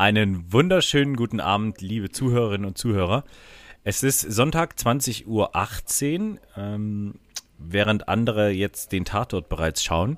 [0.00, 3.22] Einen wunderschönen guten Abend, liebe Zuhörerinnen und Zuhörer.
[3.84, 7.16] Es ist Sonntag 20.18 Uhr, ähm,
[7.58, 10.16] während andere jetzt den Tatort bereits schauen.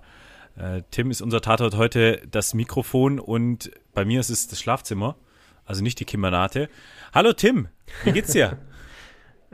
[0.56, 5.16] Äh, Tim ist unser Tatort heute das Mikrofon und bei mir ist es das Schlafzimmer,
[5.66, 6.68] also nicht die Kimbanate.
[7.12, 7.66] Hallo Tim,
[8.04, 8.58] wie geht's dir?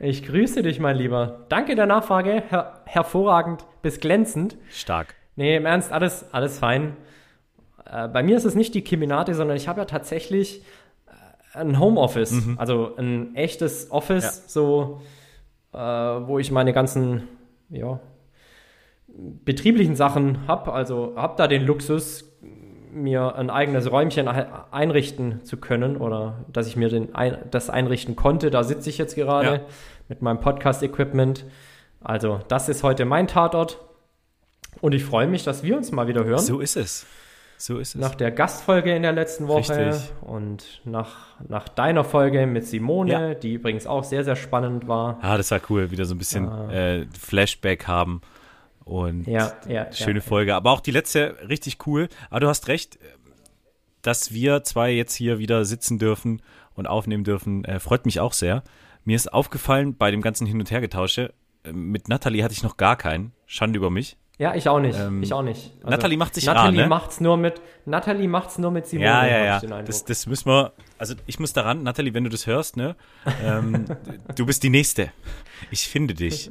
[0.01, 1.47] Ich grüße dich, mein Lieber.
[1.49, 2.45] Danke der Nachfrage.
[2.51, 4.57] Her hervorragend bis glänzend.
[4.71, 5.17] Stark.
[5.35, 6.97] Nee, im Ernst, alles, alles fein.
[7.91, 10.63] Äh, bei mir ist es nicht die Kiminate, sondern ich habe ja tatsächlich
[11.07, 12.33] äh, ein Homeoffice.
[12.33, 12.59] Mhm.
[12.59, 14.49] Also ein echtes Office, ja.
[14.49, 15.01] so,
[15.73, 17.25] äh, wo ich meine ganzen,
[17.71, 18.01] ja,
[19.09, 20.73] betrieblichen Sachen habe.
[20.73, 22.25] Also habe da den Luxus,
[22.91, 27.09] mir ein eigenes Räumchen einrichten zu können oder dass ich mir den,
[27.51, 28.51] das einrichten konnte.
[28.51, 29.61] Da sitze ich jetzt gerade ja.
[30.09, 31.45] mit meinem Podcast-Equipment.
[32.01, 33.79] Also, das ist heute mein Tatort.
[34.81, 36.39] Und ich freue mich, dass wir uns mal wieder hören.
[36.39, 37.07] So ist es.
[37.59, 38.01] So ist es.
[38.01, 40.13] Nach der Gastfolge in der letzten Woche Richtig.
[40.21, 43.35] und nach, nach deiner Folge mit Simone, ja.
[43.35, 45.19] die übrigens auch sehr, sehr spannend war.
[45.23, 45.91] Ah, das war cool.
[45.91, 46.73] Wieder so ein bisschen ah.
[46.73, 48.21] äh, Flashback haben.
[48.85, 50.55] Und ja, ja, schöne Folge.
[50.55, 52.09] Aber auch die letzte richtig cool.
[52.31, 52.99] Aber du hast recht,
[54.03, 56.41] dass wir zwei jetzt hier wieder sitzen dürfen
[56.75, 58.63] und aufnehmen dürfen, äh, freut mich auch sehr.
[59.05, 62.77] Mir ist aufgefallen bei dem ganzen Hin- und Hergetausche, äh, mit Natalie hatte ich noch
[62.77, 63.33] gar keinen.
[63.47, 64.17] Schande über mich.
[64.39, 64.97] Ja, ich auch nicht.
[64.97, 65.73] Ähm, ich auch nicht.
[65.79, 66.87] Also, Natalie macht sich Natalie ran, ne?
[66.87, 69.09] macht's nur mit Natalie macht's nur mit Simone.
[69.09, 69.83] Ja, ja, ja.
[69.83, 70.73] Das, das müssen wir.
[70.97, 72.95] Also ich muss daran, Natalie, wenn du das hörst, ne?
[73.45, 73.87] Ähm,
[74.37, 75.11] du bist die nächste.
[75.73, 76.51] Ich finde dich.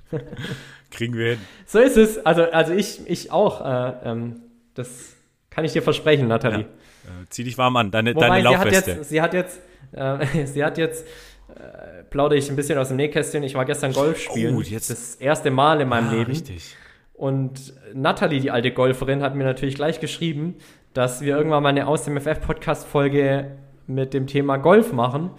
[0.90, 1.40] Kriegen wir hin.
[1.66, 2.24] So ist es.
[2.24, 3.60] Also also ich ich auch.
[3.60, 4.36] Äh, ähm,
[4.72, 5.12] das
[5.50, 6.60] kann ich dir versprechen, Natalie.
[6.60, 6.64] Ja.
[6.64, 7.90] Äh, zieh dich warm an.
[7.90, 9.04] Deine Wobei, deine Laufweste.
[9.04, 9.60] Sie hat jetzt
[9.92, 11.06] sie hat jetzt äh, sie hat jetzt
[11.54, 13.42] äh, plaudere ich ein bisschen aus dem Nähkästchen.
[13.42, 14.56] Ich war gestern Golf spielen.
[14.56, 14.88] Oh, jetzt.
[14.88, 16.30] Das erste Mal in meinem ah, Leben.
[16.30, 16.76] Richtig.
[17.14, 20.56] Und Natalie, die alte Golferin, hat mir natürlich gleich geschrieben,
[20.92, 23.52] dass wir irgendwann mal eine Aus dem FF-Podcast-Folge
[23.86, 25.30] mit dem Thema Golf machen.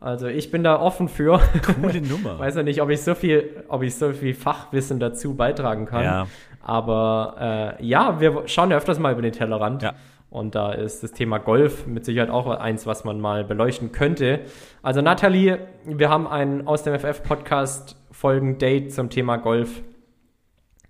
[0.00, 1.40] Also ich bin da offen für.
[1.64, 2.38] Coole Nummer.
[2.38, 6.04] Weiß ja nicht, ob ich so viel, ob ich so viel Fachwissen dazu beitragen kann.
[6.04, 6.26] Ja.
[6.60, 9.82] Aber äh, ja, wir schauen ja öfters mal über den Tellerrand.
[9.82, 9.94] Ja.
[10.28, 14.40] Und da ist das Thema Golf mit Sicherheit auch eins, was man mal beleuchten könnte.
[14.82, 19.82] Also Nathalie, wir haben ein aus dem FF-Podcast Folgen-Date zum Thema Golf.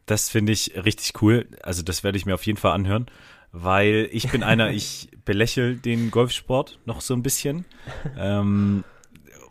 [0.07, 1.47] Das finde ich richtig cool.
[1.63, 3.07] Also das werde ich mir auf jeden Fall anhören,
[3.53, 7.65] weil ich bin einer, ich belächle den Golfsport noch so ein bisschen.
[8.19, 8.85] Ähm,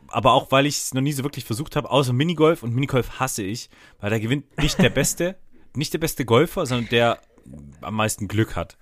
[0.08, 2.64] aber auch, weil ich es noch nie so wirklich versucht habe, außer Minigolf.
[2.64, 3.70] Und Minigolf hasse ich,
[4.00, 5.36] weil da gewinnt nicht der Beste,
[5.76, 7.20] nicht der beste Golfer, sondern der
[7.82, 8.78] am meisten Glück hat.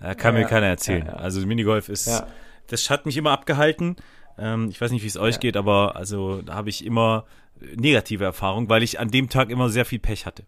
[0.00, 1.06] Äh, kann ja, mir keiner erzählen.
[1.06, 2.24] Ja, also Minigolf ist,
[2.66, 3.96] das hat mich immer abgehalten.
[4.36, 7.24] Ähm, ich weiß nicht, wie es euch geht, aber also da habe ich immer
[7.76, 10.44] negative Erfahrungen, weil ich an dem Tag immer sehr viel Pech hatte,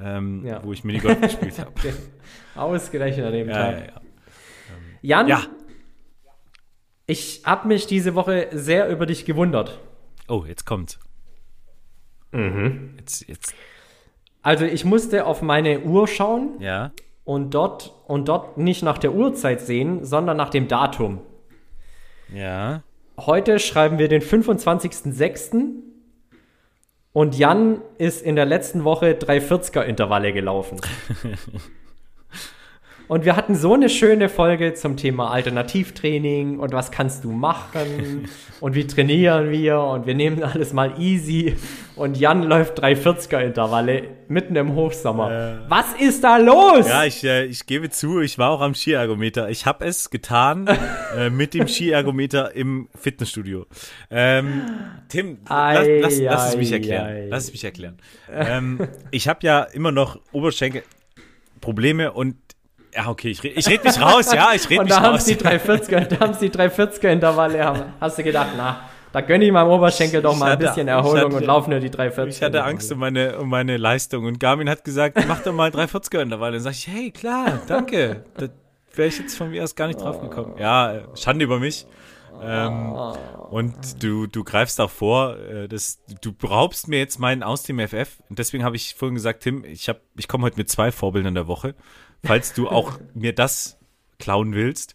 [0.00, 1.70] ähm, wo ich Minigolf gespielt habe.
[1.70, 1.92] Okay.
[2.54, 3.92] Ausgerechnet an dem Tag.
[5.00, 5.42] Jan, ja.
[7.06, 9.80] ich habe mich diese Woche sehr über dich gewundert.
[10.28, 10.98] Oh, jetzt kommt.
[12.30, 12.94] Mhm.
[12.98, 13.54] Jetzt, jetzt.
[14.42, 16.60] Also ich musste auf meine Uhr schauen.
[16.60, 16.92] Ja
[17.24, 21.20] und dort, und dort nicht nach der Uhrzeit sehen, sondern nach dem Datum.
[22.32, 22.82] Ja.
[23.18, 25.74] Heute schreiben wir den 25.06.
[27.12, 30.80] Und Jan ist in der letzten Woche drei 40er Intervalle gelaufen.
[33.12, 38.26] Und wir hatten so eine schöne Folge zum Thema Alternativtraining und was kannst du machen
[38.60, 41.54] und wie trainieren wir und wir nehmen alles mal easy.
[41.94, 45.30] Und Jan läuft 340er Intervalle mitten im Hochsommer.
[45.30, 46.88] Äh, was ist da los?
[46.88, 49.50] Ja, ich, äh, ich gebe zu, ich war auch am Skiergometer.
[49.50, 50.70] Ich habe es getan
[51.14, 53.66] äh, mit dem Skiergometer im Fitnessstudio.
[54.10, 54.62] Ähm,
[55.10, 57.06] Tim, ei, lass, lass, lass, es mich erklären.
[57.06, 57.26] Ei.
[57.28, 57.98] Lass es mich erklären.
[58.32, 62.36] Ähm, ich habe ja immer noch Oberschenkelprobleme und
[62.94, 64.98] ja, okay, ich, ich rede mich raus, ja, ich rede mich raus.
[64.98, 68.80] Und da haben sie 340er, da haben sie 340er Intervalle, hast du gedacht, na,
[69.12, 71.80] da gönne ich meinem Oberschenkel doch mal hatte, ein bisschen Erholung hatte, und laufe nur
[71.80, 72.26] die 340er.
[72.26, 75.70] Ich hatte Angst um meine, um meine Leistung und Garmin hat gesagt, mach doch mal
[75.70, 76.52] 340er Intervalle.
[76.54, 78.24] Dann sag ich, hey, klar, danke.
[78.36, 78.48] da
[78.94, 80.56] wäre ich jetzt von mir aus gar nicht drauf gekommen.
[80.58, 81.86] Ja, Schande über mich.
[82.42, 82.92] Ähm,
[83.50, 87.78] und du, du greifst auch vor, äh, dass, du raubst mir jetzt meinen aus dem
[87.78, 88.18] FF.
[88.28, 91.34] Und deswegen habe ich vorhin gesagt, Tim, ich, hab, ich komme heute mit zwei Vorbildern
[91.34, 91.74] der Woche.
[92.24, 93.78] Falls du auch mir das
[94.18, 94.94] klauen willst.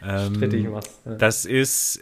[0.00, 1.14] Ähm, was, ja.
[1.14, 2.00] Das ist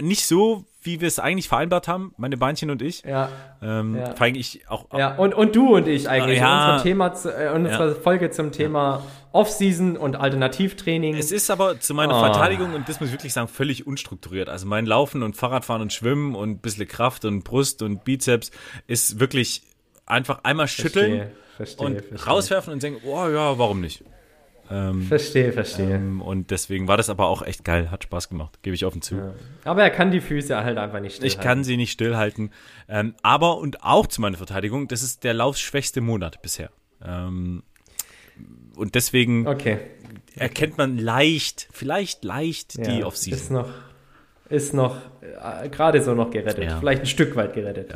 [0.00, 3.02] nicht so, wie wir es eigentlich vereinbart haben, meine Beinchen und ich.
[3.02, 3.30] Ja.
[3.60, 4.14] Ähm, ja.
[4.14, 4.86] Vor allem ich auch.
[4.96, 6.38] Ja, und, und du und ich eigentlich.
[6.38, 6.74] Ja.
[6.74, 7.94] Unsere, Thema, äh, unsere ja.
[7.94, 9.02] Folge zum Thema
[9.32, 11.16] Off-Season und Alternativtraining.
[11.16, 12.20] Es ist aber zu meiner oh.
[12.20, 14.48] Verteidigung, und das muss ich wirklich sagen, völlig unstrukturiert.
[14.48, 18.52] Also mein Laufen und Fahrradfahren und Schwimmen und ein bisschen Kraft und Brust und Bizeps
[18.86, 19.62] ist wirklich
[20.06, 22.26] einfach einmal schütteln verstehe, und verstehe.
[22.26, 24.04] rauswerfen und denken, oh ja, warum nicht?
[24.70, 25.96] Ähm, verstehe, verstehe.
[25.96, 29.02] Ähm, und deswegen war das aber auch echt geil, hat Spaß gemacht, gebe ich offen
[29.02, 29.16] zu.
[29.16, 29.34] Ja.
[29.64, 31.40] Aber er kann die Füße halt einfach nicht stillhalten.
[31.40, 32.50] Ich kann sie nicht stillhalten.
[32.88, 36.70] Ähm, aber und auch zu meiner Verteidigung, das ist der laufschwächste Monat bisher.
[37.04, 37.62] Ähm,
[38.74, 39.78] und deswegen okay.
[40.34, 43.38] erkennt man leicht, vielleicht leicht ja, die Offseason.
[43.38, 43.68] Ist noch,
[44.48, 46.64] ist noch äh, gerade so noch gerettet.
[46.64, 46.78] Ja.
[46.78, 47.94] Vielleicht ein Stück weit gerettet.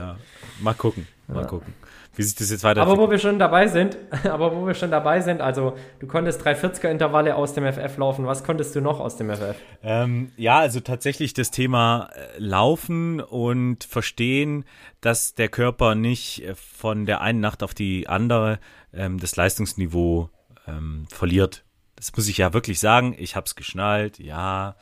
[0.60, 1.72] Mal gucken, mal gucken
[2.18, 2.82] wie sich das jetzt weiter.
[2.82, 6.44] Aber wo wir schon dabei sind, aber wo wir schon dabei sind, also du konntest
[6.44, 8.26] 340er Intervalle aus dem FF laufen.
[8.26, 9.54] Was konntest du noch aus dem FF?
[9.84, 14.64] Ähm, ja, also tatsächlich das Thema äh, Laufen und Verstehen,
[15.00, 18.58] dass der Körper nicht äh, von der einen Nacht auf die andere
[18.92, 20.28] ähm, das Leistungsniveau
[20.66, 21.64] ähm, verliert.
[21.94, 23.14] Das muss ich ja wirklich sagen.
[23.16, 24.74] Ich habe es geschnallt, ja.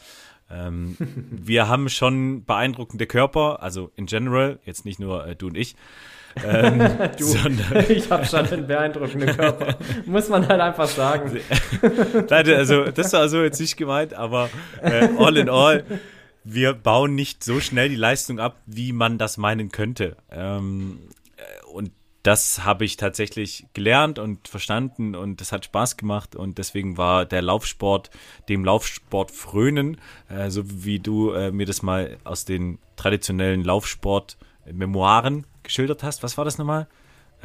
[0.50, 0.96] Ähm,
[1.30, 5.74] wir haben schon beeindruckende Körper, also in general, jetzt nicht nur äh, du und ich.
[6.44, 6.78] Ähm,
[7.18, 9.76] du, sondern, ich habe schon einen beeindruckenden Körper.
[10.04, 11.40] Muss man halt einfach sagen.
[12.30, 14.50] Leute, also das war so jetzt nicht gemeint, aber
[14.82, 15.84] äh, all in all,
[16.44, 20.16] wir bauen nicht so schnell die Leistung ab, wie man das meinen könnte.
[20.30, 21.25] Ähm, äh,
[22.26, 27.24] das habe ich tatsächlich gelernt und verstanden und das hat Spaß gemacht und deswegen war
[27.24, 28.10] der Laufsport
[28.48, 35.46] dem Laufsport frönen, äh, so wie du äh, mir das mal aus den traditionellen Laufsport-Memoiren
[35.62, 36.24] geschildert hast.
[36.24, 36.88] Was war das nochmal?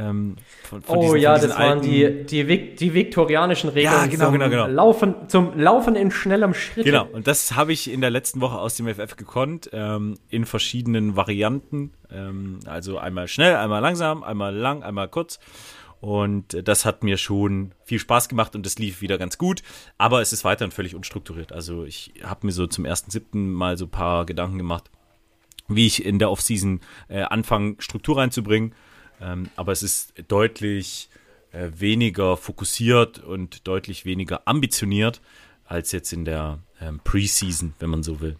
[0.01, 4.31] Ähm, von, von oh diesen, ja, das waren die, die, die viktorianischen Regeln ja, genau,
[4.31, 4.67] genau, genau.
[4.67, 6.85] Laufen, zum Laufen in schnellem Schritt.
[6.85, 10.45] Genau, und das habe ich in der letzten Woche aus dem FF gekonnt, ähm, in
[10.45, 11.91] verschiedenen Varianten.
[12.11, 15.39] Ähm, also einmal schnell, einmal langsam, einmal lang, einmal kurz.
[15.99, 19.61] Und das hat mir schon viel Spaß gemacht und es lief wieder ganz gut.
[19.99, 21.51] Aber es ist weiterhin völlig unstrukturiert.
[21.51, 24.89] Also ich habe mir so zum ersten siebten mal so ein paar Gedanken gemacht
[25.75, 28.73] wie ich in der Offseason äh, anfange, Struktur reinzubringen.
[29.21, 31.09] Ähm, aber es ist deutlich
[31.51, 35.21] äh, weniger fokussiert und deutlich weniger ambitioniert
[35.65, 38.35] als jetzt in der ähm, Preseason, wenn man so will.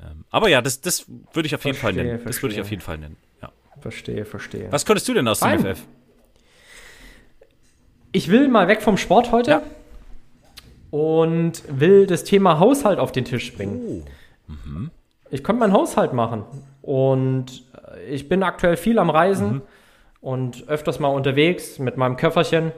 [0.00, 2.10] Ähm, aber ja, das, das würde ich auf jeden Fall nennen.
[2.10, 2.26] Verstehe.
[2.26, 3.16] Das würde ich auf jeden Fall nennen.
[3.40, 3.52] Ja.
[3.80, 4.70] Verstehe, verstehe.
[4.70, 5.62] Was konntest du denn aus Fein.
[5.62, 5.82] dem FF?
[8.12, 9.62] Ich will mal weg vom Sport heute ja.
[10.90, 13.80] und will das Thema Haushalt auf den Tisch bringen.
[13.86, 14.04] Oh.
[14.48, 14.90] Mhm
[15.30, 16.44] ich konnte meinen Haushalt machen.
[16.82, 17.64] Und
[18.08, 19.62] ich bin aktuell viel am Reisen mhm.
[20.20, 22.72] Und öfters mal unterwegs mit meinem Köfferchen.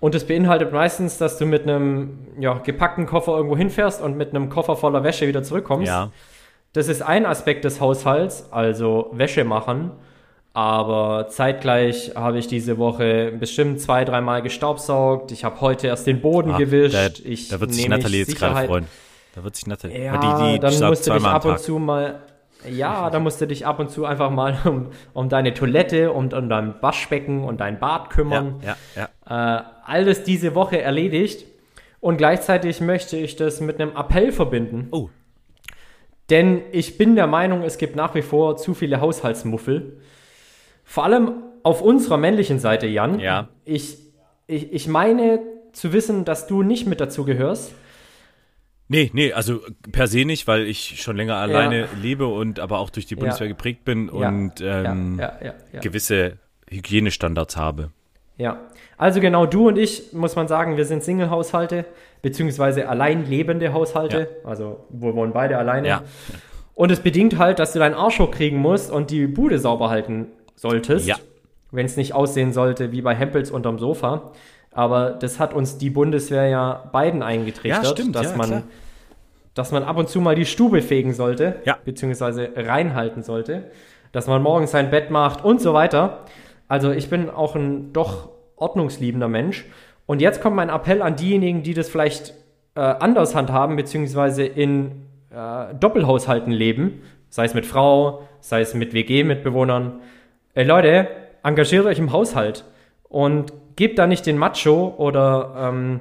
[0.00, 4.30] Und es beinhaltet meistens, dass du mit einem ja, gepackten Koffer irgendwo hinfährst und mit
[4.30, 5.86] einem Koffer voller Wäsche wieder zurückkommst.
[5.86, 6.10] Ja.
[6.74, 9.92] Das ist ein Aspekt des Haushalts, also Wäsche machen.
[10.52, 15.32] Aber zeitgleich habe ich diese Woche bestimmt zwei, dreimal gestaubsaugt.
[15.32, 16.94] Ich habe heute erst den Boden Ach, gewischt.
[16.94, 18.86] Da, ich da wird sich Nathalie jetzt gerade freuen.
[19.34, 19.82] Da wird sich nett.
[19.84, 22.20] Ja, die, die dann musst du dich ab und zu mal.
[22.68, 26.34] Ja, da musst du dich ab und zu einfach mal um, um deine Toilette und
[26.34, 28.60] um dein Waschbecken und dein Bad kümmern.
[28.62, 29.58] Ja, ja, ja.
[29.58, 31.46] Äh, alles diese Woche erledigt.
[32.00, 34.88] Und gleichzeitig möchte ich das mit einem Appell verbinden.
[34.90, 35.08] Oh.
[36.30, 40.00] Denn ich bin der Meinung, es gibt nach wie vor zu viele Haushaltsmuffel.
[40.84, 43.20] Vor allem auf unserer männlichen Seite, Jan.
[43.20, 43.48] Ja.
[43.64, 43.98] Ich,
[44.46, 45.40] ich, ich meine
[45.72, 47.72] zu wissen, dass du nicht mit dazu gehörst.
[48.88, 49.60] Nee, nee, also
[49.92, 51.88] per se nicht, weil ich schon länger alleine ja.
[52.00, 53.52] lebe und aber auch durch die Bundeswehr ja.
[53.52, 55.20] geprägt bin und ähm,
[55.80, 56.38] gewisse
[56.68, 57.90] Hygienestandards habe.
[58.36, 58.58] Ja,
[58.98, 61.84] also genau du und ich, muss man sagen, wir sind Single-Haushalte,
[62.20, 64.28] beziehungsweise allein lebende Haushalte.
[64.44, 65.88] Also wir wohnen beide alleine.
[65.88, 66.02] Ja.
[66.74, 70.26] Und es bedingt halt, dass du deinen Arsch hochkriegen musst und die Bude sauber halten
[70.56, 71.06] solltest.
[71.06, 71.16] Ja.
[71.70, 74.32] Wenn es nicht aussehen sollte wie bei Hempels unterm Sofa.
[74.74, 78.62] Aber das hat uns die Bundeswehr ja beiden eingetrichtert, ja, stimmt, dass, ja, man,
[79.54, 81.78] dass man ab und zu mal die Stube fegen sollte, ja.
[81.84, 83.70] beziehungsweise reinhalten sollte,
[84.12, 86.24] dass man morgens sein Bett macht und so weiter.
[86.66, 89.64] Also ich bin auch ein doch ordnungsliebender Mensch.
[90.06, 92.34] Und jetzt kommt mein Appell an diejenigen, die das vielleicht
[92.74, 98.92] äh, anders handhaben, beziehungsweise in äh, Doppelhaushalten leben, sei es mit Frau, sei es mit
[98.92, 100.00] WG-Mitbewohnern.
[100.54, 101.08] Ey Leute,
[101.42, 102.64] engagiert euch im Haushalt
[103.08, 106.00] und gebt da nicht den Macho oder ähm,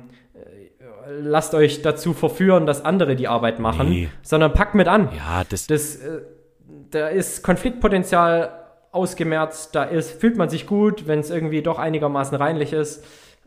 [1.21, 4.09] lasst euch dazu verführen, dass andere die Arbeit machen, nee.
[4.21, 5.09] sondern packt mit an.
[5.15, 6.21] Ja, das, das äh,
[6.91, 8.51] da ist Konfliktpotenzial
[8.91, 13.03] ausgemerzt, da ist, fühlt man sich gut, wenn es irgendwie doch einigermaßen reinlich ist.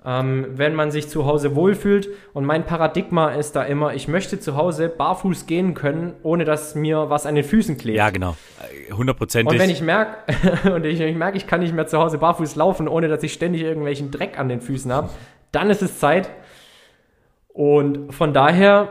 [0.09, 2.09] Ähm, wenn man sich zu Hause wohlfühlt.
[2.33, 6.77] Und mein Paradigma ist da immer, ich möchte zu Hause barfuß gehen können, ohne dass
[6.77, 7.99] mir was an den Füßen klebt.
[7.99, 8.37] Ja, genau.
[8.97, 9.53] Hundertprozentig.
[9.53, 12.55] Und wenn ich merke, und ich, ich merke, ich kann nicht mehr zu Hause barfuß
[12.55, 15.11] laufen, ohne dass ich ständig irgendwelchen Dreck an den Füßen habe,
[15.51, 16.31] dann ist es Zeit.
[17.49, 18.89] Und von daher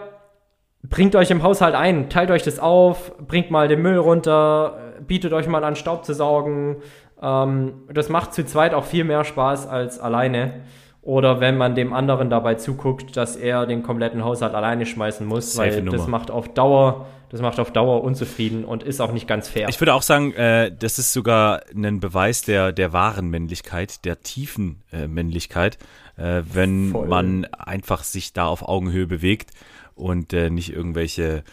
[0.84, 5.31] bringt euch im Haushalt ein, teilt euch das auf, bringt mal den Müll runter, bietet
[5.31, 6.77] euch mal an, Staub zu saugen.
[7.22, 10.65] Ähm, das macht zu zweit auch viel mehr Spaß als alleine.
[11.05, 15.53] Oder wenn man dem anderen dabei zuguckt, dass er den kompletten Haushalt alleine schmeißen muss,
[15.53, 15.97] Safe weil Nummer.
[15.97, 19.69] das macht auf Dauer, das macht auf Dauer unzufrieden und ist auch nicht ganz fair.
[19.69, 24.21] Ich würde auch sagen, äh, das ist sogar ein Beweis der, der wahren Männlichkeit, der
[24.21, 25.77] tiefen äh, Männlichkeit,
[26.17, 27.07] äh, wenn Voll.
[27.07, 29.51] man einfach sich da auf Augenhöhe bewegt
[29.93, 31.43] und äh, nicht irgendwelche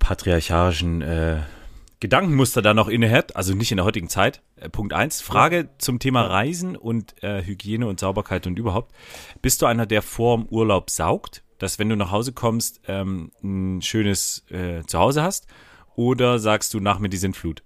[0.00, 1.36] patriarchalischen äh,
[2.00, 4.42] Gedankenmuster da noch innehält, also nicht in der heutigen Zeit.
[4.56, 5.22] Äh, Punkt eins.
[5.22, 5.68] Frage ja.
[5.78, 8.92] zum Thema Reisen und äh, Hygiene und Sauberkeit und überhaupt.
[9.40, 13.32] Bist du einer, der vor dem Urlaub saugt, dass wenn du nach Hause kommst, ähm,
[13.42, 15.46] ein schönes äh, Zuhause hast?
[15.94, 17.62] Oder sagst du nach mir die Sintflut?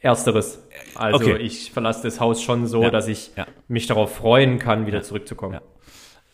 [0.00, 0.62] Ersteres.
[0.94, 1.36] Also okay.
[1.38, 2.90] ich verlasse das Haus schon so, ja.
[2.90, 3.46] dass ich ja.
[3.66, 5.60] mich darauf freuen kann, wieder zurückzukommen.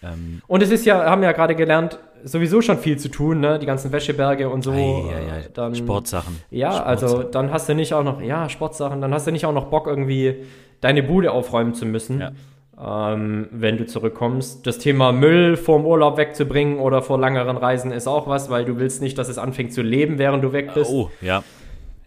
[0.05, 3.41] Ähm, und es ist ja, haben wir ja gerade gelernt, sowieso schon viel zu tun,
[3.41, 3.59] ne?
[3.59, 4.73] Die ganzen Wäscheberge und so.
[4.73, 5.49] Ei, ei, ei.
[5.53, 6.41] Dann, Sportsachen.
[6.51, 6.89] Ja, Sportsachen.
[6.89, 9.67] also dann hast du nicht auch noch, ja, Sportsachen, dann hast du nicht auch noch
[9.67, 10.45] Bock, irgendwie
[10.81, 12.21] deine Bude aufräumen zu müssen.
[12.21, 12.33] Ja.
[12.77, 14.67] Ähm, wenn du zurückkommst.
[14.67, 18.79] Das Thema Müll vorm Urlaub wegzubringen oder vor langeren Reisen ist auch was, weil du
[18.79, 20.91] willst nicht, dass es anfängt zu leben, während du weg bist.
[20.91, 21.45] Oh, ja.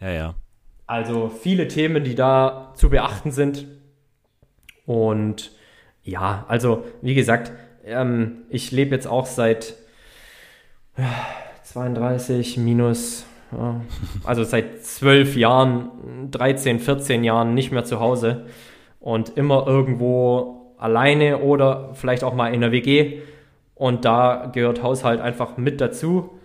[0.02, 0.36] Ja, ja.
[0.86, 3.66] Also viele Themen, die da zu beachten sind.
[4.86, 5.52] Und
[6.04, 7.52] ja, also wie gesagt,
[7.88, 9.76] ähm, ich lebe jetzt auch seit
[11.64, 13.82] 32 minus, ja,
[14.24, 18.46] also seit zwölf Jahren, 13, 14 Jahren nicht mehr zu Hause
[19.00, 23.22] und immer irgendwo alleine oder vielleicht auch mal in der WG.
[23.76, 26.40] Und da gehört Haushalt einfach mit dazu.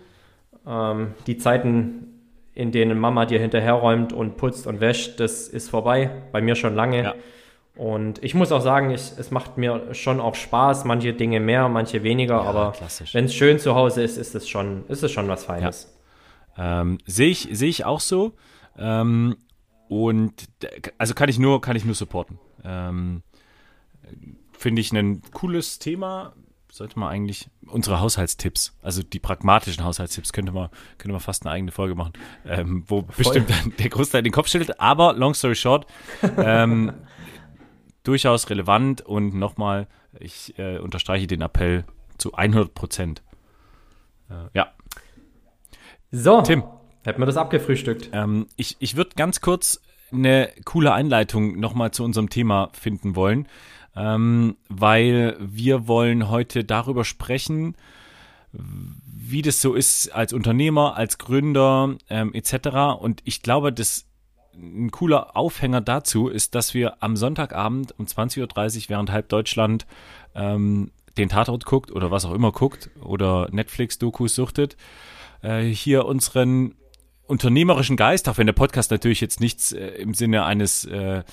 [0.67, 2.21] Ähm, die Zeiten,
[2.53, 6.11] in denen Mama dir hinterherräumt und putzt und wäscht, das ist vorbei.
[6.31, 7.03] Bei mir schon lange.
[7.03, 7.15] Ja.
[7.75, 11.69] Und ich muss auch sagen, ich, es macht mir schon auch Spaß, manche Dinge mehr,
[11.69, 12.73] manche weniger, ja, aber
[13.13, 15.91] wenn es schön zu Hause ist, ist es schon, ist es schon was Feines.
[16.55, 16.81] Ja.
[16.81, 18.33] Ähm, Sehe ich, seh ich auch so.
[18.77, 19.37] Ähm,
[19.89, 20.47] und
[20.97, 22.39] also kann ich nur, kann ich nur supporten.
[22.63, 23.23] Ähm,
[24.51, 26.33] Finde ich ein cooles Thema.
[26.71, 31.53] Sollte man eigentlich unsere Haushaltstipps, also die pragmatischen Haushaltstipps, könnte man, könnte man fast eine
[31.53, 32.13] eigene Folge machen,
[32.47, 33.13] ähm, wo Voll.
[33.17, 34.79] bestimmt der Großteil den Kopf schüttelt.
[34.79, 35.85] Aber long story short,
[36.37, 36.93] ähm,
[38.03, 39.87] durchaus relevant und nochmal,
[40.19, 41.85] ich äh, unterstreiche den Appell
[42.17, 43.23] zu 100 Prozent.
[44.29, 44.71] Äh, ja.
[46.11, 46.63] So, Tim.
[47.03, 48.09] Hätten wir das abgefrühstückt.
[48.13, 49.81] Ähm, ich ich würde ganz kurz
[50.11, 53.47] eine coole Einleitung nochmal zu unserem Thema finden wollen,
[53.95, 57.75] ähm, weil wir wollen heute darüber sprechen,
[58.53, 62.99] wie das so ist als Unternehmer, als Gründer ähm, etc.
[62.99, 64.05] Und ich glaube, das
[64.55, 69.85] ein cooler Aufhänger dazu ist, dass wir am Sonntagabend um 20.30 Uhr, während halb Deutschland
[70.35, 74.77] ähm, den Tatort guckt oder was auch immer guckt oder Netflix-Dokus suchtet,
[75.41, 76.75] äh, hier unseren
[77.25, 81.23] unternehmerischen Geist, auch wenn der Podcast natürlich jetzt nichts äh, im Sinne eines äh,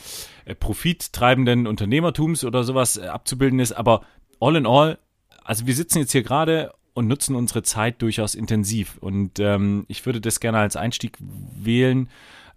[0.59, 4.03] profittreibenden Unternehmertums oder sowas äh, abzubilden ist, aber
[4.39, 4.99] all in all,
[5.45, 8.99] also wir sitzen jetzt hier gerade und nutzen unsere Zeit durchaus intensiv.
[8.99, 12.09] Und ähm, ich würde das gerne als Einstieg wählen,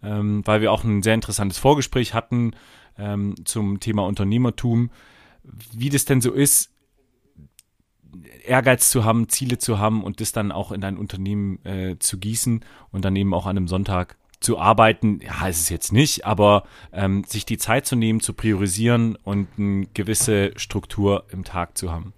[0.04, 2.52] ähm, weil wir auch ein sehr interessantes Vorgespräch hatten
[2.98, 4.92] ähm, zum Thema Unternehmertum,
[5.72, 6.72] wie das denn so ist,
[8.46, 12.18] Ehrgeiz zu haben, Ziele zu haben und das dann auch in dein Unternehmen äh, zu
[12.18, 16.26] gießen und dann eben auch an einem Sonntag zu arbeiten, ja, ist es jetzt nicht,
[16.26, 21.78] aber ähm, sich die Zeit zu nehmen, zu priorisieren und eine gewisse Struktur im Tag
[21.78, 22.14] zu haben.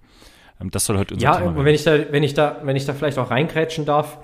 [0.59, 1.55] Ähm, das soll heute unser ja, Thema.
[1.55, 4.17] Ja, wenn ich da, wenn ich da, wenn ich da vielleicht auch reingrätschen darf,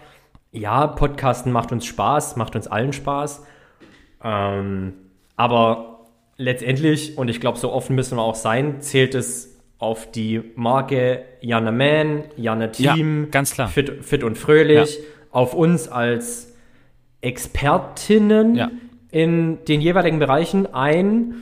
[0.51, 3.46] ja, Podcasten macht uns Spaß, macht uns allen Spaß.
[4.24, 4.93] Ähm,
[5.36, 6.05] aber
[6.38, 11.24] letztendlich, und ich glaube, so offen müssen wir auch sein, zählt es auf die Marke
[11.41, 13.67] Janne Man, Janne Team, ja, ganz klar.
[13.67, 15.03] Fit, fit und fröhlich, ja.
[15.31, 16.53] auf uns als
[17.22, 18.72] Expertinnen ja.
[19.10, 21.36] in den jeweiligen Bereichen ein.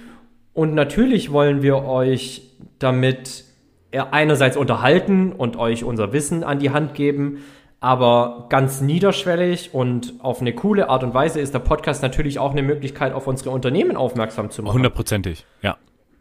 [0.53, 2.43] Und natürlich wollen wir euch
[2.79, 3.45] damit
[3.91, 7.39] einerseits unterhalten und euch unser Wissen an die Hand geben,
[7.81, 12.51] aber ganz niederschwellig und auf eine coole Art und Weise ist der Podcast natürlich auch
[12.51, 14.73] eine Möglichkeit, auf unsere Unternehmen aufmerksam zu machen.
[14.73, 15.77] Hundertprozentig, ja.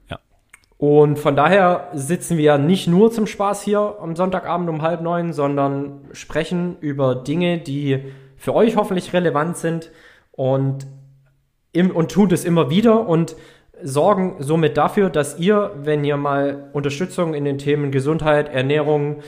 [0.08, 0.20] ja.
[0.76, 5.32] Und von daher sitzen wir nicht nur zum Spaß hier am Sonntagabend um halb neun,
[5.32, 8.04] sondern sprechen über Dinge, die
[8.36, 9.90] für euch hoffentlich relevant sind
[10.30, 10.86] und,
[11.72, 13.34] im, und tun das immer wieder und
[13.82, 19.22] sorgen somit dafür, dass ihr, wenn ihr mal Unterstützung in den Themen Gesundheit, Ernährung, äh,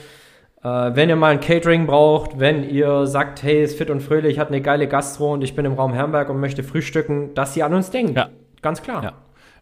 [0.62, 4.48] wenn ihr mal ein Catering braucht, wenn ihr sagt, hey, ist fit und fröhlich, hat
[4.48, 7.72] eine geile Gastro und ich bin im Raum Herrenberg und möchte frühstücken, dass ihr an
[7.72, 8.16] uns denkt.
[8.16, 8.28] Ja.
[8.60, 9.02] Ganz klar.
[9.02, 9.12] Ja.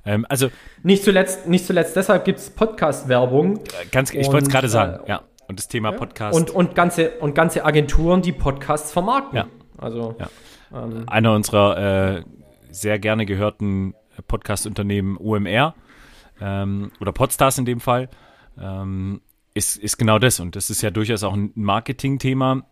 [0.05, 0.49] Ähm, also
[0.83, 3.61] nicht zuletzt, nicht zuletzt deshalb gibt es Podcast-Werbung.
[3.93, 5.23] Ganz, ich wollte es gerade sagen, äh, ja.
[5.49, 6.37] Und das Thema Podcast.
[6.37, 9.37] Und, und, ganze, und ganze Agenturen, die Podcasts vermarkten.
[9.37, 9.47] Ja.
[9.79, 10.29] Also ja.
[10.73, 12.23] Ähm, einer unserer äh,
[12.71, 13.95] sehr gerne gehörten
[14.27, 15.75] Podcast-Unternehmen OMR
[16.41, 18.09] ähm, oder Podstars in dem Fall.
[18.61, 19.23] Ähm,
[19.59, 20.41] ist, ist genau das.
[20.41, 22.65] Und das ist ja durchaus auch ein Marketing-Thema.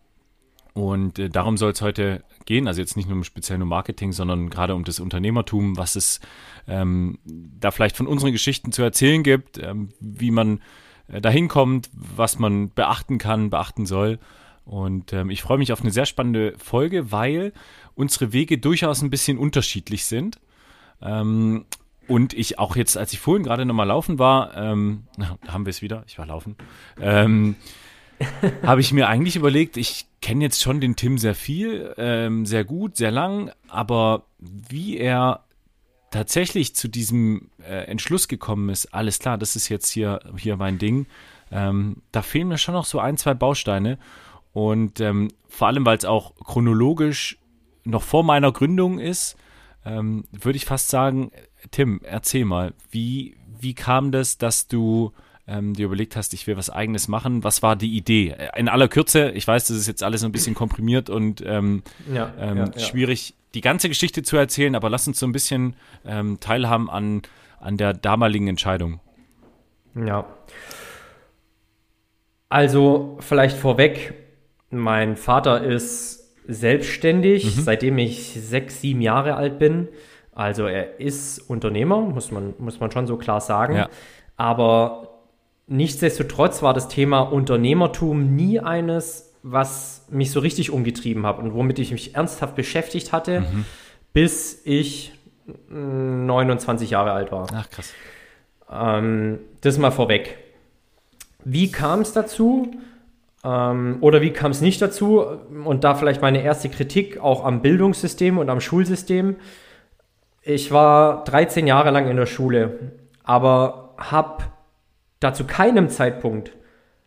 [0.73, 2.67] Und äh, darum soll es heute gehen.
[2.67, 6.19] Also jetzt nicht nur speziell nur Marketing, sondern gerade um das Unternehmertum, was es
[6.67, 10.61] ähm, da vielleicht von unseren Geschichten zu erzählen gibt, ähm, wie man
[11.07, 14.19] äh, dahin kommt, was man beachten kann, beachten soll.
[14.65, 17.53] Und ähm, ich freue mich auf eine sehr spannende Folge, weil
[17.95, 20.39] unsere Wege durchaus ein bisschen unterschiedlich sind.
[21.01, 21.65] Ähm,
[22.07, 25.07] und ich auch jetzt, als ich vorhin gerade nochmal laufen war, ähm,
[25.47, 26.55] haben wir es wieder, ich war laufen,
[27.01, 27.55] ähm,
[28.63, 32.63] habe ich mir eigentlich überlegt, ich kenne jetzt schon den Tim sehr viel, ähm, sehr
[32.63, 35.43] gut, sehr lang, aber wie er
[36.11, 40.79] tatsächlich zu diesem äh, Entschluss gekommen ist, alles klar, das ist jetzt hier, hier mein
[40.79, 41.05] Ding,
[41.51, 43.97] ähm, da fehlen mir schon noch so ein, zwei Bausteine.
[44.53, 47.37] Und ähm, vor allem, weil es auch chronologisch
[47.83, 49.37] noch vor meiner Gründung ist,
[49.87, 51.31] ähm, würde ich fast sagen,
[51.71, 55.13] Tim, erzähl mal, wie, wie kam das, dass du
[55.47, 57.43] ähm, dir überlegt hast, ich will was eigenes machen?
[57.43, 58.35] Was war die Idee?
[58.55, 62.33] In aller Kürze, ich weiß, das ist jetzt alles ein bisschen komprimiert und ähm, ja,
[62.37, 62.79] ähm, ja, ja.
[62.79, 67.21] schwierig, die ganze Geschichte zu erzählen, aber lass uns so ein bisschen ähm, teilhaben an,
[67.59, 68.99] an der damaligen Entscheidung.
[69.95, 70.25] Ja.
[72.49, 74.13] Also vielleicht vorweg,
[74.69, 76.16] mein Vater ist
[76.47, 77.61] selbstständig, mhm.
[77.61, 79.87] seitdem ich sechs, sieben Jahre alt bin.
[80.33, 83.75] Also er ist Unternehmer, muss man, muss man schon so klar sagen.
[83.75, 83.89] Ja.
[84.35, 85.19] Aber
[85.67, 91.79] nichtsdestotrotz war das Thema Unternehmertum nie eines, was mich so richtig umgetrieben hat und womit
[91.79, 93.65] ich mich ernsthaft beschäftigt hatte, mhm.
[94.13, 95.13] bis ich
[95.69, 97.47] 29 Jahre alt war.
[97.53, 97.93] Ach krass.
[98.71, 100.37] Ähm, das mal vorweg.
[101.43, 102.73] Wie kam es dazu?
[103.43, 105.23] Ähm, oder wie kam es nicht dazu?
[105.63, 109.35] Und da vielleicht meine erste Kritik auch am Bildungssystem und am Schulsystem.
[110.41, 112.91] Ich war 13 Jahre lang in der Schule,
[113.23, 114.45] aber habe
[115.19, 116.51] da zu keinem Zeitpunkt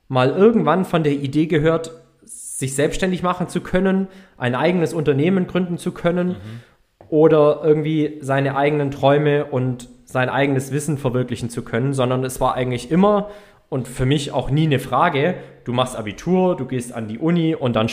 [0.08, 1.92] mal irgendwann von der Idee gehört,
[2.24, 6.60] sich selbstständig machen zu können, ein eigenes Unternehmen gründen zu können mhm.
[7.08, 12.54] oder irgendwie seine eigenen Träume und sein eigenes Wissen verwirklichen zu können, sondern es war
[12.54, 13.30] eigentlich immer
[13.70, 15.36] und für mich auch nie eine Frage,
[15.70, 17.88] du machst Abitur, du gehst an die Uni und dann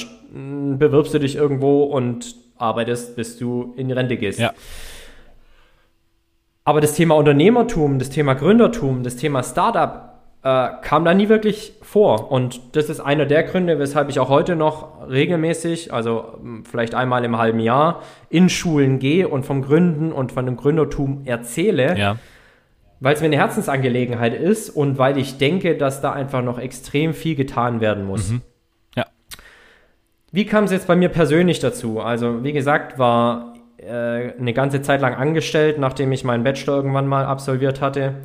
[0.79, 4.39] bewirbst du dich irgendwo und arbeitest, bis du in die Rente gehst.
[4.39, 4.51] Ja.
[6.63, 11.73] Aber das Thema Unternehmertum, das Thema Gründertum, das Thema Startup äh, kam da nie wirklich
[11.83, 12.31] vor.
[12.31, 16.95] Und das ist einer der Gründe, weshalb ich auch heute noch regelmäßig, also hm, vielleicht
[16.95, 21.95] einmal im halben Jahr, in Schulen gehe und vom Gründen und von dem Gründertum erzähle.
[21.95, 22.17] Ja.
[22.99, 27.13] Weil es mir eine Herzensangelegenheit ist und weil ich denke, dass da einfach noch extrem
[27.13, 28.31] viel getan werden muss.
[28.31, 28.41] Mhm.
[28.95, 29.05] Ja.
[30.31, 31.99] Wie kam es jetzt bei mir persönlich dazu?
[31.99, 37.07] Also, wie gesagt, war äh, eine ganze Zeit lang angestellt, nachdem ich meinen Bachelor irgendwann
[37.07, 38.15] mal absolviert hatte.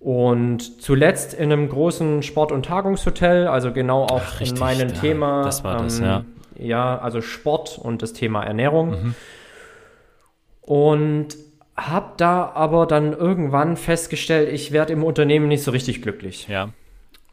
[0.00, 4.88] Und zuletzt in einem großen Sport- und Tagungshotel, also genau auch Ach, richtig, in meinem
[4.90, 5.42] ja, Thema.
[5.44, 6.24] Das war das, ähm, ja.
[6.56, 8.90] Ja, also Sport und das Thema Ernährung.
[8.90, 9.14] Mhm.
[10.60, 11.28] Und
[11.76, 16.46] habe da aber dann irgendwann festgestellt, ich werde im Unternehmen nicht so richtig glücklich.
[16.48, 16.70] Ja.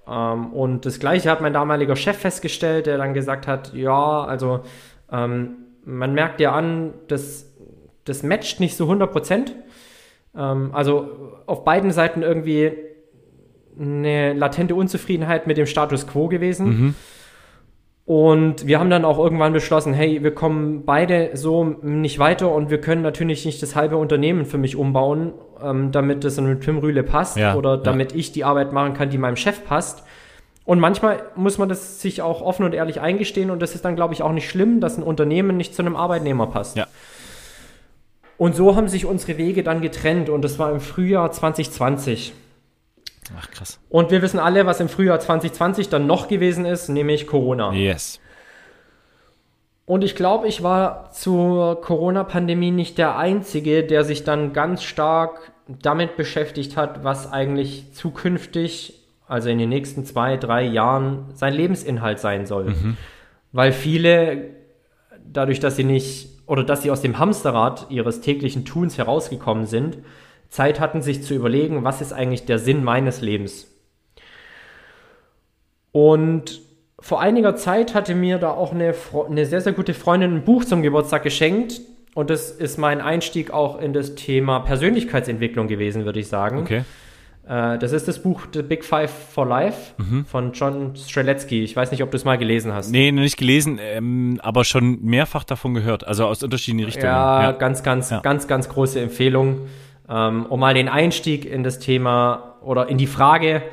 [0.08, 4.62] Ähm, und das Gleiche hat mein damaliger Chef festgestellt, der dann gesagt hat, ja, also
[5.12, 7.46] ähm, man merkt ja an, dass
[8.06, 9.56] das matcht nicht so 100 Prozent.
[10.36, 12.72] Ähm, also auf beiden Seiten irgendwie
[13.80, 16.68] eine latente Unzufriedenheit mit dem Status quo gewesen.
[16.68, 16.96] Mhm.
[18.12, 22.70] Und wir haben dann auch irgendwann beschlossen, hey, wir kommen beide so nicht weiter und
[22.70, 25.32] wir können natürlich nicht das halbe Unternehmen für mich umbauen,
[25.64, 28.18] ähm, damit das mit Tim Rühle passt ja, oder damit ja.
[28.18, 30.04] ich die Arbeit machen kann, die meinem Chef passt.
[30.66, 33.96] Und manchmal muss man das sich auch offen und ehrlich eingestehen und das ist dann,
[33.96, 36.76] glaube ich, auch nicht schlimm, dass ein Unternehmen nicht zu einem Arbeitnehmer passt.
[36.76, 36.88] Ja.
[38.38, 42.34] Und so haben sich unsere Wege dann getrennt und das war im Frühjahr 2020.
[43.38, 43.80] Ach krass.
[43.90, 47.74] Und wir wissen alle, was im Frühjahr 2020 dann noch gewesen ist, nämlich Corona.
[47.74, 48.20] Yes.
[49.86, 55.52] Und ich glaube, ich war zur Corona-Pandemie nicht der Einzige, der sich dann ganz stark
[55.68, 62.20] damit beschäftigt hat, was eigentlich zukünftig, also in den nächsten zwei, drei Jahren, sein Lebensinhalt
[62.20, 62.66] sein soll.
[62.66, 62.98] Mhm.
[63.52, 64.52] Weil viele,
[65.26, 69.98] dadurch, dass sie nicht oder dass sie aus dem Hamsterrad ihres täglichen Tuns herausgekommen sind,
[70.52, 73.68] Zeit hatten, sich zu überlegen, was ist eigentlich der Sinn meines Lebens.
[75.92, 76.62] Und
[77.00, 78.94] vor einiger Zeit hatte mir da auch eine,
[79.30, 81.82] eine sehr, sehr gute Freundin ein Buch zum Geburtstag geschenkt.
[82.14, 86.60] Und das ist mein Einstieg auch in das Thema Persönlichkeitsentwicklung gewesen, würde ich sagen.
[86.60, 86.84] Okay.
[87.48, 90.26] Äh, das ist das Buch The Big Five for Life mhm.
[90.26, 91.64] von John Streletsky.
[91.64, 92.92] Ich weiß nicht, ob du es mal gelesen hast.
[92.92, 96.06] Nee, noch nicht gelesen, ähm, aber schon mehrfach davon gehört.
[96.06, 97.06] Also aus unterschiedlichen Richtungen.
[97.06, 97.52] Ja, ja.
[97.54, 98.20] ganz, ganz, ja.
[98.20, 99.62] ganz, ganz große Empfehlung.
[100.10, 103.64] Ähm, um mal den Einstieg in das Thema oder in die Frage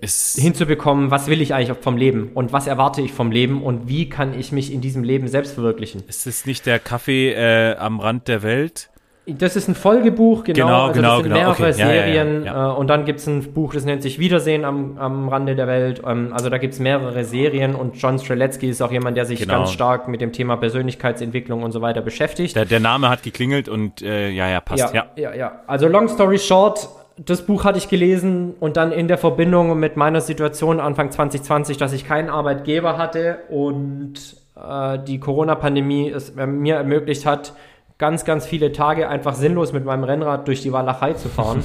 [0.00, 3.88] es hinzubekommen, was will ich eigentlich vom Leben und was erwarte ich vom Leben und
[3.88, 6.02] wie kann ich mich in diesem Leben selbst verwirklichen.
[6.06, 8.90] Ist es nicht der Kaffee äh, am Rand der Welt?
[9.26, 10.66] Das ist ein Folgebuch, genau.
[10.66, 11.36] genau also genau, das sind genau.
[11.36, 11.72] mehrere okay.
[11.72, 12.44] Serien.
[12.44, 14.98] Ja, ja, ja, äh, und dann gibt es ein Buch, das nennt sich Wiedersehen am,
[14.98, 16.02] am Rande der Welt.
[16.06, 19.40] Ähm, also da gibt es mehrere Serien und John Streletsky ist auch jemand, der sich
[19.40, 19.60] genau.
[19.60, 22.54] ganz stark mit dem Thema Persönlichkeitsentwicklung und so weiter beschäftigt.
[22.54, 24.92] Der, der Name hat geklingelt und äh, ja, ja, passt.
[24.92, 25.62] Ja, ja, ja.
[25.66, 29.96] Also long story short, das Buch hatte ich gelesen und dann in der Verbindung mit
[29.96, 36.76] meiner Situation Anfang 2020, dass ich keinen Arbeitgeber hatte und äh, die Corona-Pandemie es mir
[36.76, 37.54] ermöglicht hat,
[37.98, 41.62] ganz, ganz viele Tage einfach sinnlos mit meinem Rennrad durch die Walachei zu fahren.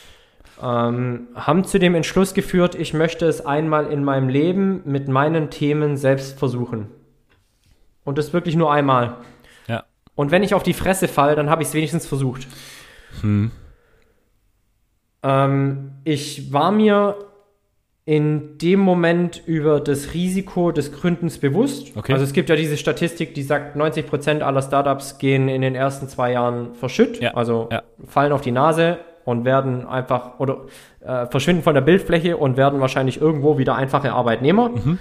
[0.62, 5.50] ähm, haben zu dem Entschluss geführt, ich möchte es einmal in meinem Leben mit meinen
[5.50, 6.88] Themen selbst versuchen.
[8.04, 9.16] Und das wirklich nur einmal.
[9.68, 9.84] Ja.
[10.14, 12.46] Und wenn ich auf die Fresse falle, dann habe ich es wenigstens versucht.
[13.20, 13.50] Hm.
[15.22, 17.16] Ähm, ich war mir
[18.04, 21.96] in dem Moment über das Risiko des Gründens bewusst.
[21.96, 22.12] Okay.
[22.12, 25.74] Also es gibt ja diese Statistik, die sagt, 90 Prozent aller Startups gehen in den
[25.74, 27.34] ersten zwei Jahren verschütt, ja.
[27.34, 27.82] also ja.
[28.06, 30.66] fallen auf die Nase und werden einfach oder
[31.00, 34.70] äh, verschwinden von der Bildfläche und werden wahrscheinlich irgendwo wieder einfache Arbeitnehmer.
[34.70, 34.98] Mhm.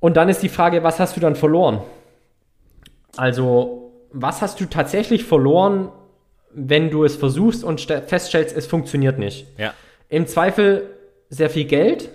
[0.00, 1.80] Und dann ist die Frage, was hast du dann verloren?
[3.16, 5.90] Also, was hast du tatsächlich verloren,
[6.52, 9.46] wenn du es versuchst und feststellst, es funktioniert nicht?
[9.58, 9.74] Ja.
[10.08, 10.90] Im Zweifel
[11.32, 12.10] sehr viel Geld,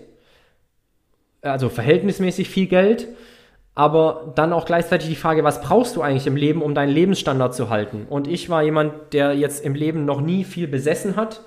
[1.41, 3.07] also verhältnismäßig viel Geld,
[3.73, 7.55] aber dann auch gleichzeitig die Frage, was brauchst du eigentlich im Leben, um deinen Lebensstandard
[7.55, 8.05] zu halten?
[8.09, 11.41] Und ich war jemand, der jetzt im Leben noch nie viel besessen hat.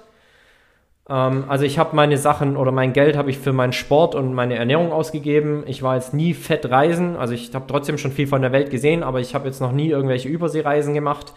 [1.08, 4.34] Ähm, also ich habe meine Sachen oder mein Geld habe ich für meinen Sport und
[4.34, 5.62] meine Ernährung ausgegeben.
[5.66, 8.70] Ich war jetzt nie fett reisen, also ich habe trotzdem schon viel von der Welt
[8.70, 11.32] gesehen, aber ich habe jetzt noch nie irgendwelche Überseereisen gemacht.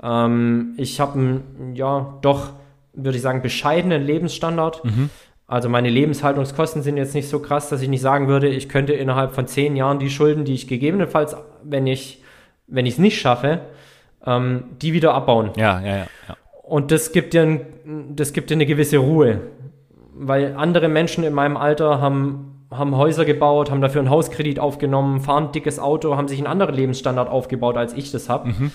[0.00, 2.52] Ähm, ich habe einen, ja, doch,
[2.92, 4.84] würde ich sagen, bescheidenen Lebensstandard.
[4.84, 5.10] Mhm.
[5.48, 8.94] Also meine Lebenshaltungskosten sind jetzt nicht so krass, dass ich nicht sagen würde, ich könnte
[8.94, 12.22] innerhalb von zehn Jahren die Schulden, die ich gegebenenfalls, wenn ich
[12.66, 13.60] wenn ich es nicht schaffe,
[14.24, 15.50] ähm, die wieder abbauen.
[15.56, 16.36] Ja, ja, ja, ja.
[16.62, 17.60] Und das gibt dir, ein,
[18.16, 19.40] das gibt dir eine gewisse Ruhe,
[20.14, 25.20] weil andere Menschen in meinem Alter haben, haben Häuser gebaut, haben dafür einen Hauskredit aufgenommen,
[25.20, 28.48] fahren ein dickes Auto, haben sich einen anderen Lebensstandard aufgebaut, als ich das habe.
[28.48, 28.72] Mhm.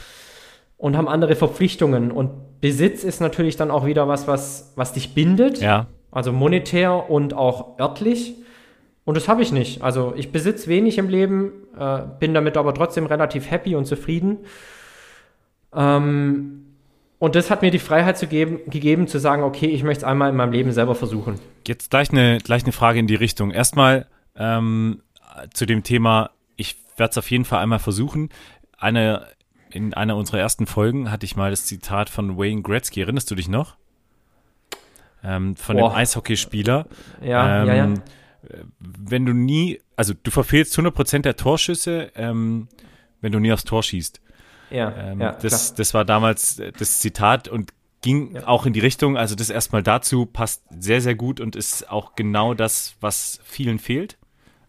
[0.77, 2.11] Und haben andere Verpflichtungen.
[2.11, 5.59] Und Besitz ist natürlich dann auch wieder was, was, was dich bindet.
[5.61, 8.35] Ja also monetär und auch örtlich.
[9.03, 9.81] Und das habe ich nicht.
[9.81, 14.39] Also ich besitze wenig im Leben, äh, bin damit aber trotzdem relativ happy und zufrieden.
[15.73, 16.65] Ähm,
[17.17, 20.03] und das hat mir die Freiheit zu geben, gegeben, zu sagen, okay, ich möchte es
[20.03, 21.39] einmal in meinem Leben selber versuchen.
[21.67, 23.51] Jetzt gleich eine, gleich eine Frage in die Richtung.
[23.51, 25.01] Erstmal ähm,
[25.53, 28.29] zu dem Thema, ich werde es auf jeden Fall einmal versuchen.
[28.77, 29.27] Eine,
[29.69, 33.01] in einer unserer ersten Folgen hatte ich mal das Zitat von Wayne Gretzky.
[33.01, 33.75] Erinnerst du dich noch?
[35.23, 35.89] Ähm, von Boah.
[35.89, 36.87] dem Eishockeyspieler.
[37.21, 37.93] Ja, ähm, ja, ja.
[38.79, 42.67] Wenn du nie, also du verfehlst 100% der Torschüsse, ähm,
[43.21, 44.19] wenn du nie aufs Tor schießt.
[44.71, 48.47] Ja, ähm, ja das, das war damals das Zitat und ging ja.
[48.47, 52.15] auch in die Richtung, also das erstmal dazu passt sehr, sehr gut und ist auch
[52.15, 54.17] genau das, was vielen fehlt.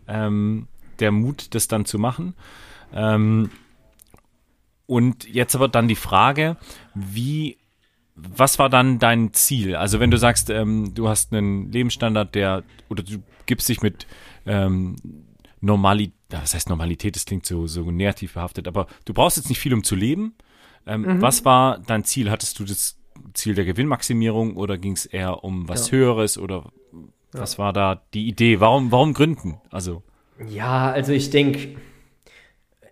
[0.06, 2.34] Ähm, der Mut, das dann zu machen.
[2.92, 3.50] Ähm,
[4.86, 6.56] und jetzt aber dann die Frage,
[6.94, 7.56] wie,
[8.14, 9.74] was war dann dein Ziel?
[9.76, 14.06] Also wenn du sagst, ähm, du hast einen Lebensstandard, der, oder du gibst dich mit
[14.46, 14.96] ähm,
[15.60, 19.60] Normalität, was heißt Normalität, das klingt so, so negativ behaftet, aber du brauchst jetzt nicht
[19.60, 20.34] viel, um zu leben.
[20.86, 21.22] Ähm, mhm.
[21.22, 22.30] Was war dein Ziel?
[22.30, 22.98] Hattest du das
[23.34, 25.98] Ziel der Gewinnmaximierung oder ging es eher um was ja.
[25.98, 26.70] Höheres oder
[27.32, 28.60] was war da die Idee?
[28.60, 29.60] Warum, warum gründen?
[29.70, 30.02] Also.
[30.48, 31.76] Ja, also ich denke,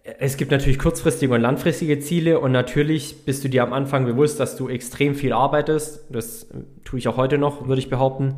[0.03, 4.41] es gibt natürlich kurzfristige und langfristige Ziele und natürlich bist du dir am Anfang bewusst,
[4.41, 6.05] dass du extrem viel arbeitest.
[6.09, 6.49] Das
[6.85, 8.37] tue ich auch heute noch, würde ich behaupten.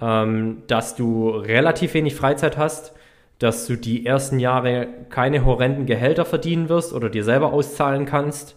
[0.00, 0.22] Ja.
[0.22, 2.94] Ähm, dass du relativ wenig Freizeit hast,
[3.38, 8.56] dass du die ersten Jahre keine horrenden Gehälter verdienen wirst oder dir selber auszahlen kannst.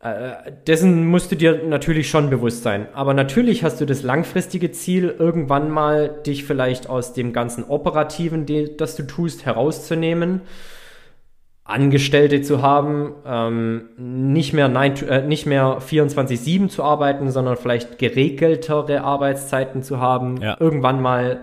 [0.00, 2.86] Äh, dessen musst du dir natürlich schon bewusst sein.
[2.92, 8.46] Aber natürlich hast du das langfristige Ziel, irgendwann mal dich vielleicht aus dem ganzen Operativen,
[8.76, 10.42] das du tust, herauszunehmen
[11.68, 19.82] Angestellte zu haben, ähm, nicht mehr, äh, mehr 24-7 zu arbeiten, sondern vielleicht geregeltere Arbeitszeiten
[19.82, 20.56] zu haben, ja.
[20.58, 21.40] irgendwann mal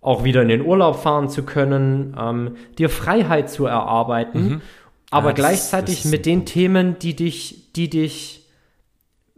[0.00, 4.60] auch wieder in den Urlaub fahren zu können, ähm, dir Freiheit zu erarbeiten, mhm.
[5.12, 8.48] aber ja, gleichzeitig ist, mit den Themen, die dich, die dich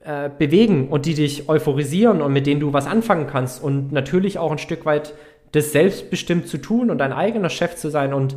[0.01, 4.39] äh, bewegen und die dich euphorisieren und mit denen du was anfangen kannst und natürlich
[4.39, 5.13] auch ein Stück weit
[5.53, 8.37] das selbstbestimmt zu tun und dein eigener Chef zu sein und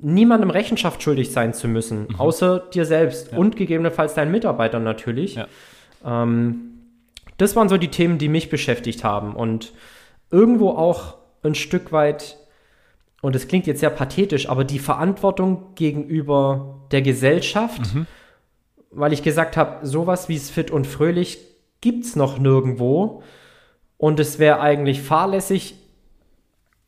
[0.00, 2.20] niemandem Rechenschaft schuldig sein zu müssen, mhm.
[2.20, 3.38] außer dir selbst ja.
[3.38, 5.36] und gegebenenfalls deinen Mitarbeitern natürlich.
[5.36, 5.46] Ja.
[6.04, 6.72] Ähm,
[7.38, 9.72] das waren so die Themen, die mich beschäftigt haben und
[10.30, 12.36] irgendwo auch ein Stück weit,
[13.22, 18.06] und das klingt jetzt sehr pathetisch, aber die Verantwortung gegenüber der Gesellschaft, mhm.
[18.90, 21.38] weil ich gesagt habe, sowas wie es fit und fröhlich
[21.80, 23.22] gibt es noch nirgendwo
[23.98, 25.74] und es wäre eigentlich fahrlässig,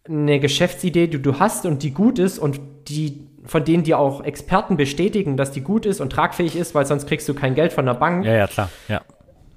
[0.08, 4.22] eine Geschäftsidee, die du hast und die gut ist und die von denen dir auch
[4.22, 7.72] Experten bestätigen, dass die gut ist und tragfähig ist, weil sonst kriegst du kein Geld
[7.72, 8.26] von der Bank.
[8.26, 9.00] Ja, ja, klar, ja.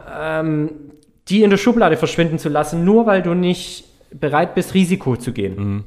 [0.10, 0.70] Ähm,
[1.28, 5.34] die in der Schublade verschwinden zu lassen, nur weil du nicht bereit bist, Risiko zu
[5.34, 5.56] gehen.
[5.56, 5.84] Mhm.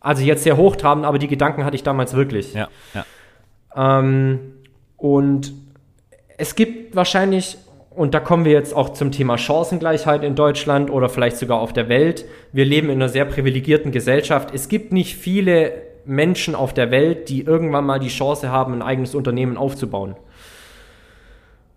[0.00, 2.54] Also jetzt sehr hochtrabend, aber die Gedanken hatte ich damals wirklich.
[2.54, 3.04] Ja, ja.
[3.74, 4.40] Ähm,
[4.96, 5.52] und
[6.36, 7.56] es gibt wahrscheinlich
[7.94, 11.72] und da kommen wir jetzt auch zum Thema Chancengleichheit in Deutschland oder vielleicht sogar auf
[11.72, 12.24] der Welt.
[12.52, 14.54] Wir leben in einer sehr privilegierten Gesellschaft.
[14.54, 15.72] Es gibt nicht viele
[16.04, 20.16] Menschen auf der Welt, die irgendwann mal die Chance haben, ein eigenes Unternehmen aufzubauen.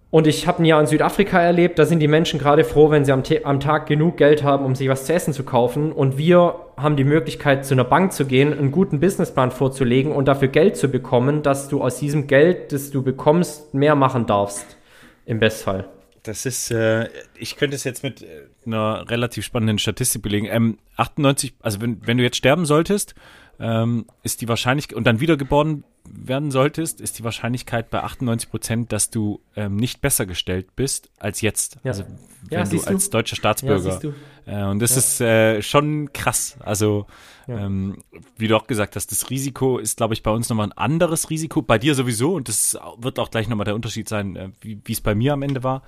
[0.10, 3.04] Und ich habe ein Jahr in Südafrika erlebt, da sind die Menschen gerade froh, wenn
[3.04, 5.92] sie am, am, Tag genug Geld haben, um sich was zu essen zu kaufen.
[5.92, 10.30] Und wir haben die Möglichkeit, zu einer Bank zu gehen, einen guten Businessplan vorzulegen und
[10.30, 14.78] dafür Geld zu bekommen, dass du aus diesem Geld, das du bekommst, mehr machen darfst.
[15.26, 15.90] Im Bestfall.
[16.26, 20.48] Das ist, äh, ich könnte es jetzt mit äh, einer relativ spannenden Statistik belegen.
[20.50, 23.14] Ähm, 98, also wenn, wenn du jetzt sterben solltest,
[23.60, 28.92] ähm, ist die Wahrscheinlichkeit, und dann wiedergeboren werden solltest, ist die Wahrscheinlichkeit bei 98 Prozent,
[28.92, 31.78] dass du ähm, nicht besser gestellt bist als jetzt.
[31.84, 31.92] Ja.
[31.92, 32.06] Also
[32.50, 33.12] wenn ja, du als du?
[33.12, 34.00] deutscher Staatsbürger.
[34.46, 36.58] Ja, äh, und das ist äh, schon krass.
[36.60, 37.08] Also
[37.48, 38.04] ähm,
[38.38, 41.30] wie du auch gesagt hast, das Risiko ist, glaube ich, bei uns nochmal ein anderes
[41.30, 41.62] Risiko.
[41.62, 45.02] Bei dir sowieso, und das wird auch gleich nochmal der Unterschied sein, äh, wie es
[45.02, 45.84] bei mir am Ende war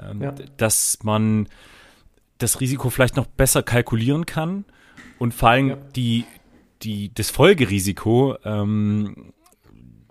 [0.00, 0.34] ähm, ja.
[0.56, 1.48] dass man
[2.38, 4.64] das Risiko vielleicht noch besser kalkulieren kann
[5.18, 5.76] und vor allem ja.
[5.94, 6.24] die,
[6.82, 9.32] die, das Folgerisiko ähm,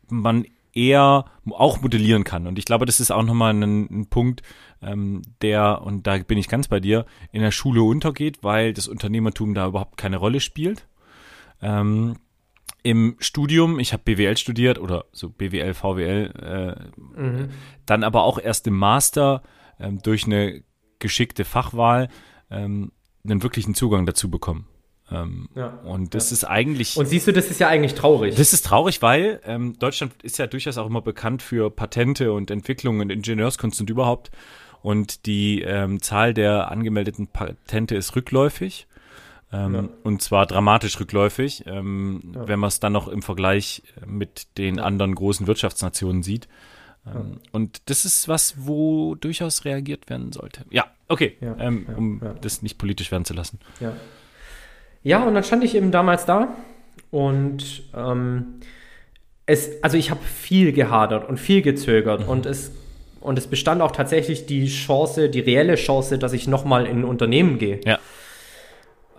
[0.10, 2.48] man eher auch modellieren kann.
[2.48, 4.42] Und ich glaube, das ist auch nochmal ein, ein Punkt,
[4.82, 8.88] ähm, der, und da bin ich ganz bei dir, in der Schule untergeht, weil das
[8.88, 10.88] Unternehmertum da überhaupt keine Rolle spielt.
[11.62, 12.18] Ähm,
[12.84, 16.34] Im Studium, ich habe BWL studiert oder so BWL, VWL,
[17.16, 17.50] äh, mhm.
[17.86, 19.44] dann aber auch erst im Master
[19.80, 20.64] ähm, durch eine
[21.00, 22.10] geschickte Fachwahl
[22.50, 22.92] ähm,
[23.24, 24.68] einen wirklichen Zugang dazu bekommen.
[25.12, 26.36] Ähm, ja, und das ja.
[26.36, 26.98] ist eigentlich.
[26.98, 28.36] Und siehst du, das ist ja eigentlich traurig.
[28.36, 32.50] Das ist traurig, weil ähm, Deutschland ist ja durchaus auch immer bekannt für Patente und
[32.50, 34.32] Entwicklungen und Ingenieurskunst und überhaupt.
[34.82, 38.88] Und die ähm, Zahl der angemeldeten Patente ist rückläufig.
[39.52, 39.90] Ähm, ja.
[40.04, 45.14] Und zwar dramatisch rückläufig, ähm, wenn man es dann noch im Vergleich mit den anderen
[45.14, 46.48] großen Wirtschaftsnationen sieht.
[47.08, 50.66] Ähm, und das ist was, wo durchaus reagiert werden sollte.
[50.70, 53.60] Ja, okay, ja, ähm, ja, um das nicht politisch werden zu lassen.
[53.80, 53.94] Ja,
[55.04, 56.56] ja und dann stand ich eben damals da
[57.12, 58.60] und ähm,
[59.46, 62.30] es, also ich habe viel gehadert und viel gezögert mhm.
[62.30, 62.72] und es
[63.26, 67.04] und es bestand auch tatsächlich die Chance, die reelle Chance, dass ich nochmal in ein
[67.04, 67.80] Unternehmen gehe.
[67.84, 67.98] Ja.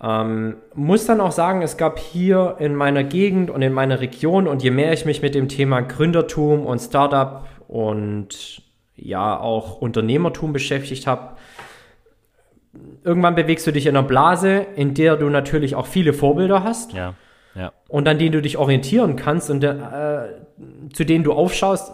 [0.01, 4.47] Ähm, muss dann auch sagen, es gab hier in meiner Gegend und in meiner Region
[4.47, 8.61] und je mehr ich mich mit dem Thema Gründertum und Startup und
[8.95, 11.37] ja auch Unternehmertum beschäftigt habe,
[13.03, 16.93] irgendwann bewegst du dich in einer Blase, in der du natürlich auch viele Vorbilder hast.
[16.93, 17.13] Ja.
[17.55, 17.71] ja.
[17.87, 19.75] und an denen du dich orientieren kannst und äh,
[20.93, 21.91] zu denen du aufschaust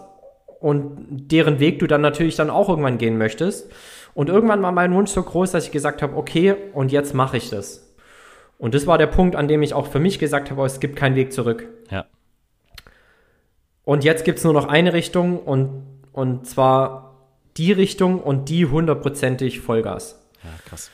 [0.60, 0.96] und
[1.30, 3.70] deren Weg du dann natürlich dann auch irgendwann gehen möchtest.
[4.14, 7.36] Und irgendwann war mein Wunsch so groß, dass ich gesagt habe, okay, und jetzt mache
[7.36, 7.94] ich das.
[8.58, 10.96] Und das war der Punkt, an dem ich auch für mich gesagt habe, es gibt
[10.96, 11.66] keinen Weg zurück.
[11.90, 12.06] Ja.
[13.84, 17.04] Und jetzt gibt es nur noch eine Richtung und, und zwar
[17.56, 20.20] die Richtung und die hundertprozentig Vollgas.
[20.42, 20.90] Ja, krass.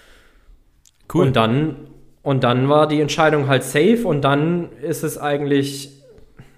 [1.13, 1.29] Cool.
[1.29, 1.77] Und dann,
[2.23, 5.91] und dann war die Entscheidung halt safe und dann ist es eigentlich,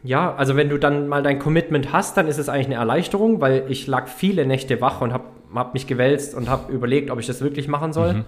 [0.03, 3.41] ja, also wenn du dann mal dein Commitment hast, dann ist es eigentlich eine Erleichterung,
[3.41, 7.19] weil ich lag viele Nächte wach und habe hab mich gewälzt und habe überlegt, ob
[7.19, 8.15] ich das wirklich machen soll.
[8.15, 8.25] Mhm.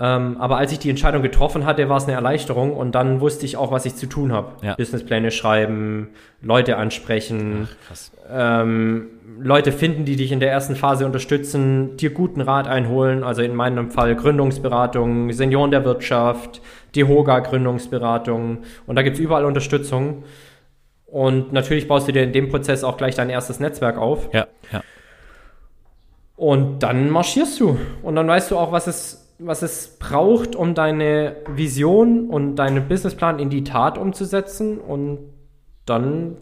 [0.00, 3.46] Ähm, aber als ich die Entscheidung getroffen hatte, war es eine Erleichterung und dann wusste
[3.46, 4.52] ich auch, was ich zu tun habe.
[4.62, 4.74] Ja.
[4.74, 6.08] Businesspläne schreiben,
[6.42, 7.68] Leute ansprechen,
[8.28, 9.06] ähm,
[9.38, 13.54] Leute finden, die dich in der ersten Phase unterstützen, dir guten Rat einholen, also in
[13.54, 16.60] meinem Fall Gründungsberatung, Senioren der Wirtschaft,
[16.96, 20.24] die Hoga Gründungsberatung und da gibt es überall Unterstützung.
[21.06, 24.30] Und natürlich baust du dir in dem Prozess auch gleich dein erstes Netzwerk auf.
[24.32, 24.82] Ja, ja.
[26.34, 27.78] Und dann marschierst du.
[28.02, 32.88] Und dann weißt du auch, was es was es braucht, um deine Vision und deinen
[32.88, 34.78] Businessplan in die Tat umzusetzen.
[34.78, 35.18] Und
[35.86, 36.36] dann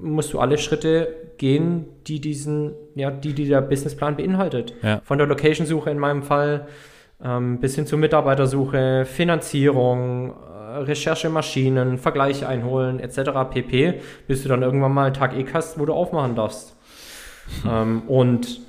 [0.00, 4.74] musst du alle Schritte gehen, die diesen, ja, die, die der Businessplan beinhaltet.
[4.82, 5.00] Ja.
[5.04, 6.66] Von der Location-Suche in meinem Fall
[7.22, 13.30] ähm, bis hin zur Mitarbeitersuche, Finanzierung, äh, Recherchemaschinen, Vergleiche einholen, etc.
[13.50, 16.76] pp, bis du dann irgendwann mal Tag X hast, wo du aufmachen darfst.
[17.68, 18.60] ähm, und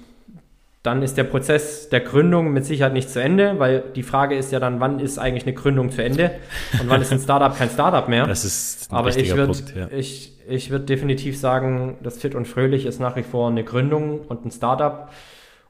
[0.84, 4.52] dann ist der Prozess der Gründung mit Sicherheit nicht zu Ende, weil die Frage ist
[4.52, 6.32] ja dann, wann ist eigentlich eine Gründung zu Ende
[6.80, 8.26] und wann ist ein Startup kein Startup mehr.
[8.32, 9.88] Das ist ein Aber ich würde ja.
[9.96, 14.22] ich, ich würd definitiv sagen, das Fit und Fröhlich ist nach wie vor eine Gründung
[14.22, 15.10] und ein Startup.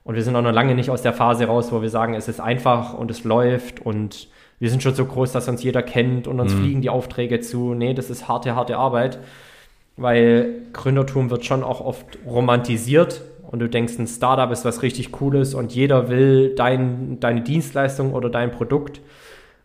[0.03, 2.27] Und wir sind auch noch lange nicht aus der Phase raus, wo wir sagen, es
[2.27, 6.27] ist einfach und es läuft und wir sind schon so groß, dass uns jeder kennt
[6.27, 6.59] und uns mhm.
[6.59, 7.73] fliegen die Aufträge zu.
[7.73, 9.19] Nee, das ist harte, harte Arbeit,
[9.97, 13.21] weil Gründertum wird schon auch oft romantisiert
[13.51, 18.13] und du denkst, ein Startup ist was richtig Cooles und jeder will dein, deine Dienstleistung
[18.13, 19.01] oder dein Produkt.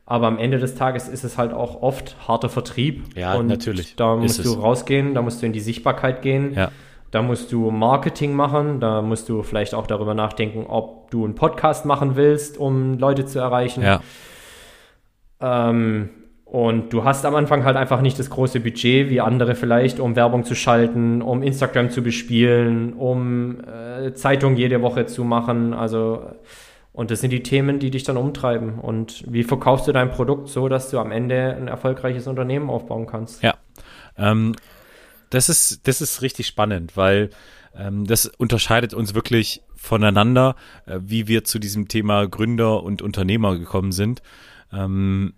[0.05, 3.17] Aber am Ende des Tages ist es halt auch oft harter Vertrieb.
[3.17, 3.97] Ja, und natürlich.
[3.97, 6.55] Da musst du rausgehen, da musst du in die Sichtbarkeit gehen.
[6.55, 6.71] Ja.
[7.11, 11.35] Da musst du Marketing machen, da musst du vielleicht auch darüber nachdenken, ob du einen
[11.35, 13.83] Podcast machen willst, um Leute zu erreichen.
[13.83, 14.01] Ja.
[15.41, 16.11] Ähm,
[16.47, 20.15] und du hast am Anfang halt einfach nicht das große Budget wie andere vielleicht, um
[20.15, 25.75] Werbung zu schalten, um Instagram zu bespielen, um äh, Zeitung jede Woche zu machen.
[25.75, 26.23] Also,
[26.93, 28.79] und das sind die Themen, die dich dann umtreiben.
[28.79, 33.07] Und wie verkaufst du dein Produkt so, dass du am Ende ein erfolgreiches Unternehmen aufbauen
[33.07, 33.43] kannst?
[33.43, 33.55] Ja.
[34.17, 34.55] Ähm,
[35.31, 37.31] das ist, das ist richtig spannend, weil
[37.77, 40.55] ähm, das unterscheidet uns wirklich voneinander,
[40.87, 44.23] äh, wie wir zu diesem Thema Gründer und Unternehmer gekommen sind.
[44.73, 45.35] Ähm,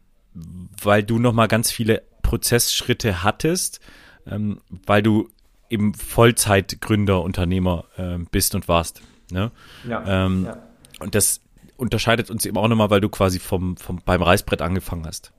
[0.83, 3.81] weil du noch mal ganz viele Prozessschritte hattest,
[4.27, 5.29] ähm, weil du
[5.71, 9.03] eben Vollzeitgründer, Unternehmer äh, bist und warst.
[9.31, 9.51] Ne?
[9.87, 10.59] Ja, ähm, ja.
[11.01, 11.41] Und das
[11.77, 15.33] unterscheidet uns eben auch nochmal, weil du quasi vom, vom, beim Reißbrett angefangen hast.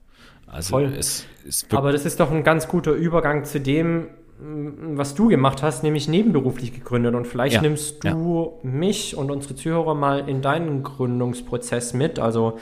[0.48, 0.94] Also Voll.
[0.98, 4.08] Es, es Aber das ist doch ein ganz guter Übergang zu dem,
[4.42, 7.14] was du gemacht hast, nämlich nebenberuflich gegründet.
[7.14, 8.70] Und vielleicht ja, nimmst du ja.
[8.70, 12.20] mich und unsere Zuhörer mal in deinen Gründungsprozess mit.
[12.20, 12.58] Also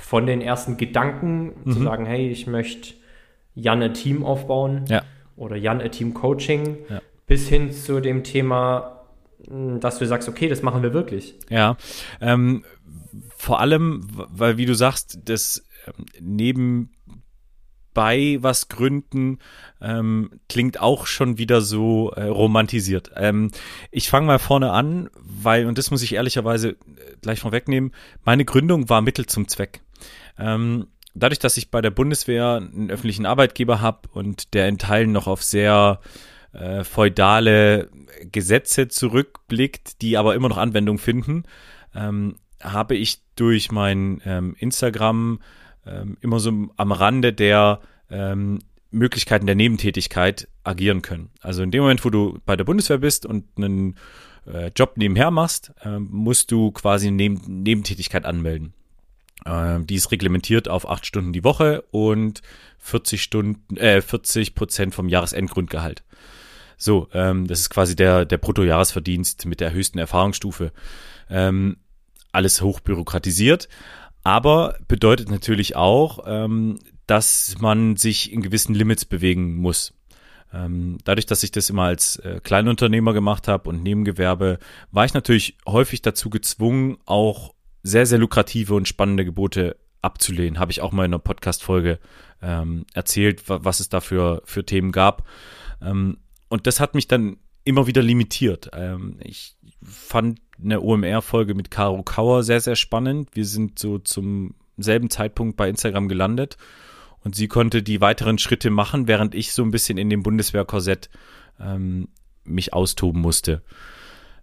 [0.00, 1.72] von den ersten Gedanken mhm.
[1.72, 2.94] zu sagen, hey, ich möchte
[3.54, 5.02] Jan ein Team aufbauen ja.
[5.36, 7.00] oder Jan ein Team Coaching, ja.
[7.26, 9.06] bis hin zu dem Thema,
[9.46, 11.34] hm, dass du sagst, okay, das machen wir wirklich.
[11.48, 11.76] Ja,
[12.20, 12.64] ähm,
[13.36, 16.90] vor allem, weil wie du sagst, das ähm, neben
[17.92, 19.38] bei was gründen,
[19.80, 23.10] ähm, klingt auch schon wieder so äh, romantisiert.
[23.16, 23.50] Ähm,
[23.90, 26.76] ich fange mal vorne an, weil, und das muss ich ehrlicherweise äh,
[27.20, 27.92] gleich vorwegnehmen,
[28.24, 29.82] meine Gründung war Mittel zum Zweck.
[30.38, 35.12] Ähm, dadurch, dass ich bei der Bundeswehr einen öffentlichen Arbeitgeber habe und der in Teilen
[35.12, 36.00] noch auf sehr
[36.52, 37.88] äh, feudale
[38.32, 41.44] Gesetze zurückblickt, die aber immer noch Anwendung finden,
[41.94, 45.40] ähm, habe ich durch mein ähm, Instagram
[45.86, 51.30] ähm, immer so am Rande der ähm, Möglichkeiten der Nebentätigkeit agieren können.
[51.40, 53.96] Also in dem Moment, wo du bei der Bundeswehr bist und einen
[54.46, 58.74] äh, Job nebenher machst, äh, musst du quasi eine Neben Nebentätigkeit anmelden.
[59.44, 62.42] Äh, die ist reglementiert auf acht Stunden die Woche und
[62.78, 66.02] 40 Stunden, äh, 40 Prozent vom Jahresendgrundgehalt.
[66.76, 70.72] So, ähm, das ist quasi der, der Bruttojahresverdienst mit der höchsten Erfahrungsstufe.
[71.28, 71.76] Ähm,
[72.32, 73.68] alles hochbürokratisiert,
[74.22, 79.92] aber bedeutet natürlich auch, ähm, dass man sich in gewissen Limits bewegen muss.
[80.52, 84.58] Ähm, dadurch, dass ich das immer als äh, Kleinunternehmer gemacht habe und Nebengewerbe,
[84.90, 90.58] war ich natürlich häufig dazu gezwungen, auch sehr, sehr lukrative und spannende Gebote abzulehnen.
[90.58, 91.98] Habe ich auch mal in einer Podcast-Folge
[92.42, 95.26] ähm, erzählt, was es da für, für Themen gab.
[95.82, 96.18] Ähm,
[96.48, 98.70] und das hat mich dann immer wieder limitiert.
[98.72, 103.30] Ähm, ich fand eine OMR-Folge mit Caro Kauer sehr, sehr spannend.
[103.34, 106.56] Wir sind so zum selben Zeitpunkt bei Instagram gelandet
[107.22, 111.10] und sie konnte die weiteren Schritte machen, während ich so ein bisschen in dem Bundeswehr-Korsett
[111.60, 112.08] ähm,
[112.44, 113.62] mich austoben musste.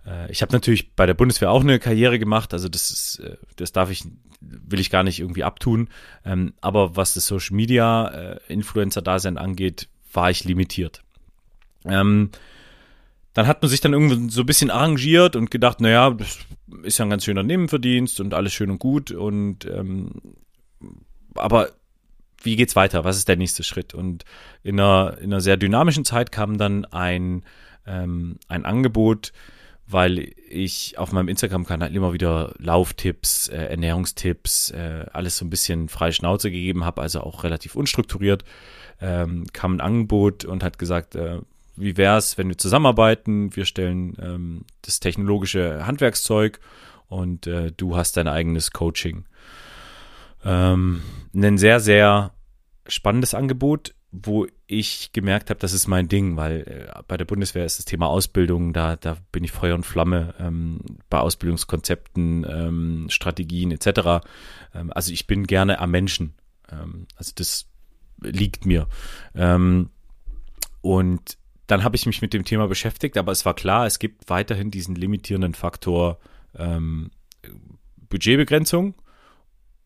[0.07, 3.37] Äh, ich habe natürlich bei der Bundeswehr auch eine Karriere gemacht, also das ist, äh,
[3.57, 4.05] das darf ich,
[4.39, 5.89] will ich gar nicht irgendwie abtun.
[6.25, 11.03] Ähm, aber was das Social Media äh, Influencer-Dasein angeht, war ich limitiert.
[11.85, 12.31] Ähm,
[13.33, 16.39] dann hat man sich dann irgendwie so ein bisschen arrangiert und gedacht, naja, das
[16.83, 19.11] ist ja ein ganz schöner Nebenverdienst und alles schön und gut.
[19.11, 20.11] Und ähm,
[21.35, 21.69] aber
[22.41, 23.03] wie geht's weiter?
[23.03, 23.93] Was ist der nächste Schritt?
[23.93, 24.25] Und
[24.63, 27.43] in einer, in einer sehr dynamischen Zeit kam dann ein,
[27.85, 29.31] ein Angebot,
[29.89, 35.87] weil ich auf meinem Instagram-Kanal immer wieder Lauftipps, äh, Ernährungstipps, äh, alles so ein bisschen
[35.87, 38.43] freie Schnauze gegeben habe, also auch relativ unstrukturiert,
[39.01, 41.39] ähm, kam ein Angebot und hat gesagt, äh,
[41.77, 43.55] wie wär's, wenn wir zusammenarbeiten?
[43.55, 46.59] Wir stellen ähm, das technologische Handwerkszeug
[47.07, 49.25] und äh, du hast dein eigenes Coaching.
[50.43, 51.01] Ähm,
[51.33, 52.31] ein sehr, sehr
[52.87, 57.65] spannendes Angebot, wo ich gemerkt habe, das ist mein Ding, weil äh, bei der Bundeswehr
[57.65, 63.05] ist das Thema Ausbildung, da, da bin ich Feuer und Flamme ähm, bei Ausbildungskonzepten, ähm,
[63.09, 64.25] Strategien etc.
[64.73, 66.33] Ähm, also ich bin gerne am Menschen.
[66.71, 67.67] Ähm, also das
[68.21, 68.87] liegt mir.
[69.35, 69.89] Ähm,
[70.81, 71.37] und
[71.67, 74.71] dann habe ich mich mit dem Thema beschäftigt, aber es war klar, es gibt weiterhin
[74.71, 76.17] diesen limitierenden Faktor
[76.55, 77.11] ähm,
[78.09, 78.95] Budgetbegrenzung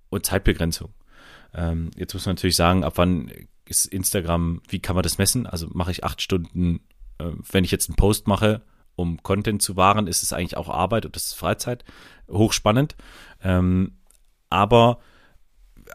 [0.09, 0.93] und Zeitbegrenzung.
[1.97, 3.29] Jetzt muss man natürlich sagen, ab wann
[3.71, 5.47] ist Instagram, wie kann man das messen?
[5.47, 6.81] Also mache ich acht Stunden,
[7.17, 8.61] äh, wenn ich jetzt einen Post mache,
[8.95, 11.83] um Content zu wahren, ist es eigentlich auch Arbeit und das ist Freizeit.
[12.29, 12.95] Hochspannend.
[13.41, 13.97] Ähm,
[14.49, 14.99] aber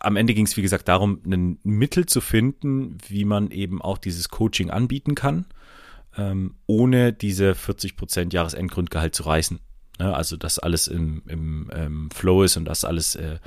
[0.01, 3.99] am Ende ging es, wie gesagt, darum, ein Mittel zu finden, wie man eben auch
[3.99, 5.47] dieses Coaching anbieten kann
[6.17, 9.61] ähm, ohne diese 40% Jahresendgrundgehalt zu reißen.
[9.99, 10.15] Ne?
[10.15, 13.39] Also, dass alles im, im ähm, Flow ist und dass alles äh,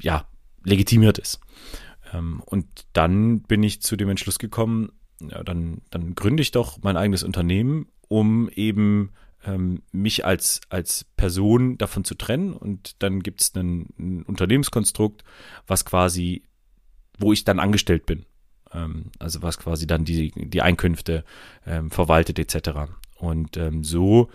[0.00, 0.26] ja,
[0.64, 1.40] legitimiert ist.
[2.16, 6.78] Ähm, und dann bin ich zu dem Entschluss gekommen, ja, dann, dann gründe ich doch
[6.82, 9.12] mein eigenes Unternehmen, um eben
[9.44, 12.52] ähm, mich als, als Person davon zu trennen.
[12.52, 15.24] Und dann gibt es ein, Unternehmenskonstrukt,
[15.66, 16.42] was quasi,
[17.18, 18.26] wo ich dann angestellt bin
[18.72, 21.24] ähm, also was quasi dann die, die Einkünfte
[21.66, 22.90] ähm, verwaltet etc.
[23.16, 24.30] Und ähm, so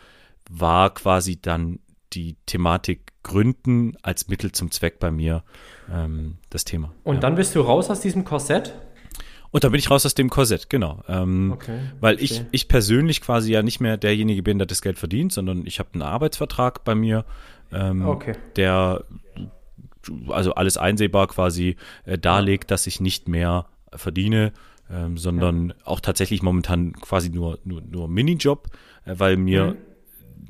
[0.49, 1.79] war quasi dann
[2.13, 5.43] die Thematik Gründen als Mittel zum Zweck bei mir
[5.91, 6.93] ähm, das Thema.
[7.03, 7.22] Und ja.
[7.22, 8.74] dann bist du raus aus diesem Korsett?
[9.51, 11.03] Und dann bin ich raus aus dem Korsett, genau.
[11.09, 14.97] Ähm, okay, weil ich, ich persönlich quasi ja nicht mehr derjenige bin, der das Geld
[14.97, 17.26] verdient, sondern ich habe einen Arbeitsvertrag bei mir,
[17.74, 18.36] ähm, okay.
[18.55, 19.03] der
[20.30, 24.53] also alles einsehbar quasi äh, darlegt, dass ich nicht mehr verdiene,
[24.89, 25.76] ähm, sondern ja.
[25.86, 28.69] auch tatsächlich momentan quasi nur, nur, nur Minijob,
[29.05, 29.78] äh, weil mir mhm.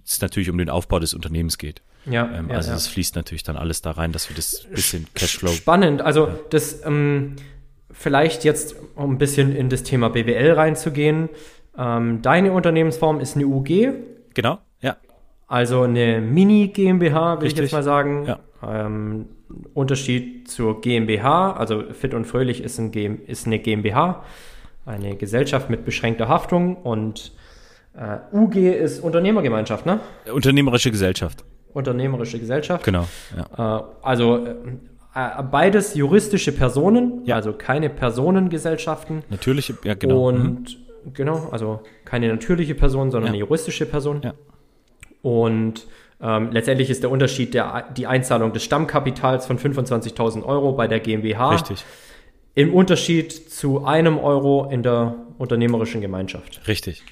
[0.06, 1.82] es natürlich um den Aufbau des Unternehmens geht.
[2.06, 5.08] Ja, ähm, ja also es fließt natürlich dann alles da rein, dass wir das bisschen
[5.14, 5.52] Cashflow.
[5.52, 6.36] Spannend, also ja.
[6.50, 7.36] das ähm,
[7.92, 11.30] vielleicht jetzt, um ein bisschen in das Thema BWL reinzugehen.
[11.78, 13.94] Ähm, deine Unternehmensform ist eine UG.
[14.34, 14.98] Genau, ja.
[15.48, 18.26] Also eine Mini GmbH, will ich jetzt mal sagen.
[18.26, 18.40] Ja.
[18.66, 19.28] Ähm,
[19.74, 24.24] Unterschied zur GmbH, also Fit und Fröhlich ist, ein G ist eine GmbH,
[24.86, 27.34] eine Gesellschaft mit beschränkter Haftung und
[27.94, 30.00] äh, UG ist Unternehmergemeinschaft, ne?
[30.32, 31.44] Unternehmerische Gesellschaft.
[31.74, 32.84] Unternehmerische Gesellschaft.
[32.84, 33.08] Genau.
[33.36, 33.80] Ja.
[33.80, 34.56] Äh, also äh,
[35.14, 37.36] äh, beides juristische Personen, ja.
[37.36, 39.24] also keine Personengesellschaften.
[39.30, 40.28] Natürliche, ja genau.
[40.28, 41.14] Und mhm.
[41.14, 43.34] genau, also keine natürliche Person, sondern ja.
[43.34, 44.22] eine juristische Person.
[44.24, 44.34] Ja.
[45.22, 45.86] Und
[46.22, 51.00] ähm, letztendlich ist der Unterschied der, die Einzahlung des Stammkapitals von 25.000 Euro bei der
[51.00, 51.52] GmbH.
[51.52, 51.84] Richtig.
[52.54, 56.68] Im Unterschied zu einem Euro in der unternehmerischen Gemeinschaft.
[56.68, 57.04] Richtig.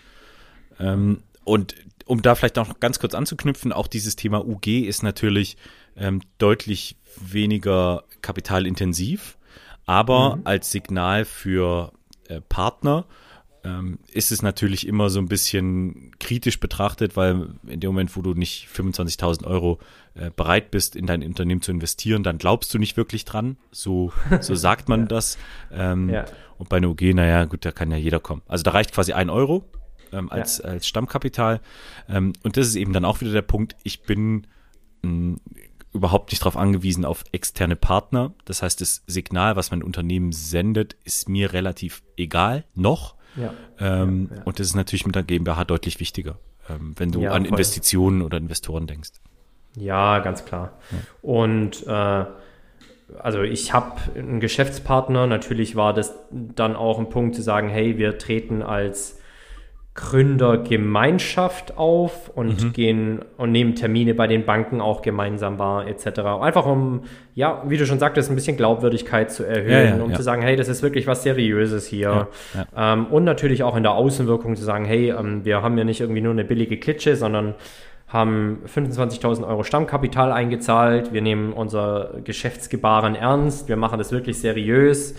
[0.80, 1.76] Ähm, und
[2.06, 5.58] um da vielleicht noch ganz kurz anzuknüpfen, auch dieses Thema UG ist natürlich
[5.98, 9.38] ähm, deutlich weniger kapitalintensiv,
[9.86, 10.42] aber mhm.
[10.46, 11.92] als Signal für
[12.28, 13.06] äh, Partner
[13.64, 18.22] ähm, ist es natürlich immer so ein bisschen kritisch betrachtet, weil in dem Moment, wo
[18.22, 19.80] du nicht 25.000 Euro
[20.14, 23.58] äh, bereit bist, in dein Unternehmen zu investieren, dann glaubst du nicht wirklich dran.
[23.72, 25.06] So, so sagt man ja.
[25.08, 25.38] das.
[25.72, 26.26] Ähm, ja.
[26.60, 28.44] Und bei einer UG, naja, gut, da kann ja jeder kommen.
[28.48, 29.66] Also da reicht quasi ein Euro
[30.12, 30.66] ähm, als, ja.
[30.66, 31.62] als Stammkapital.
[32.08, 34.48] Ähm, und das ist eben dann auch wieder der Punkt, ich bin
[35.02, 35.38] mh,
[35.94, 38.34] überhaupt nicht darauf angewiesen auf externe Partner.
[38.46, 43.16] Das heißt, das Signal, was mein Unternehmen sendet, ist mir relativ egal noch.
[43.36, 43.54] Ja.
[43.80, 46.38] Ähm, ja, Und das ist natürlich mit der GmbH deutlich wichtiger,
[46.70, 47.48] ähm, wenn du an voll.
[47.48, 49.12] Investitionen oder Investoren denkst.
[49.76, 50.80] Ja, ganz klar.
[51.22, 52.26] Und äh,
[53.20, 57.98] also ich habe einen Geschäftspartner, natürlich war das dann auch ein Punkt zu sagen, hey,
[57.98, 59.19] wir treten als
[59.96, 62.74] Gründergemeinschaft auf und mhm.
[62.74, 66.20] gehen und nehmen Termine bei den Banken auch gemeinsam wahr, etc.
[66.42, 67.02] Einfach um,
[67.36, 70.16] ja, wie du schon sagtest, ein bisschen Glaubwürdigkeit zu erhöhen, ja, ja, um ja.
[70.16, 72.30] zu sagen, hey, das ist wirklich was Seriöses hier.
[72.78, 76.00] Ähm, und natürlich auch in der Außenwirkung zu sagen, hey, ähm, wir haben ja nicht
[76.00, 77.56] irgendwie nur eine billige Klitsche, sondern
[78.08, 81.14] haben 25.000 Euro Stammkapital eingezahlt.
[81.14, 83.68] Wir nehmen unser Geschäftsgebaren ernst.
[83.68, 85.16] Wir machen das wirklich seriös.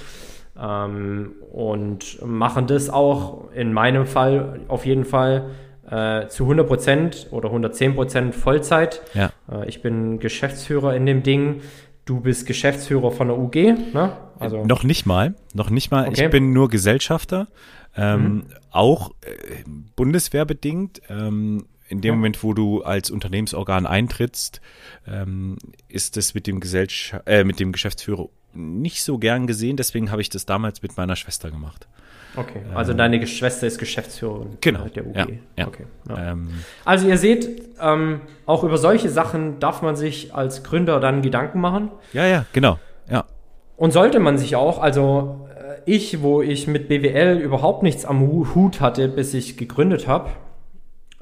[0.59, 5.51] Ähm, und machen das auch in meinem Fall auf jeden Fall
[5.91, 9.03] äh, zu 100% oder 110% Vollzeit.
[9.15, 9.31] Ja.
[9.51, 11.63] Äh, ich bin Geschäftsführer in dem Ding.
[12.05, 13.55] Du bist Geschäftsführer von der UG,
[13.93, 14.17] ne?
[14.39, 16.09] Also noch nicht mal, noch nicht mal.
[16.09, 16.25] Okay.
[16.25, 17.49] Ich bin nur Gesellschafter,
[17.95, 18.45] ähm, mhm.
[18.71, 19.65] auch äh,
[19.97, 21.03] bundeswehrbedingt.
[21.09, 22.17] Ähm, in dem ja.
[22.17, 24.61] Moment, wo du als Unternehmensorgan eintrittst,
[25.09, 29.77] ähm, ist es mit dem, Gesellsch äh, mit dem Geschäftsführer nicht so gern gesehen.
[29.77, 31.87] Deswegen habe ich das damals mit meiner Schwester gemacht.
[32.37, 35.17] Okay, also ähm, deine Schwester ist Geschäftsführerin genau, der UG.
[35.17, 35.27] Ja,
[35.59, 35.67] ja.
[35.67, 36.33] Okay, ja.
[36.33, 36.51] Ähm,
[36.85, 41.61] also ihr seht, ähm, auch über solche Sachen darf man sich als Gründer dann Gedanken
[41.61, 41.91] machen.
[42.13, 42.79] Ja, ja, genau.
[43.11, 43.25] Ja.
[43.77, 48.21] Und sollte man sich auch, also äh, ich, wo ich mit BWL überhaupt nichts am
[48.55, 50.31] Hut hatte, bis ich gegründet habe,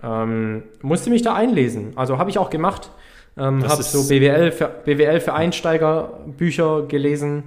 [0.02, 1.92] ähm, musste mich da einlesen.
[1.96, 2.90] Also habe ich auch gemacht.
[3.38, 7.44] Ähm, habe so BWL für, BWL für Einsteiger Bücher gelesen.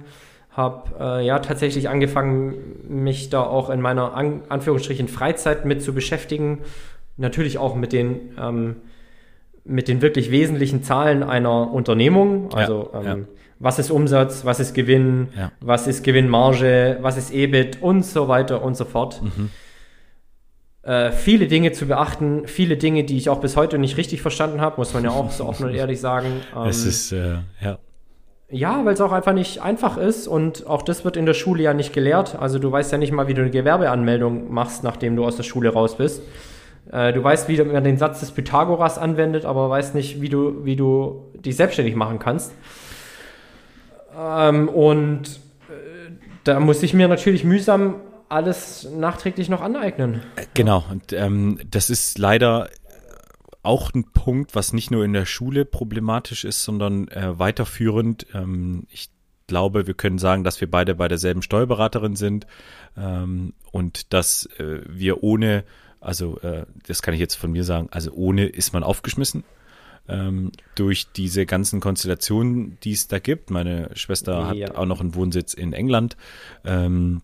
[0.50, 2.54] Habe äh, ja tatsächlich angefangen,
[2.88, 6.60] mich da auch in meiner An Anführungsstrichen Freizeit mit zu beschäftigen.
[7.16, 8.76] Natürlich auch mit den, ähm,
[9.64, 12.52] mit den wirklich wesentlichen Zahlen einer Unternehmung.
[12.52, 13.16] Also ja, ähm, ja.
[13.58, 15.52] was ist Umsatz, was ist Gewinn, ja.
[15.60, 19.22] was ist Gewinnmarge, was ist EBIT und so weiter und so fort.
[19.22, 19.50] Mhm
[20.82, 24.60] äh, viele Dinge zu beachten, viele Dinge, die ich auch bis heute nicht richtig verstanden
[24.60, 26.40] habe, muss man ja auch so offen und ehrlich sagen.
[26.56, 27.78] Ähm, es ist, äh, ja.
[28.50, 31.62] Ja, weil es auch einfach nicht einfach ist und auch das wird in der Schule
[31.62, 32.36] ja nicht gelehrt.
[32.38, 35.42] Also du weißt ja nicht mal, wie du eine Gewerbeanmeldung machst, nachdem du aus der
[35.42, 36.22] Schule raus bist.
[36.90, 40.64] Äh, du weißt, wie man den Satz des Pythagoras anwendet, aber weißt nicht, wie du,
[40.64, 42.52] wie du dich selbstständig machen kannst.
[44.18, 46.12] Ähm, und äh,
[46.44, 47.94] da muss ich mir natürlich mühsam
[48.32, 50.22] alles nachträglich noch aneignen.
[50.36, 52.68] Äh, genau, und ähm, das ist leider
[53.62, 58.26] auch ein Punkt, was nicht nur in der Schule problematisch ist, sondern äh, weiterführend.
[58.34, 59.10] Ähm, ich
[59.46, 62.46] glaube, wir können sagen, dass wir beide bei derselben Steuerberaterin sind
[62.96, 65.64] ähm, und dass äh, wir ohne,
[66.00, 69.44] also äh, das kann ich jetzt von mir sagen, also ohne ist man aufgeschmissen.
[70.08, 73.50] Ähm, durch diese ganzen Konstellationen, die es da gibt.
[73.50, 74.68] Meine Schwester ja.
[74.68, 76.16] hat auch noch einen Wohnsitz in England.
[76.64, 77.22] Ähm,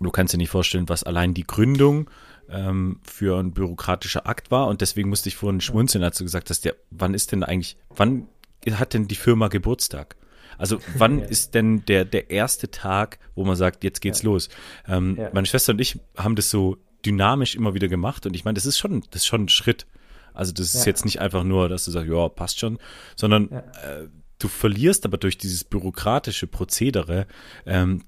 [0.00, 2.10] Du kannst dir nicht vorstellen, was allein die Gründung
[2.48, 4.66] ähm, für ein bürokratischer Akt war.
[4.68, 7.76] Und deswegen musste ich vorhin schmunzeln, als du gesagt hast, der, wann ist denn eigentlich,
[7.90, 8.28] wann
[8.72, 10.16] hat denn die Firma Geburtstag?
[10.58, 11.26] Also wann ja.
[11.26, 14.30] ist denn der, der erste Tag, wo man sagt, jetzt geht's ja.
[14.30, 14.48] los?
[14.86, 15.30] Ähm, ja.
[15.32, 18.66] Meine Schwester und ich haben das so dynamisch immer wieder gemacht und ich meine, das
[18.66, 19.86] ist schon, das ist schon ein Schritt.
[20.32, 22.78] Also das ist jetzt nicht einfach nur, dass du sagst, ja, passt schon,
[23.14, 24.08] sondern äh,
[24.40, 27.26] du verlierst aber durch dieses bürokratische Prozedere
[27.66, 28.02] ähm,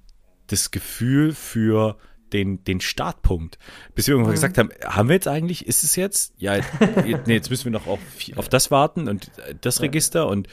[0.47, 1.97] das Gefühl für
[2.33, 3.59] den, den Startpunkt.
[3.95, 4.37] Bis wir irgendwann mhm.
[4.37, 6.35] gesagt haben, haben wir jetzt eigentlich, ist es jetzt?
[6.39, 6.57] Ja,
[7.05, 8.01] nee, jetzt müssen wir noch auf,
[8.37, 9.31] auf das warten und
[9.61, 10.49] das Register und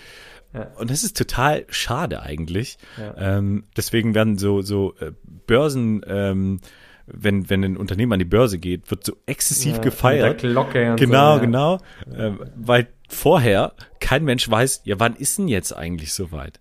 [0.53, 0.67] ja.
[0.77, 2.77] Und das ist total schade eigentlich.
[2.97, 3.37] Ja.
[3.37, 5.11] Ähm, deswegen werden so, so äh,
[5.47, 6.59] Börsen, ähm,
[7.07, 10.41] wenn, wenn ein Unternehmen an die Börse geht, wird so exzessiv ja, gefeiert.
[10.41, 11.79] Glocke und genau, so, genau.
[12.15, 16.59] Ähm, weil vorher kein Mensch weiß, ja, wann ist denn jetzt eigentlich soweit?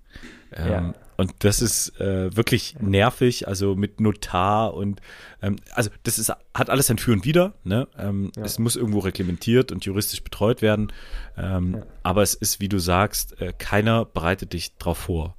[0.55, 5.01] Ähm, und das ist äh, wirklich nervig, also mit Notar und
[5.41, 7.53] ähm, also das ist hat alles ein Für und Wider.
[7.63, 7.87] Ne?
[7.97, 8.43] Ähm, ja.
[8.43, 10.93] Es muss irgendwo reglementiert und juristisch betreut werden.
[11.39, 11.83] Ähm, ja.
[12.03, 15.37] Aber es ist, wie du sagst, äh, keiner bereitet dich drauf vor.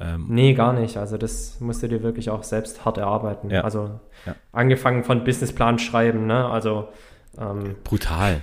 [0.00, 0.96] Ähm, nee, gar nicht.
[0.96, 3.50] Also das musst du dir wirklich auch selbst hart erarbeiten.
[3.50, 3.64] Ja.
[3.64, 4.00] Also
[4.52, 6.48] angefangen von Businessplan schreiben, ne?
[6.48, 6.88] Also
[7.38, 8.40] ähm, brutal.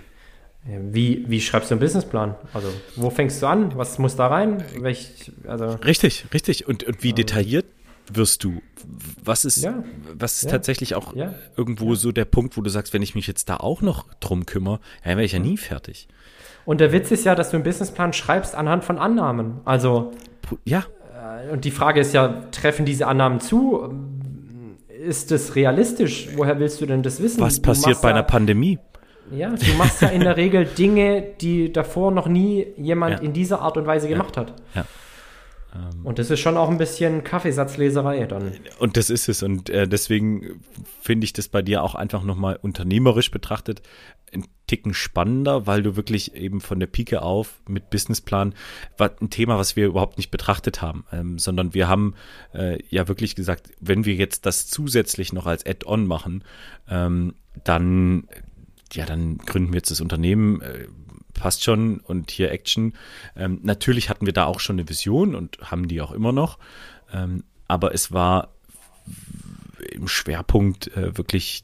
[0.68, 2.36] Wie, wie schreibst du einen Businessplan?
[2.53, 3.78] Also, wo fängst du an?
[3.78, 4.63] Was muss da rein?
[4.80, 6.68] Welch, also, richtig, richtig.
[6.68, 7.66] Und, und wie ähm, detailliert
[8.11, 8.61] wirst du?
[9.24, 9.84] Was ist, ja,
[10.18, 13.13] was ist ja, tatsächlich auch ja, irgendwo so der Punkt, wo du sagst, wenn ich
[13.13, 16.07] mich jetzt da auch noch drum kümmere, dann wäre ich ja nie fertig.
[16.66, 19.59] Und der Witz ist ja, dass du einen Businessplan schreibst anhand von Annahmen.
[19.66, 20.13] Also,
[20.66, 20.84] ja.
[21.13, 23.93] Äh, und die Frage ist ja, treffen diese Annahmen zu?
[24.88, 26.30] Ist es realistisch?
[26.36, 27.39] Woher willst du denn das wissen?
[27.39, 28.80] Was passiert bei einer Pandemie?
[29.32, 33.21] Ja, du machst ja in der Regel Dinge, die davor noch nie jemand ja.
[33.21, 34.41] in dieser Art und Weise gemacht ja.
[34.41, 34.53] hat.
[34.76, 34.86] Ja.
[35.73, 38.53] Ähm, und das ist schon auch ein bisschen Kaffeesatzleserei dann.
[38.80, 39.43] Und das ist es.
[39.43, 40.61] Und äh, deswegen
[41.01, 43.82] finde ich das bei dir auch einfach nochmal unternehmerisch betrachtet
[44.36, 48.53] ein Ticken spannender, weil du wirklich eben von der Pike auf mit Businessplan
[48.97, 52.15] war ein Thema, was wir überhaupt nicht betrachtet haben, ähm, sondern wir haben
[52.53, 56.43] äh, ja wirklich gesagt, wenn wir jetzt das zusätzlich noch als Add-on machen,
[56.89, 58.28] ähm, dann
[58.95, 60.61] ja, dann gründen wir jetzt das Unternehmen.
[60.61, 60.87] Äh,
[61.33, 62.93] passt schon und hier Action.
[63.35, 66.57] Ähm, natürlich hatten wir da auch schon eine Vision und haben die auch immer noch,
[67.13, 68.53] ähm, aber es war
[69.91, 71.63] im Schwerpunkt äh, wirklich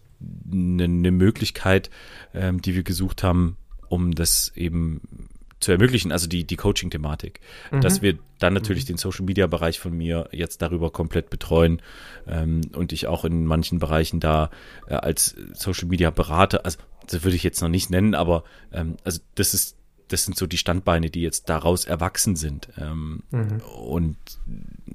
[0.51, 1.89] eine, eine Möglichkeit,
[2.34, 3.57] ähm, die wir gesucht haben,
[3.89, 5.29] um das eben
[5.59, 7.39] zu ermöglichen, also die, die Coaching-Thematik,
[7.71, 7.82] mhm.
[7.82, 8.93] dass wir dann natürlich mhm.
[8.93, 11.82] den Social-Media-Bereich von mir jetzt darüber komplett betreuen
[12.27, 14.49] ähm, und ich auch in manchen Bereichen da
[14.88, 16.79] äh, als Social-Media-Berater, also
[17.14, 19.78] das würde ich jetzt noch nicht nennen, aber ähm, also das ist
[20.12, 22.70] das sind so die Standbeine, die jetzt daraus erwachsen sind.
[22.78, 23.62] Ähm, mhm.
[23.86, 24.18] Und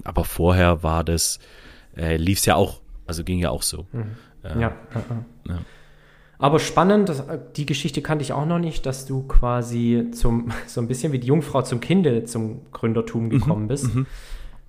[0.05, 1.39] aber vorher war das,
[1.97, 3.87] äh, lief es ja auch, also ging ja auch so.
[3.93, 4.17] Mhm.
[4.43, 4.73] Äh, ja.
[5.49, 5.59] ja.
[6.39, 7.25] Aber spannend, das,
[7.57, 11.19] die Geschichte kannte ich auch noch nicht, dass du quasi zum, so ein bisschen wie
[11.19, 13.31] die Jungfrau zum Kinde zum Gründertum mhm.
[13.31, 13.69] gekommen mhm.
[13.69, 13.89] bist.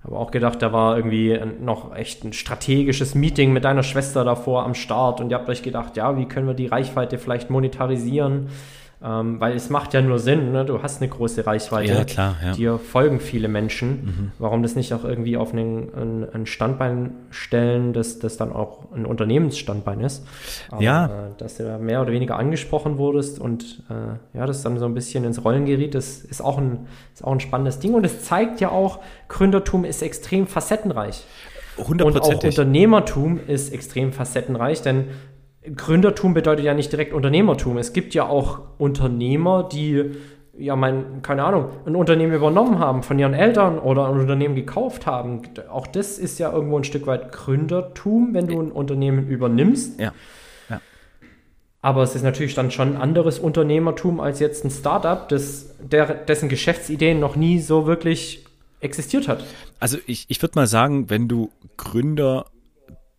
[0.08, 4.64] Habe auch gedacht, da war irgendwie noch echt ein strategisches Meeting mit deiner Schwester davor
[4.64, 8.48] am Start und ihr habt euch gedacht, ja, wie können wir die Reichweite vielleicht monetarisieren?
[9.00, 10.64] Ähm, weil es macht ja nur Sinn, ne?
[10.64, 12.52] du hast eine große Reichweite, ja, klar, ja.
[12.52, 13.90] dir folgen viele Menschen.
[13.90, 14.32] Mhm.
[14.40, 18.90] Warum das nicht auch irgendwie auf einen, ein, ein Standbein stellen, dass das dann auch
[18.92, 20.26] ein Unternehmensstandbein ist?
[20.72, 21.06] Aber, ja.
[21.06, 24.86] Äh, dass du da mehr oder weniger angesprochen wurdest und äh, ja, das dann so
[24.86, 28.04] ein bisschen ins Rollen geriet, das ist auch, ein, ist auch ein spannendes Ding und
[28.04, 31.24] es zeigt ja auch, Gründertum ist extrem facettenreich.
[31.76, 35.06] Und auch Unternehmertum ist extrem facettenreich, denn
[35.76, 37.78] Gründertum bedeutet ja nicht direkt Unternehmertum.
[37.78, 40.12] Es gibt ja auch Unternehmer, die
[40.58, 45.06] ja, mein, keine Ahnung, ein Unternehmen übernommen haben von ihren Eltern oder ein Unternehmen gekauft
[45.06, 45.42] haben.
[45.70, 50.00] Auch das ist ja irgendwo ein Stück weit Gründertum, wenn du ein Unternehmen übernimmst.
[50.00, 50.12] Ja.
[50.68, 50.80] ja.
[51.80, 56.06] Aber es ist natürlich dann schon ein anderes Unternehmertum als jetzt ein Startup, das, der,
[56.14, 58.44] dessen Geschäftsideen noch nie so wirklich
[58.80, 59.44] existiert hat.
[59.78, 62.46] Also ich, ich würde mal sagen, wenn du Gründer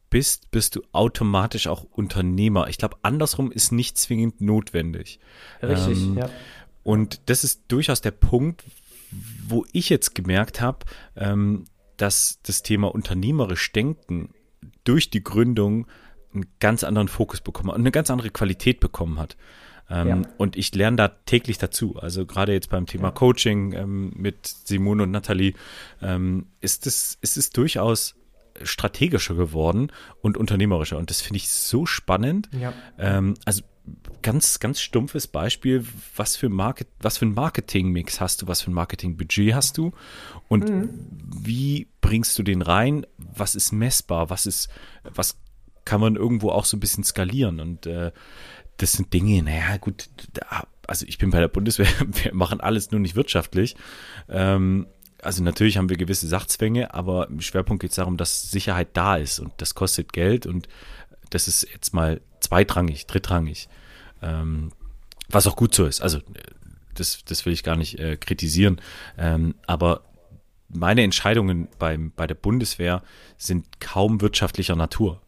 [0.09, 2.67] bist, bist du automatisch auch Unternehmer.
[2.67, 5.19] Ich glaube, andersrum ist nicht zwingend notwendig.
[5.61, 6.29] Richtig, ähm, ja.
[6.83, 8.63] Und das ist durchaus der Punkt,
[9.47, 10.79] wo ich jetzt gemerkt habe,
[11.15, 11.65] ähm,
[11.97, 14.33] dass das Thema unternehmerisch denken
[14.83, 15.87] durch die Gründung
[16.33, 19.35] einen ganz anderen Fokus bekommen und eine ganz andere Qualität bekommen hat.
[19.89, 20.21] Ähm, ja.
[20.37, 21.97] Und ich lerne da täglich dazu.
[21.97, 23.11] Also gerade jetzt beim Thema ja.
[23.11, 25.53] Coaching ähm, mit Simone und Nathalie
[26.01, 28.15] ähm, ist es, ist es durchaus
[28.63, 29.91] strategischer geworden
[30.21, 30.97] und unternehmerischer.
[30.97, 32.49] Und das finde ich so spannend.
[32.59, 32.73] Ja.
[32.97, 33.63] Ähm, also
[34.21, 35.85] ganz, ganz stumpfes Beispiel,
[36.15, 39.93] was für, Market, was für ein Marketingmix hast du, was für ein Marketingbudget hast du
[40.47, 40.89] und mhm.
[41.41, 44.69] wie bringst du den rein, was ist messbar, was ist,
[45.03, 45.39] was
[45.85, 48.11] kann man irgendwo auch so ein bisschen skalieren und äh,
[48.77, 51.87] das sind Dinge, naja, gut, da, also ich bin bei der Bundeswehr,
[52.23, 53.75] wir machen alles nur nicht wirtschaftlich.
[54.27, 54.87] Ähm,
[55.21, 59.15] also natürlich haben wir gewisse Sachzwänge, aber im Schwerpunkt geht es darum, dass Sicherheit da
[59.17, 60.67] ist und das kostet Geld und
[61.29, 63.69] das ist jetzt mal zweitrangig, drittrangig.
[64.21, 64.71] Ähm,
[65.29, 66.01] was auch gut so ist.
[66.01, 66.19] Also
[66.95, 68.81] das, das will ich gar nicht äh, kritisieren.
[69.17, 70.01] Ähm, aber
[70.69, 73.03] meine Entscheidungen beim, bei der Bundeswehr
[73.37, 75.21] sind kaum wirtschaftlicher Natur.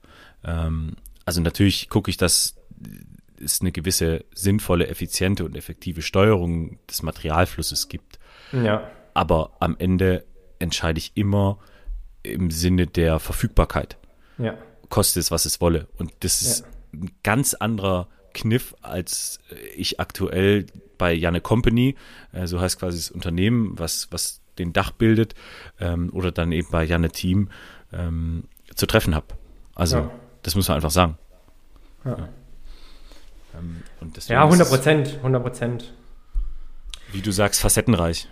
[0.44, 2.56] Ähm, also natürlich gucke ich, dass
[3.40, 8.20] es eine gewisse sinnvolle, effiziente und effektive Steuerung des Materialflusses gibt.
[8.52, 10.26] Ja aber am Ende
[10.60, 11.58] entscheide ich immer
[12.24, 13.98] im Sinne der Verfügbarkeit.
[14.38, 14.58] Ja.
[14.90, 15.88] Koste es, was es wolle.
[15.98, 17.00] Und das ist ja.
[17.00, 19.40] ein ganz anderer Kniff, als
[19.76, 20.66] ich aktuell
[20.98, 21.96] bei Janne Company,
[22.32, 25.34] äh, so heißt quasi das Unternehmen, was, was den Dach bildet,
[25.80, 27.50] ähm, oder dann eben bei Janne Team
[27.92, 28.44] ähm,
[28.76, 29.28] zu treffen habe.
[29.76, 30.12] Also, ja.
[30.44, 31.18] das muss man einfach sagen.
[32.06, 32.30] Ja, ja.
[33.60, 33.84] Ähm,
[34.28, 35.94] ja 100 Prozent, 100 Prozent.
[37.12, 38.28] Wie du sagst, facettenreich.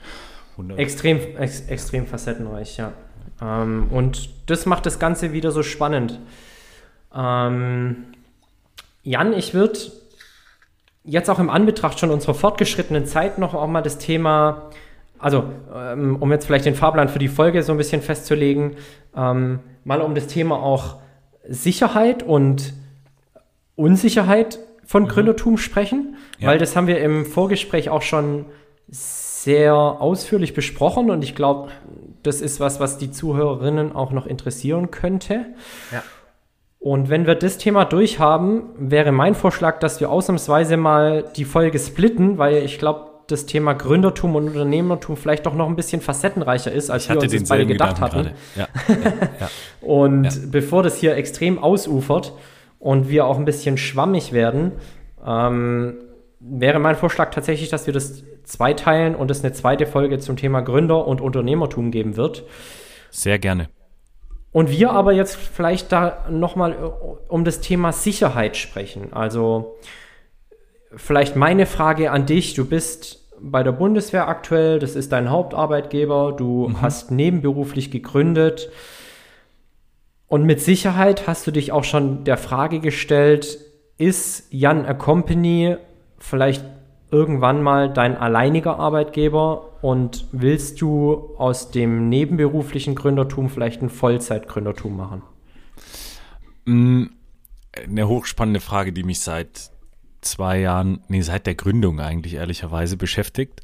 [0.78, 2.93] Extrem, ex, extrem facettenreich, ja.
[3.41, 6.20] Ähm, und das macht das Ganze wieder so spannend.
[7.16, 8.05] Ähm,
[9.03, 9.80] Jan, ich würde
[11.03, 14.70] jetzt auch im Anbetracht schon unserer fortgeschrittenen Zeit noch auch mal das Thema,
[15.18, 18.76] also ähm, um jetzt vielleicht den Fahrplan für die Folge so ein bisschen festzulegen,
[19.16, 20.97] ähm, mal um das Thema auch
[21.47, 22.74] Sicherheit und
[23.76, 25.07] Unsicherheit von mhm.
[25.07, 26.49] Gründertum sprechen, ja.
[26.49, 28.45] weil das haben wir im Vorgespräch auch schon
[28.89, 31.69] sehr ausführlich besprochen und ich glaube,
[32.23, 35.45] das ist was, was die Zuhörerinnen auch noch interessieren könnte.
[35.91, 36.03] Ja.
[36.79, 41.77] Und wenn wir das Thema durchhaben, wäre mein Vorschlag, dass wir ausnahmsweise mal die Folge
[41.77, 46.71] splitten, weil ich glaube, das Thema Gründertum und Unternehmertum vielleicht doch noch ein bisschen facettenreicher
[46.71, 48.31] ist, als wir uns das beide gedacht hatten.
[48.55, 48.95] Ja, ja,
[49.39, 49.49] ja.
[49.81, 52.33] und bevor das hier extrem ausufert
[52.79, 54.71] und wir auch ein bisschen schwammig werden,
[55.23, 55.97] ähm,
[56.39, 60.61] wäre mein Vorschlag tatsächlich, dass wir das zweiteilen und es eine zweite Folge zum Thema
[60.61, 62.43] Gründer und Unternehmertum geben wird.
[63.11, 63.69] Sehr gerne.
[64.51, 66.75] Und wir aber jetzt vielleicht da nochmal äh,
[67.27, 69.13] um das Thema Sicherheit sprechen.
[69.13, 69.77] Also
[70.95, 72.55] vielleicht meine Frage an dich.
[72.55, 76.81] Du bist bei der Bundeswehr aktuell, das ist dein Hauptarbeitgeber, du mhm.
[76.81, 78.71] hast nebenberuflich gegründet.
[80.27, 83.59] Und mit Sicherheit hast du dich auch schon der Frage gestellt,
[83.97, 85.77] ist Jan a Company
[86.17, 86.63] vielleicht
[87.12, 94.95] irgendwann mal dein alleiniger Arbeitgeber und willst du aus dem nebenberuflichen Gründertum vielleicht ein Vollzeitgründertum
[94.95, 95.22] machen?
[96.66, 97.05] Mm,
[97.84, 99.72] eine hochspannende Frage, die mich seit
[100.22, 103.62] zwei Jahren, nee, seit der Gründung eigentlich ehrlicherweise beschäftigt.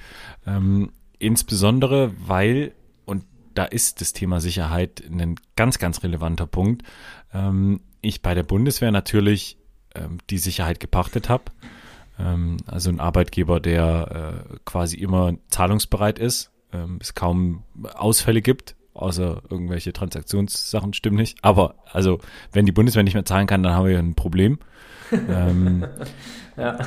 [0.48, 2.72] Ähm, insbesondere, weil,
[3.06, 6.84] und da ist das Thema Sicherheit ein ganz, ganz relevanter Punkt,
[7.34, 9.58] ähm, ich bei der Bundeswehr natürlich
[9.94, 11.52] ähm, die Sicherheit gepachtet habe
[12.20, 17.64] ähm, also ein Arbeitgeber, der äh, quasi immer zahlungsbereit ist, ähm, es kaum
[17.96, 21.38] Ausfälle gibt, außer irgendwelche Transaktionssachen stimmen nicht.
[21.42, 22.20] Aber also,
[22.52, 24.60] wenn die Bundeswehr nicht mehr zahlen kann, dann haben wir ein Problem.
[25.12, 25.86] ähm,
[26.58, 26.80] ja.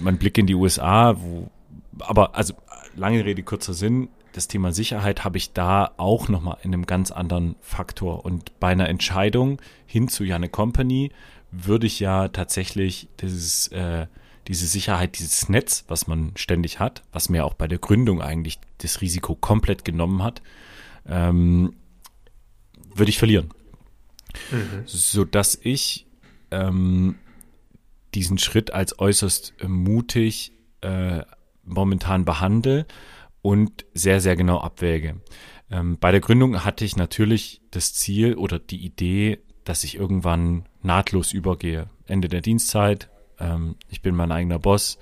[0.00, 1.50] Man blickt in die USA, wo,
[1.98, 2.54] aber also
[2.94, 7.10] lange Rede, kurzer Sinn, das Thema Sicherheit habe ich da auch nochmal in einem ganz
[7.10, 8.24] anderen Faktor.
[8.24, 11.10] Und bei einer Entscheidung hin zu Janne Company
[11.50, 14.06] würde ich ja tatsächlich dieses äh,
[14.48, 18.58] diese Sicherheit, dieses Netz, was man ständig hat, was mir auch bei der Gründung eigentlich
[18.78, 20.42] das Risiko komplett genommen hat,
[21.06, 21.74] ähm,
[22.94, 23.50] würde ich verlieren.
[24.50, 24.82] Mhm.
[24.86, 26.06] So dass ich
[26.50, 27.16] ähm,
[28.14, 31.22] diesen Schritt als äußerst mutig äh,
[31.64, 32.86] momentan behandle
[33.42, 35.20] und sehr, sehr genau abwäge.
[35.70, 40.66] Ähm, bei der Gründung hatte ich natürlich das Ziel oder die Idee, dass ich irgendwann
[40.82, 41.90] nahtlos übergehe.
[42.06, 44.98] Ende der Dienstzeit, ähm, ich bin mein eigener Boss,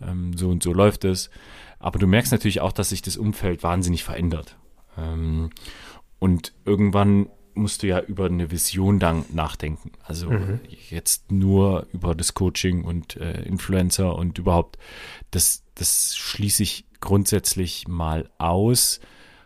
[0.00, 1.30] ähm, so und so läuft es.
[1.78, 4.56] Aber du merkst natürlich auch, dass sich das Umfeld wahnsinnig verändert.
[4.98, 5.50] Ähm,
[6.18, 9.92] und irgendwann musst du ja über eine Vision dann nachdenken.
[10.02, 10.60] Also mhm.
[10.88, 14.78] jetzt nur über das Coaching und äh, Influencer und überhaupt,
[15.30, 19.00] das, das schließe ich grundsätzlich mal aus.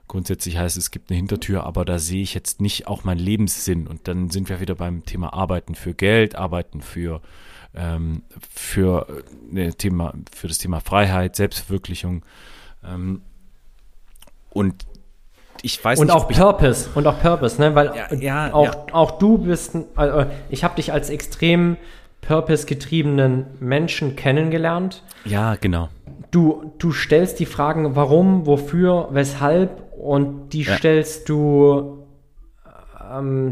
[0.06, 3.20] Grundsätzlich heißt es, es gibt eine Hintertür, aber da sehe ich jetzt nicht auch meinen
[3.20, 3.86] Lebenssinn.
[3.86, 7.22] Und dann sind wir wieder beim Thema Arbeiten für Geld, Arbeiten für
[7.74, 8.22] ähm,
[8.52, 9.06] für,
[9.54, 12.24] äh, Thema, für das Thema Freiheit, Selbstverwirklichung.
[12.84, 13.22] Ähm,
[14.50, 14.86] und
[15.62, 17.74] ich weiß und nicht, auch Purpose und auch Purpose, ne?
[17.74, 18.86] Weil ja, ja, auch, ja.
[18.92, 21.76] auch du bist, also ich habe dich als extrem
[22.20, 25.02] Purpose-getriebenen Menschen kennengelernt.
[25.24, 25.88] Ja, genau.
[26.30, 32.04] Du, du stellst die Fragen, warum, wofür, weshalb und die stellst du
[33.10, 33.50] ähm,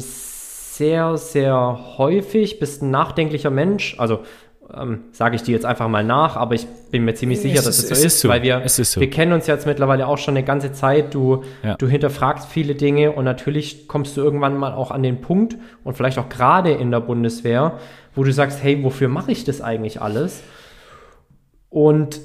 [0.82, 3.94] sehr, sehr häufig, bist ein nachdenklicher Mensch.
[3.98, 4.22] Also
[4.74, 7.66] ähm, sage ich dir jetzt einfach mal nach, aber ich bin mir ziemlich sicher, es
[7.66, 8.28] dass ist, es so ist, so.
[8.28, 9.00] weil wir, so.
[9.00, 11.14] wir kennen uns jetzt mittlerweile auch schon eine ganze Zeit.
[11.14, 11.76] Du, ja.
[11.76, 15.96] du hinterfragst viele Dinge und natürlich kommst du irgendwann mal auch an den Punkt und
[15.96, 17.78] vielleicht auch gerade in der Bundeswehr,
[18.16, 20.42] wo du sagst, hey, wofür mache ich das eigentlich alles?
[21.68, 22.20] Und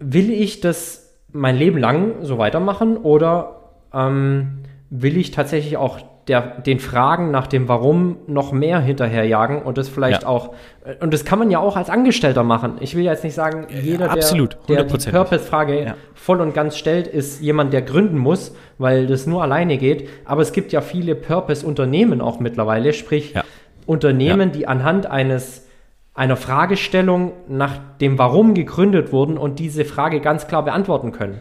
[0.00, 6.00] will ich das mein Leben lang so weitermachen oder ähm, will ich tatsächlich auch
[6.30, 10.28] der, den Fragen nach dem Warum noch mehr hinterherjagen und das vielleicht ja.
[10.28, 10.54] auch,
[10.84, 12.76] äh, und das kann man ja auch als Angestellter machen.
[12.78, 15.94] Ich will jetzt nicht sagen, jeder, ja, absolut, der, der die Purpose-Frage ja.
[16.14, 20.08] voll und ganz stellt, ist jemand, der gründen muss, weil das nur alleine geht.
[20.24, 23.34] Aber es gibt ja viele Purpose-Unternehmen auch mittlerweile, sprich
[23.86, 25.66] Unternehmen, die anhand eines
[26.14, 31.40] einer Fragestellung nach dem Warum gegründet wurden und diese Frage ganz klar beantworten können.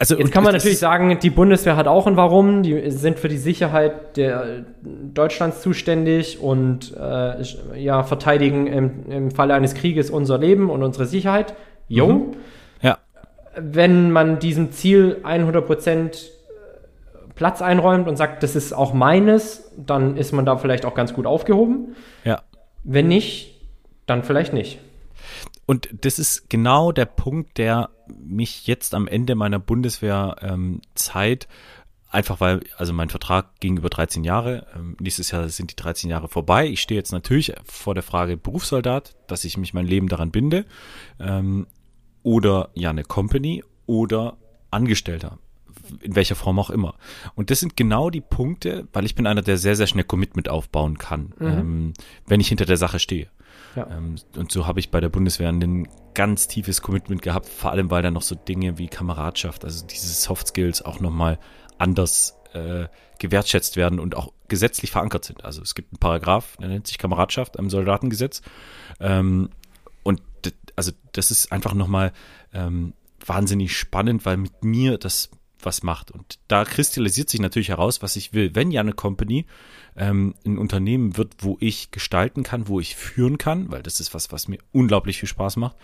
[0.00, 3.28] Also, Jetzt kann man natürlich sagen, die Bundeswehr hat auch ein Warum, die sind für
[3.28, 7.42] die Sicherheit der Deutschlands zuständig und äh,
[7.78, 11.52] ja, verteidigen im, im Falle eines Krieges unser Leben und unsere Sicherheit.
[11.86, 12.06] Jo.
[12.06, 12.36] Mhm.
[12.80, 12.96] Ja.
[13.54, 16.30] Wenn man diesem Ziel 100%
[17.34, 21.12] Platz einräumt und sagt, das ist auch meines, dann ist man da vielleicht auch ganz
[21.12, 21.94] gut aufgehoben.
[22.24, 22.40] Ja.
[22.84, 23.54] Wenn nicht,
[24.06, 24.78] dann vielleicht nicht.
[25.66, 30.80] Und das ist genau der Punkt, der mich jetzt am Ende meiner Bundeswehrzeit ähm,
[32.10, 34.66] einfach weil, also mein Vertrag ging über 13 Jahre.
[34.74, 36.66] Ähm, nächstes Jahr sind die 13 Jahre vorbei.
[36.66, 40.66] Ich stehe jetzt natürlich vor der Frage Berufssoldat, dass ich mich mein Leben daran binde.
[41.18, 41.66] Ähm,
[42.22, 44.36] oder ja eine Company oder
[44.70, 45.38] Angestellter.
[46.02, 46.94] In welcher Form auch immer.
[47.34, 50.48] Und das sind genau die Punkte, weil ich bin einer, der sehr, sehr schnell Commitment
[50.48, 51.94] aufbauen kann, mhm.
[52.26, 53.28] wenn ich hinter der Sache stehe.
[53.74, 53.88] Ja.
[54.36, 58.02] Und so habe ich bei der Bundeswehr einen ganz tiefes Commitment gehabt, vor allem weil
[58.02, 61.38] da noch so Dinge wie Kameradschaft, also diese Soft Skills auch nochmal
[61.78, 62.86] anders äh,
[63.18, 65.44] gewertschätzt werden und auch gesetzlich verankert sind.
[65.44, 68.42] Also es gibt einen Paragraph, der nennt sich Kameradschaft am Soldatengesetz.
[68.98, 69.50] Ähm,
[70.02, 70.22] und
[70.76, 72.12] also das ist einfach nochmal
[72.52, 72.94] ähm,
[73.24, 75.30] wahnsinnig spannend, weil mit mir das
[75.62, 76.10] was macht.
[76.10, 78.54] Und da kristallisiert sich natürlich heraus, was ich will.
[78.54, 79.46] Wenn ja eine Company
[80.00, 84.14] ähm, ein Unternehmen wird, wo ich gestalten kann, wo ich führen kann, weil das ist
[84.14, 85.76] was, was mir unglaublich viel Spaß macht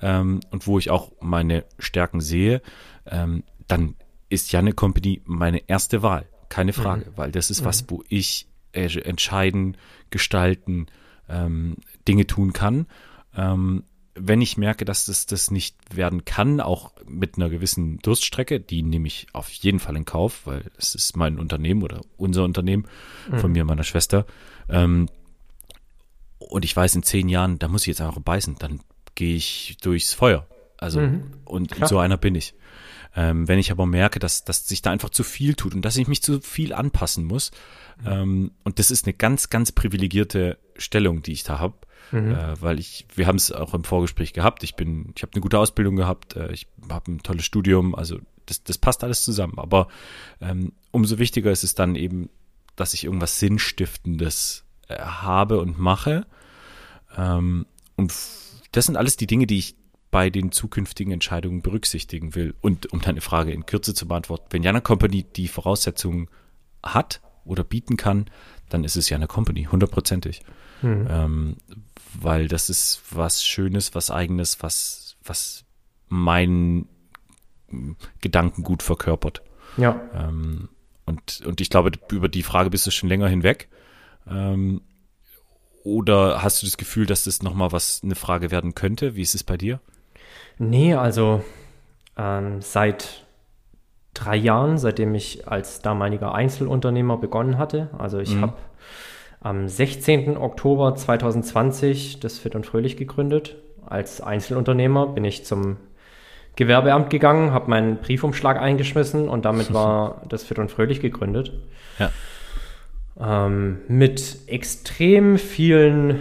[0.00, 2.60] ähm, und wo ich auch meine Stärken sehe,
[3.06, 3.94] ähm, dann
[4.28, 6.26] ist ja eine Company meine erste Wahl.
[6.48, 7.16] Keine Frage, mhm.
[7.16, 7.86] weil das ist was, mhm.
[7.90, 9.76] wo ich äh, entscheiden,
[10.10, 10.86] gestalten,
[11.28, 11.76] ähm,
[12.08, 12.86] Dinge tun kann.
[13.36, 13.84] Ähm,
[14.14, 18.82] wenn ich merke, dass das das nicht werden kann, auch mit einer gewissen Durststrecke, die
[18.82, 22.86] nehme ich auf jeden Fall in Kauf, weil es ist mein Unternehmen oder unser Unternehmen
[23.30, 23.52] von mhm.
[23.52, 24.26] mir und meiner Schwester.
[24.68, 25.08] Ähm,
[26.38, 28.80] und ich weiß, in zehn Jahren, da muss ich jetzt einfach beißen, dann
[29.14, 30.46] gehe ich durchs Feuer.
[30.76, 31.32] Also, mhm.
[31.44, 31.88] und Klar.
[31.88, 32.54] so einer bin ich.
[33.14, 35.96] Ähm, wenn ich aber merke, dass, dass sich da einfach zu viel tut und dass
[35.96, 37.50] ich mich zu viel anpassen muss,
[38.00, 38.06] mhm.
[38.06, 41.76] ähm, und das ist eine ganz, ganz privilegierte Stellung, die ich da habe,
[42.12, 42.32] mhm.
[42.32, 44.62] äh, weil ich, wir haben es auch im Vorgespräch gehabt.
[44.62, 48.18] Ich bin, ich habe eine gute Ausbildung gehabt, äh, ich habe ein tolles Studium, also
[48.46, 49.54] das, das passt alles zusammen.
[49.56, 49.88] Aber
[50.40, 52.28] ähm, umso wichtiger ist es dann eben,
[52.76, 56.26] dass ich irgendwas Sinnstiftendes äh, habe und mache.
[57.16, 58.14] Ähm, und
[58.72, 59.76] das sind alles die Dinge, die ich
[60.10, 62.54] bei den zukünftigen Entscheidungen berücksichtigen will.
[62.60, 66.28] Und um deine Frage in Kürze zu beantworten, wenn Jana Company die Voraussetzungen
[66.82, 68.26] hat oder bieten kann,
[68.68, 70.42] dann ist es ja eine Company, hundertprozentig.
[70.82, 71.06] Mhm.
[71.08, 71.56] Ähm,
[72.14, 75.64] weil das ist was Schönes, was Eigenes, was, was
[76.08, 76.86] mein
[78.20, 79.42] Gedankengut verkörpert.
[79.76, 80.00] Ja.
[80.14, 80.68] Ähm,
[81.06, 83.68] und, und ich glaube, über die Frage bist du schon länger hinweg.
[84.28, 84.82] Ähm,
[85.84, 89.16] oder hast du das Gefühl, dass das nochmal was eine Frage werden könnte?
[89.16, 89.80] Wie ist es bei dir?
[90.58, 91.42] Nee, also
[92.16, 93.26] ähm, seit
[94.14, 97.88] drei Jahren, seitdem ich als damaliger Einzelunternehmer begonnen hatte.
[97.98, 98.42] Also ich mhm.
[98.42, 98.54] habe
[99.40, 100.36] am 16.
[100.36, 103.56] Oktober 2020 das Fit und Fröhlich gegründet.
[103.84, 105.78] Als Einzelunternehmer bin ich zum
[106.54, 111.52] Gewerbeamt gegangen, habe meinen Briefumschlag eingeschmissen und damit war das Fit und Fröhlich gegründet.
[111.98, 112.10] Ja.
[113.18, 116.20] Ähm, mit extrem vielen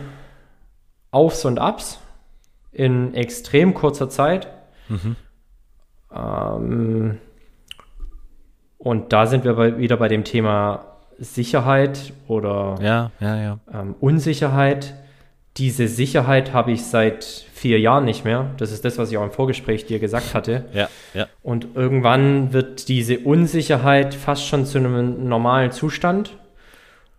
[1.12, 2.00] Aufs und Abs
[2.72, 4.48] in extrem kurzer Zeit.
[4.88, 5.16] Mhm.
[6.14, 7.18] Ähm,
[8.84, 10.86] und da sind wir bei, wieder bei dem Thema
[11.20, 13.60] Sicherheit oder ja, ja, ja.
[13.72, 14.96] Ähm, Unsicherheit.
[15.58, 17.24] Diese Sicherheit habe ich seit
[17.54, 18.50] vier Jahren nicht mehr.
[18.58, 20.66] Das ist das, was ich auch im Vorgespräch dir gesagt hatte.
[20.74, 21.28] Ja, ja.
[21.44, 26.38] Und irgendwann wird diese Unsicherheit fast schon zu einem normalen Zustand.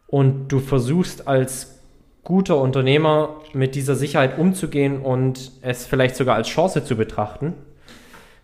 [0.09, 1.79] Und du versuchst als
[2.25, 7.55] guter Unternehmer mit dieser Sicherheit umzugehen und es vielleicht sogar als Chance zu betrachten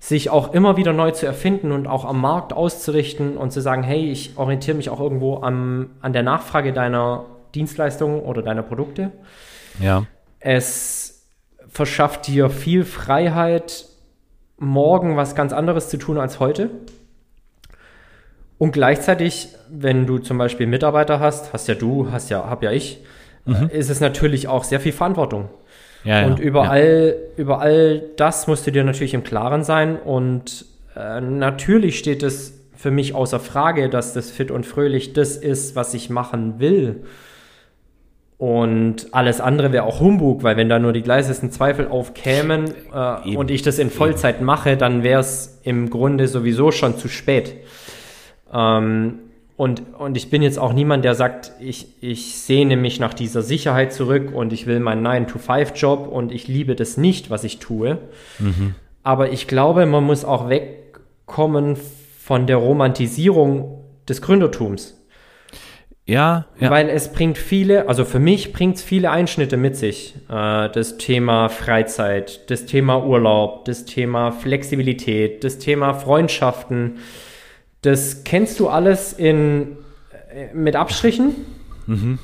[0.01, 3.83] sich auch immer wieder neu zu erfinden und auch am Markt auszurichten und zu sagen,
[3.83, 7.25] hey, ich orientiere mich auch irgendwo am, an der Nachfrage deiner
[7.55, 9.11] Dienstleistungen oder deiner Produkte.
[9.81, 10.05] Ja.
[10.39, 11.27] Es
[11.69, 13.87] verschafft dir viel Freiheit,
[14.59, 16.71] morgen was ganz anderes zu tun als heute.
[18.59, 22.73] Und gleichzeitig, wenn du zum Beispiel Mitarbeiter hast, hast ja du, hast ja, hab ja
[22.73, 23.01] ich,
[23.45, 23.69] mhm.
[23.69, 25.49] ist es natürlich auch sehr viel Verantwortung.
[26.05, 27.43] Ja, und ja, überall, ja.
[27.43, 29.97] über all das musst du dir natürlich im Klaren sein.
[29.97, 30.65] Und
[30.97, 35.75] äh, natürlich steht es für mich außer Frage, dass das fit und fröhlich das ist,
[35.77, 37.05] was ich machen will.
[38.39, 43.37] Und alles andere wäre auch Humbug, weil wenn da nur die leisesten Zweifel aufkämen äh,
[43.37, 44.45] und ich das in Vollzeit eben.
[44.45, 47.57] mache, dann wäre es im Grunde sowieso schon zu spät.
[48.55, 49.19] Ähm,
[49.59, 53.43] und, und ich bin jetzt auch niemand, der sagt, ich, ich sehne mich nach dieser
[53.43, 57.99] Sicherheit zurück und ich will meinen 9-to-5-Job und ich liebe das nicht, was ich tue.
[58.39, 58.77] Mhm.
[59.03, 61.77] Aber ich glaube, man muss auch wegkommen
[62.21, 64.97] von der Romantisierung des Gründertums.
[66.07, 66.71] Ja, ja.
[66.71, 70.15] Weil es bringt viele, also für mich bringt es viele Einschnitte mit sich.
[70.31, 76.99] Äh, das Thema Freizeit, das Thema Urlaub, das Thema Flexibilität, das Thema Freundschaften
[77.83, 79.77] das kennst du alles in,
[80.33, 81.35] äh, mit Abstrichen.
[81.87, 82.19] Mhm.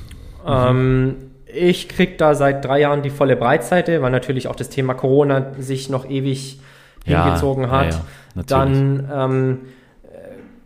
[0.45, 4.93] Ähm, ich krieg da seit drei Jahren die volle Breitseite, weil natürlich auch das Thema
[4.93, 6.59] Corona sich noch ewig
[7.05, 7.93] ja, hingezogen hat.
[7.93, 8.01] Ja,
[8.35, 9.59] ja, Dann ähm,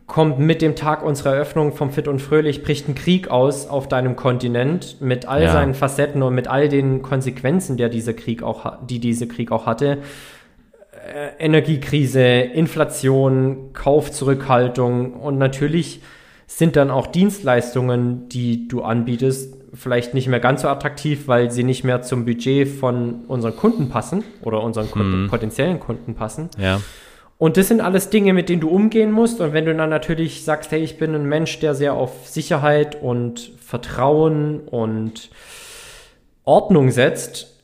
[0.09, 3.87] kommt mit dem Tag unserer Eröffnung vom Fit und Fröhlich, bricht ein Krieg aus auf
[3.87, 8.79] deinem Kontinent mit all seinen Facetten und mit all den Konsequenzen, der dieser Krieg auch,
[8.83, 9.99] die dieser Krieg auch hatte.
[11.09, 16.01] Äh, Energiekrise, Inflation, Kaufzurückhaltung und natürlich
[16.45, 21.63] sind dann auch Dienstleistungen, die du anbietest, vielleicht nicht mehr ganz so attraktiv, weil sie
[21.63, 25.27] nicht mehr zum Budget von unseren Kunden passen oder unseren Kunden, mhm.
[25.29, 26.49] potenziellen Kunden passen.
[26.57, 26.81] Ja.
[27.37, 29.39] Und das sind alles Dinge, mit denen du umgehen musst.
[29.39, 33.01] Und wenn du dann natürlich sagst, hey, ich bin ein Mensch, der sehr auf Sicherheit
[33.01, 35.29] und Vertrauen und
[36.43, 37.55] Ordnung setzt,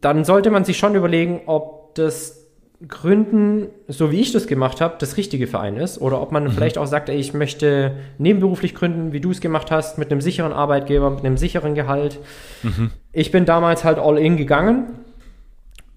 [0.00, 2.39] dann sollte man sich schon überlegen, ob das
[2.88, 6.00] Gründen, so wie ich das gemacht habe, das richtige für einen ist.
[6.00, 6.50] Oder ob man mhm.
[6.52, 10.22] vielleicht auch sagt, ey, ich möchte nebenberuflich gründen, wie du es gemacht hast, mit einem
[10.22, 12.18] sicheren Arbeitgeber, mit einem sicheren Gehalt.
[12.62, 12.90] Mhm.
[13.12, 14.98] Ich bin damals halt all in gegangen.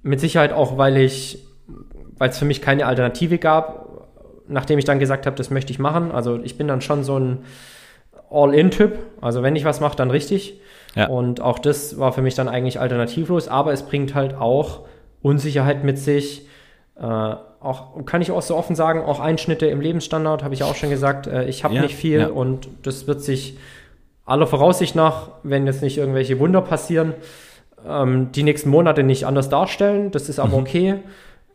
[0.02, 1.46] Mit Sicherheit auch, weil ich,
[2.18, 4.10] weil es für mich keine Alternative gab,
[4.50, 6.12] nachdem ich dann gesagt habe, das möchte ich machen.
[6.12, 7.40] Also ich bin dann schon so ein
[8.30, 8.98] All-in-Typ.
[9.22, 10.60] Also wenn ich was mache, dann richtig.
[10.96, 11.08] Ja.
[11.08, 13.48] Und auch das war für mich dann eigentlich alternativlos.
[13.48, 14.82] Aber es bringt halt auch
[15.22, 16.46] Unsicherheit mit sich
[16.96, 20.76] äh, auch, kann ich auch so offen sagen, auch Einschnitte im Lebensstandard, habe ich auch
[20.76, 21.28] schon gesagt.
[21.28, 22.28] Äh, ich habe ja, nicht viel ja.
[22.28, 23.58] und das wird sich
[24.26, 27.14] aller Voraussicht nach, wenn jetzt nicht irgendwelche Wunder passieren,
[27.88, 30.12] ähm, die nächsten Monate nicht anders darstellen.
[30.12, 30.64] Das ist aber mhm.
[30.64, 30.96] okay.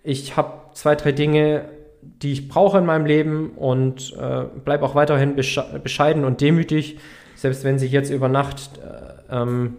[0.02, 1.66] Ich habe zwei, drei Dinge,
[2.02, 6.98] die ich brauche in meinem Leben und äh, bleibe auch weiterhin bescheiden und demütig,
[7.34, 9.76] selbst wenn sich jetzt über Nacht äh, ähm,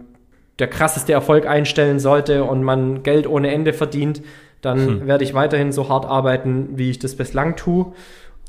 [0.60, 4.22] der krasseste Erfolg einstellen sollte und man Geld ohne Ende verdient
[4.62, 5.07] dann hm.
[5.07, 7.93] werde ich weiterhin so hart arbeiten, wie ich das bislang tue.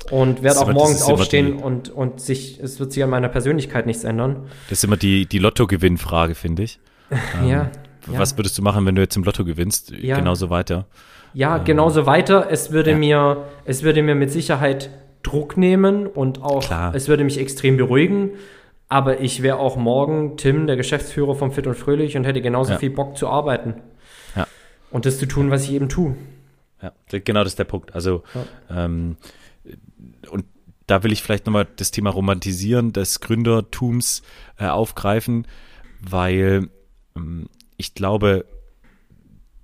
[0.09, 3.85] Und werde auch morgens aufstehen die, und, und sich, es wird sich an meiner Persönlichkeit
[3.85, 4.47] nichts ändern.
[4.67, 6.79] Das ist immer die, die Lotto-Gewinn-Frage, finde ich.
[7.39, 7.71] ähm, ja.
[8.07, 9.91] Was würdest du machen, wenn du jetzt im Lotto gewinnst?
[9.91, 10.17] Ja.
[10.17, 10.87] Genauso weiter.
[11.33, 12.47] Ja, ähm, genauso weiter.
[12.49, 12.97] Es würde ja.
[12.97, 14.89] mir, es würde mir mit Sicherheit
[15.21, 16.95] Druck nehmen und auch, Klar.
[16.95, 18.31] es würde mich extrem beruhigen.
[18.89, 22.73] Aber ich wäre auch morgen Tim, der Geschäftsführer vom Fit und Fröhlich und hätte genauso
[22.73, 22.79] ja.
[22.79, 23.75] viel Bock zu arbeiten
[24.91, 26.15] und das zu tun, was ich eben tue.
[26.81, 27.93] Ja, genau das ist der Punkt.
[27.93, 28.85] Also, ja.
[28.85, 29.17] ähm,
[30.29, 30.45] und
[30.87, 34.23] da will ich vielleicht nochmal das Thema Romantisieren des Gründertums
[34.57, 35.47] äh, aufgreifen,
[36.01, 36.69] weil
[37.15, 38.45] ähm, ich glaube,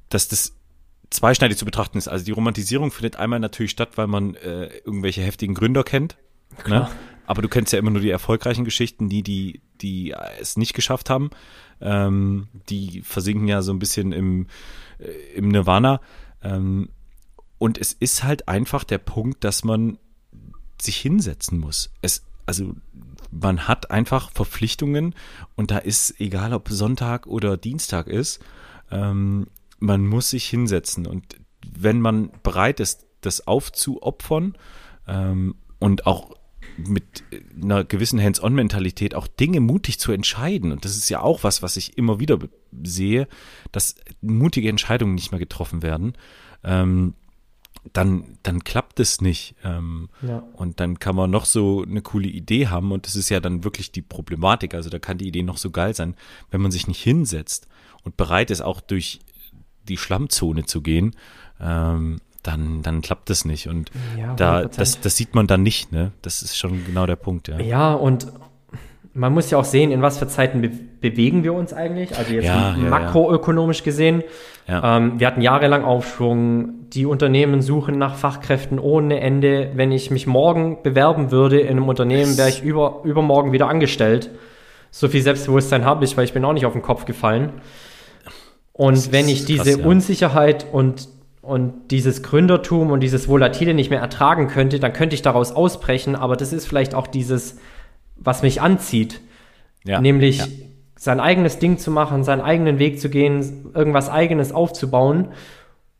[0.09, 0.53] dass das
[1.09, 2.07] zweischneidig zu betrachten ist.
[2.07, 6.17] Also die Romantisierung findet einmal natürlich statt, weil man äh, irgendwelche heftigen Gründer kennt.
[6.67, 6.89] Ne?
[7.25, 11.09] Aber du kennst ja immer nur die erfolgreichen Geschichten, die, die, die es nicht geschafft
[11.09, 11.29] haben.
[11.81, 14.47] Ähm, die versinken ja so ein bisschen im,
[15.35, 16.01] im Nirvana.
[16.41, 16.89] Ähm,
[17.57, 19.97] und es ist halt einfach der Punkt, dass man
[20.79, 21.89] sich hinsetzen muss.
[22.01, 22.75] Es, also
[23.31, 25.15] man hat einfach Verpflichtungen
[25.55, 28.39] und da ist, egal ob Sonntag oder Dienstag ist,
[28.91, 29.47] ähm,
[29.79, 31.07] man muss sich hinsetzen.
[31.07, 31.37] Und
[31.69, 34.55] wenn man bereit ist, das aufzuopfern
[35.07, 36.36] ähm, und auch
[36.77, 37.23] mit
[37.61, 40.71] einer gewissen Hands-on-Mentalität auch Dinge mutig zu entscheiden.
[40.71, 42.37] Und das ist ja auch was, was ich immer wieder
[42.83, 43.27] sehe,
[43.71, 46.13] dass mutige Entscheidungen nicht mehr getroffen werden.
[46.63, 47.13] Ähm,
[47.93, 49.55] dann, dann klappt es nicht.
[49.63, 50.43] Ähm, ja.
[50.53, 53.63] Und dann kann man noch so eine coole Idee haben und das ist ja dann
[53.63, 54.73] wirklich die Problematik.
[54.73, 56.15] Also da kann die Idee noch so geil sein,
[56.51, 57.67] wenn man sich nicht hinsetzt
[58.03, 59.19] und bereit ist, auch durch
[59.87, 61.15] die Schlammzone zu gehen,
[61.59, 63.67] ähm, dann, dann klappt das nicht.
[63.67, 66.11] Und ja, da, das, das sieht man dann nicht, ne?
[66.21, 67.59] Das ist schon genau der Punkt, ja.
[67.59, 68.27] Ja, und
[69.13, 72.17] man muss ja auch sehen, in was für Zeiten be bewegen wir uns eigentlich.
[72.17, 74.23] Also jetzt ja, makroökonomisch gesehen.
[74.67, 76.89] Ähm, wir hatten jahrelang Aufschwung.
[76.89, 79.71] Die Unternehmen suchen nach Fachkräften ohne Ende.
[79.75, 84.31] Wenn ich mich morgen bewerben würde in einem Unternehmen, wäre ich über, übermorgen wieder angestellt.
[84.89, 87.53] So viel Selbstbewusstsein habe ich, weil ich bin auch nicht auf den Kopf gefallen.
[88.73, 89.85] Und wenn ich diese krass, ja.
[89.85, 91.09] Unsicherheit und
[91.47, 96.17] und dieses Gründertum und dieses Volatile nicht mehr ertragen könnte, dann könnte ich daraus ausbrechen.
[96.17, 97.57] Aber das ist vielleicht auch dieses,
[98.17, 99.21] was mich anzieht.
[99.85, 100.45] Ja, nämlich ja.
[100.97, 105.29] sein eigenes Ding zu machen, seinen eigenen Weg zu gehen, irgendwas eigenes aufzubauen.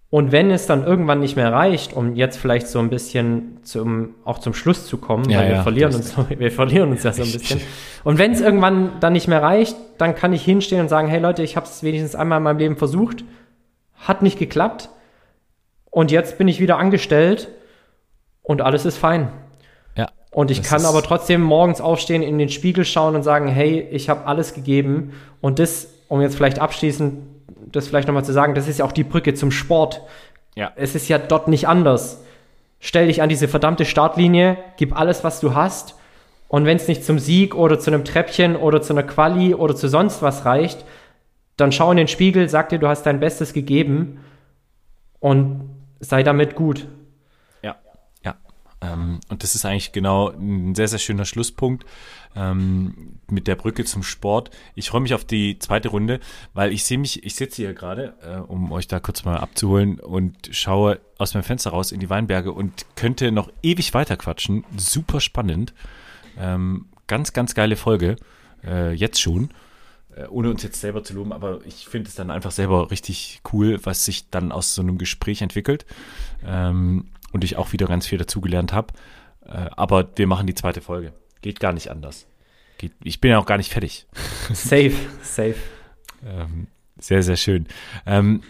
[0.10, 4.16] Und wenn es dann irgendwann nicht mehr reicht, um jetzt vielleicht so ein bisschen zum,
[4.26, 7.24] auch zum Schluss zu kommen, ja, weil wir verlieren uns, wir verlieren uns ja so
[7.24, 7.62] ein bisschen.
[8.04, 11.22] Und wenn es irgendwann dann nicht mehr reicht, dann kann ich hinstehen und sagen, hey
[11.22, 13.24] Leute, ich habe es wenigstens einmal in meinem Leben versucht,
[13.96, 14.90] hat nicht geklappt
[15.98, 17.48] und jetzt bin ich wieder angestellt
[18.44, 19.30] und alles ist fein.
[19.96, 20.12] Ja.
[20.30, 24.08] Und ich kann aber trotzdem morgens aufstehen, in den Spiegel schauen und sagen, hey, ich
[24.08, 25.14] habe alles gegeben.
[25.42, 27.18] Und das, um jetzt vielleicht abschließend
[27.72, 30.04] das vielleicht nochmal zu sagen, das ist ja auch die Brücke zum Sport.
[30.54, 30.72] Ja.
[30.76, 32.24] Es ist ja dort nicht anders.
[32.80, 35.96] Stell dich an diese verdammte Startlinie, gib alles, was du hast.
[36.48, 39.76] Und wenn es nicht zum Sieg oder zu einem Treppchen oder zu einer Quali oder
[39.76, 40.86] zu sonst was reicht,
[41.56, 44.20] dann schau in den Spiegel, sag dir, du hast dein Bestes gegeben
[45.20, 46.88] und sei damit gut.
[47.62, 47.78] Ja,
[48.24, 48.36] ja.
[48.82, 51.86] Ähm, und das ist eigentlich genau ein sehr, sehr schöner Schlusspunkt
[52.36, 54.52] ähm, mit der Brücke zum Sport.
[54.76, 56.20] Ich freue mich auf die zweite Runde,
[56.54, 60.00] weil ich sehe mich, ich sitze hier gerade, äh, um euch da kurz mal abzuholen
[60.00, 64.64] und schaue aus meinem Fenster raus in die Weinberge und könnte noch ewig weiter quatschen.
[64.78, 65.74] Super spannend.
[66.38, 68.18] Ähm, ganz, ganz geile Folge.
[68.64, 69.50] Äh, jetzt schon.
[70.18, 73.42] Äh, ohne uns jetzt selber zu loben, aber ich finde es dann einfach selber richtig
[73.52, 75.86] cool, was sich dann aus so einem Gespräch entwickelt.
[76.46, 78.94] Ähm, und ich auch wieder ganz viel dazugelernt habe.
[79.46, 81.14] Äh, aber wir machen die zweite Folge.
[81.42, 82.26] Geht gar nicht anders.
[82.78, 84.08] Geht, ich bin ja auch gar nicht fertig.
[84.54, 85.56] Safe, safe.
[86.26, 86.68] ähm,
[87.00, 87.68] sehr, sehr schön.
[88.06, 88.42] Ähm,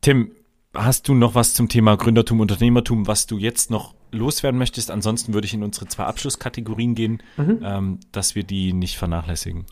[0.00, 0.32] Tim,
[0.74, 4.90] hast du noch was zum Thema Gründertum, Unternehmertum, was du jetzt noch loswerden möchtest?
[4.90, 7.60] Ansonsten würde ich in unsere zwei Abschlusskategorien gehen, mhm.
[7.62, 9.66] ähm, dass wir die nicht vernachlässigen.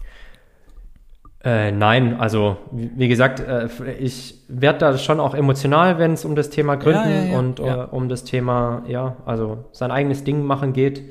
[1.43, 3.69] Äh, nein, also wie gesagt, äh,
[3.99, 7.39] ich werde da schon auch emotional, wenn es um das Thema Gründen ja, ja, ja.
[7.39, 11.03] und äh, um das Thema, ja, also sein eigenes Ding machen geht.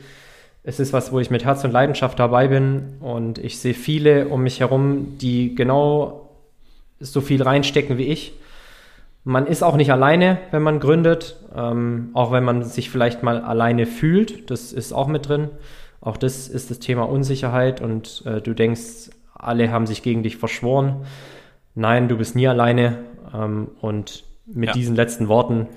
[0.62, 4.28] Es ist was, wo ich mit Herz und Leidenschaft dabei bin und ich sehe viele
[4.28, 6.30] um mich herum, die genau
[7.00, 8.34] so viel reinstecken wie ich.
[9.24, 13.42] Man ist auch nicht alleine, wenn man gründet, ähm, auch wenn man sich vielleicht mal
[13.42, 15.50] alleine fühlt, das ist auch mit drin.
[16.02, 19.10] Auch das ist das Thema Unsicherheit und äh, du denkst,
[19.40, 21.06] alle haben sich gegen dich verschworen.
[21.76, 23.00] Nein, du bist nie alleine.
[23.34, 24.74] Ähm, und mit ja.
[24.74, 25.68] diesen letzten Worten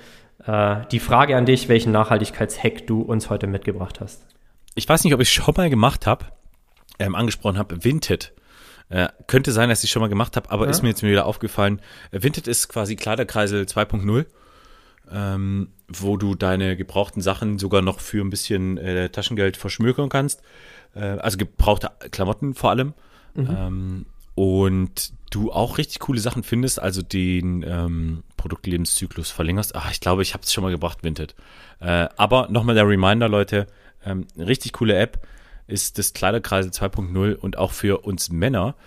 [0.46, 4.26] äh, die Frage an dich, welchen Nachhaltigkeitshack du uns heute mitgebracht hast.
[4.74, 6.26] Ich weiß nicht, ob ich schon mal gemacht habe,
[6.98, 8.32] ähm, angesprochen habe, Vinted.
[8.88, 10.70] Äh, könnte sein, dass ich schon mal gemacht habe, aber ja.
[10.70, 11.80] ist mir jetzt wieder aufgefallen.
[12.10, 14.26] Äh, Vinted ist quasi Kleiderkreisel 2.0,
[15.10, 20.42] ähm, wo du deine gebrauchten Sachen sogar noch für ein bisschen äh, Taschengeld verschmökern kannst.
[20.94, 22.94] Äh, also gebrauchte Klamotten vor allem.
[23.34, 23.56] Mhm.
[23.56, 29.74] Ähm, und du auch richtig coole Sachen findest, also den ähm, Produktlebenszyklus verlängerst.
[29.74, 31.34] Ach, ich glaube, ich habe es schon mal gebracht, Vinted.
[31.80, 33.66] Äh, aber nochmal der Reminder, Leute,
[34.04, 35.26] ähm, richtig coole App
[35.66, 38.68] ist das Kleiderkreisel 2.0 und auch für uns Männer.
[38.68, 38.74] Mhm.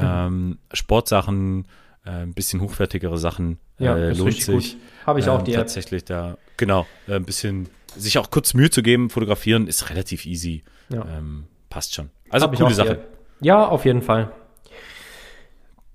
[0.00, 1.66] Ähm, Sportsachen,
[2.04, 4.76] äh, ein bisschen hochwertigere Sachen ja, äh, lohnt sich.
[5.06, 5.60] Habe ich auch ähm, die App.
[5.60, 10.26] Tatsächlich da, genau, äh, ein bisschen sich auch kurz Mühe zu geben, fotografieren ist relativ
[10.26, 10.62] easy.
[10.90, 11.06] Ja.
[11.16, 12.10] Ähm, passt schon.
[12.28, 13.00] Also coole Sache.
[13.40, 14.30] Ja, auf jeden Fall.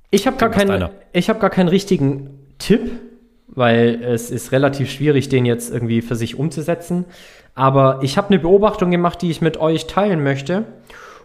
[0.10, 2.92] Ich habe gar, kein, hab gar keinen richtigen Tipp,
[3.48, 7.06] weil es ist relativ schwierig, den jetzt irgendwie für sich umzusetzen.
[7.56, 10.66] Aber ich habe eine Beobachtung gemacht, die ich mit euch teilen möchte.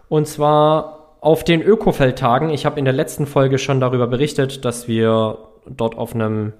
[0.08, 2.50] Und zwar auf den Ökofeldtagen.
[2.50, 6.52] Ich habe in der letzten Folge schon darüber berichtet, dass wir dort auf einem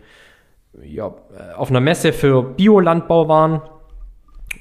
[0.82, 1.12] ja,
[1.56, 3.62] auf einer Messe für Biolandbau waren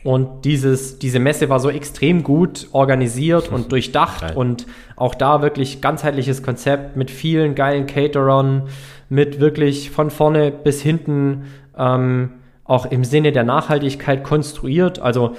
[0.07, 4.37] und dieses, diese Messe war so extrem gut organisiert und durchdacht Geil.
[4.37, 8.69] und auch da wirklich ganzheitliches Konzept mit vielen geilen Caterern,
[9.09, 11.47] mit wirklich von vorne bis hinten
[11.77, 12.29] ähm,
[12.63, 14.99] auch im Sinne der Nachhaltigkeit konstruiert.
[14.99, 15.35] Also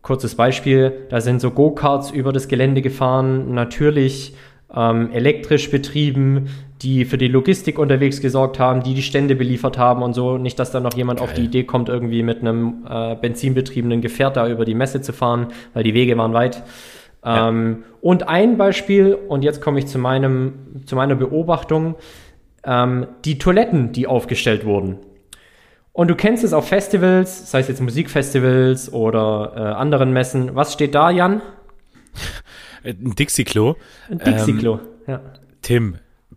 [0.00, 4.34] kurzes Beispiel, da sind so Go-Karts über das Gelände gefahren, natürlich
[4.74, 6.48] ähm, elektrisch betrieben,
[6.82, 10.38] die für die Logistik unterwegs gesorgt haben, die die Stände beliefert haben und so.
[10.38, 11.28] Nicht, dass da noch jemand Geil.
[11.28, 15.12] auf die Idee kommt, irgendwie mit einem äh, benzinbetriebenen Gefährt da über die Messe zu
[15.12, 16.62] fahren, weil die Wege waren weit.
[17.24, 17.48] Ja.
[17.48, 21.96] Ähm, und ein Beispiel, und jetzt komme ich zu, meinem, zu meiner Beobachtung,
[22.64, 24.98] ähm, die Toiletten, die aufgestellt wurden.
[25.92, 30.54] Und du kennst es auf Festivals, sei es jetzt Musikfestivals oder äh, anderen Messen.
[30.54, 31.40] Was steht da, Jan?
[32.84, 33.76] Ein Dixie-Klo.
[34.10, 35.20] Ein Dixie-Klo, ähm, ja.
[35.62, 35.96] Tim,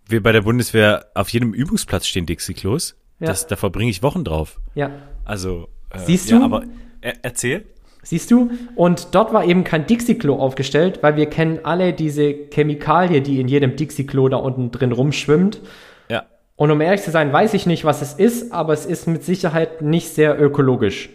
[0.09, 2.95] wir bei der Bundeswehr auf jedem Übungsplatz stehen Dixie-Klos.
[3.19, 3.33] Ja.
[3.33, 4.61] da verbringe ich Wochen drauf.
[4.75, 4.91] Ja.
[5.25, 6.35] Also, äh, siehst du?
[6.35, 6.63] Ja, aber
[7.01, 7.65] er, erzähl.
[8.01, 8.49] Siehst du?
[8.75, 13.47] Und dort war eben kein Dixie-Klo aufgestellt, weil wir kennen alle diese Chemikalie, die in
[13.47, 15.61] jedem Dixie-Klo da unten drin rumschwimmt.
[16.09, 16.25] Ja.
[16.55, 19.23] Und um ehrlich zu sein, weiß ich nicht, was es ist, aber es ist mit
[19.23, 21.09] Sicherheit nicht sehr ökologisch.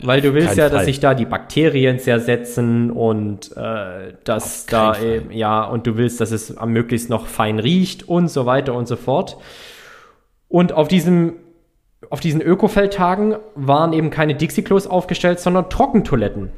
[0.00, 5.32] Weil du willst ja, dass sich da die Bakterien zersetzen und äh, dass da eben,
[5.32, 8.86] ja, und du willst, dass es am möglichst noch fein riecht und so weiter und
[8.86, 9.38] so fort.
[10.48, 11.34] Und auf diesem
[12.10, 16.50] auf diesen Ökofeldtagen waren eben keine Dixie-Klos aufgestellt, sondern Trockentoiletten.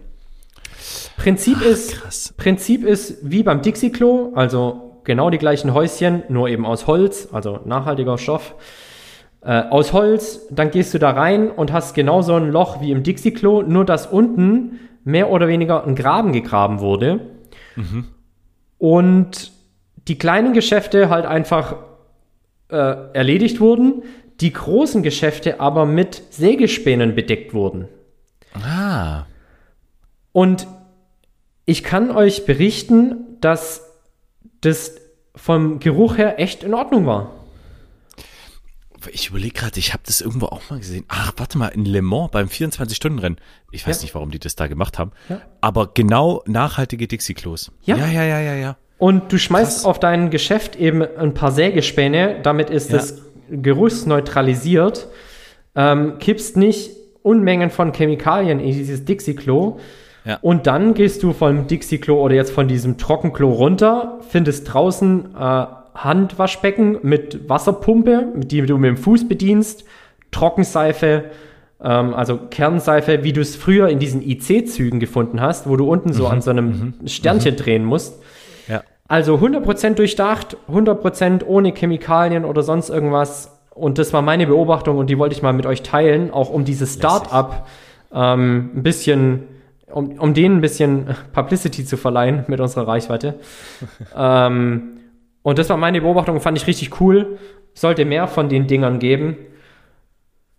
[1.17, 2.35] Prinzip Ach, ist, krass.
[2.37, 7.61] Prinzip ist wie beim Dixie-Klo, also genau die gleichen Häuschen, nur eben aus Holz, also
[7.65, 8.55] nachhaltiger Stoff
[9.43, 13.03] äh, aus Holz, dann gehst du da rein und hast genauso ein Loch wie im
[13.03, 17.21] Dixie-Klo, nur dass unten mehr oder weniger ein Graben gegraben wurde.
[17.75, 18.09] Mhm.
[18.77, 19.53] Und
[20.09, 21.77] die kleinen Geschäfte halt einfach
[22.69, 22.77] äh,
[23.15, 24.03] erledigt wurden,
[24.41, 27.89] die großen Geschäfte aber mit Sägespänen bedeckt wurden.
[28.55, 29.25] Ah.
[30.33, 30.67] Und
[31.65, 33.87] ich kann euch berichten, dass
[34.61, 34.97] das
[35.35, 37.40] vom Geruch her echt in Ordnung war
[39.13, 41.05] ich überlege gerade, ich habe das irgendwo auch mal gesehen.
[41.09, 43.37] Ach, warte mal, in Le Mans beim 24-Stunden-Rennen.
[43.71, 44.03] Ich weiß ja.
[44.03, 45.13] nicht, warum die das da gemacht haben.
[45.29, 45.41] Ja.
[45.61, 47.73] Aber genau nachhaltige Dixie-Klos.
[47.83, 47.97] Ja.
[47.97, 48.77] ja, ja, ja, ja, ja.
[48.99, 49.85] Und du schmeißt Krass.
[49.87, 55.09] auf dein Geschäft eben ein paar Sägespäne, damit ist das Geruch neutralisiert.
[55.75, 56.91] Ähm, kippst nicht
[57.23, 59.79] Unmengen von Chemikalien in dieses Dixie-Klo
[60.25, 60.39] Ja.
[60.43, 65.67] Und dann gehst du vom Dixie-Klo oder jetzt von diesem Trockenklo runter, findest draußen äh,
[66.05, 69.85] Handwaschbecken mit Wasserpumpe, die du mit dem Fuß bedienst,
[70.31, 71.25] Trockenseife,
[71.83, 76.13] ähm, also Kernseife, wie du es früher in diesen IC-Zügen gefunden hast, wo du unten
[76.13, 76.31] so mhm.
[76.31, 76.67] an so einem
[77.01, 77.09] mhm.
[77.09, 77.59] Sternchen mhm.
[77.59, 78.23] drehen musst.
[78.69, 78.83] Ja.
[79.09, 83.59] Also 100% durchdacht, 100% ohne Chemikalien oder sonst irgendwas.
[83.75, 86.65] Und das war meine Beobachtung und die wollte ich mal mit euch teilen, auch um
[86.65, 87.67] dieses Start-up
[88.13, 89.45] ähm, ein bisschen,
[89.91, 93.35] um, um denen ein bisschen Publicity zu verleihen mit unserer Reichweite.
[94.17, 95.00] ähm,
[95.43, 97.39] und das war meine Beobachtung, fand ich richtig cool.
[97.75, 99.37] Sollte mehr von den Dingern geben.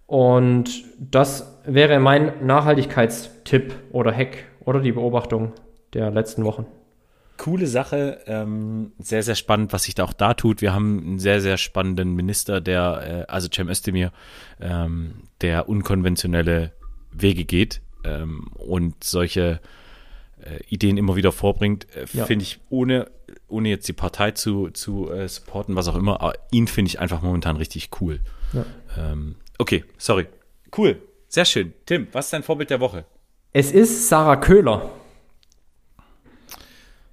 [0.07, 5.53] Und das wäre mein Nachhaltigkeitstipp oder Hack oder die Beobachtung
[5.93, 6.65] der letzten Wochen.
[7.37, 10.61] Coole Sache, ähm, sehr, sehr spannend, was sich da auch da tut.
[10.61, 14.11] Wir haben einen sehr, sehr spannenden Minister, der, äh, also Cem Özdemir,
[14.59, 16.71] ähm, der unkonventionelle
[17.11, 19.59] Wege geht ähm, und solche
[20.41, 22.25] äh, Ideen immer wieder vorbringt, äh, ja.
[22.25, 23.09] finde ich, ohne,
[23.51, 26.99] ohne jetzt die Partei zu, zu äh, supporten, was auch immer, aber ihn finde ich
[26.99, 28.19] einfach momentan richtig cool.
[28.53, 28.65] Ja.
[28.97, 30.27] Ähm, okay, sorry.
[30.75, 31.73] Cool, sehr schön.
[31.85, 33.05] Tim, was ist dein Vorbild der Woche?
[33.53, 34.89] Es ist Sarah Köhler.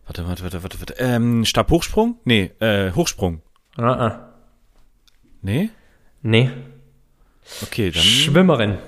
[0.06, 0.94] Warte, warte, warte, warte, warte.
[0.98, 2.19] Ähm, Stabhochsprung?
[2.24, 3.43] Nee, äh, Hochsprung.
[3.77, 4.28] Ah, ah.
[5.43, 5.70] Nee?
[6.23, 6.51] Nee.
[7.62, 8.02] Okay, dann.
[8.02, 8.78] Schwimmerin.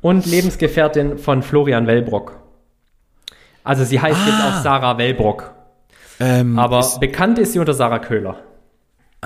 [0.00, 2.40] Und Lebensgefährtin von Florian Wellbrock.
[3.64, 4.26] Also sie heißt ah.
[4.26, 5.53] jetzt auch Sarah Wellbrock.
[6.20, 8.36] Ähm, aber bekannt ist sie unter Sarah Köhler.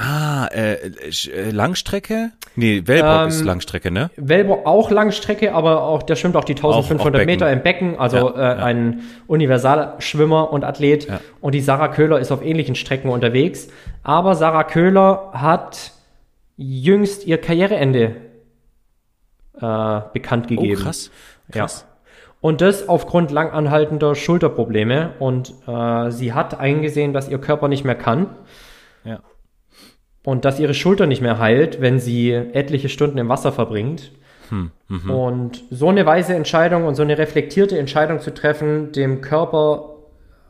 [0.01, 2.31] Ah, äh, äh, Langstrecke?
[2.55, 4.11] Nee, Wellbrock ähm, ist Langstrecke, ne?
[4.17, 7.99] Wellbrock auch Langstrecke, aber auch der schwimmt auch die 1500 auch, auch Meter im Becken,
[7.99, 8.65] also ja, äh, ja.
[8.65, 11.09] ein Universalschwimmer und Athlet.
[11.09, 11.21] Ja.
[11.41, 13.71] Und die Sarah Köhler ist auf ähnlichen Strecken unterwegs.
[14.05, 15.91] Aber Sarah Köhler hat
[16.57, 18.17] jüngst ihr Karriereende
[19.61, 20.81] äh, bekannt oh, gegeben.
[20.81, 21.11] Oh, krass.
[21.51, 21.88] krass.
[22.41, 25.15] Und das aufgrund langanhaltender Schulterprobleme.
[25.19, 28.29] Und äh, sie hat eingesehen, dass ihr Körper nicht mehr kann.
[29.05, 29.21] Ja.
[30.25, 34.13] Und dass ihre Schulter nicht mehr heilt, wenn sie etliche Stunden im Wasser verbringt.
[34.51, 35.11] Hm, mhm.
[35.11, 39.97] Und so eine weise Entscheidung und so eine reflektierte Entscheidung zu treffen, dem Körper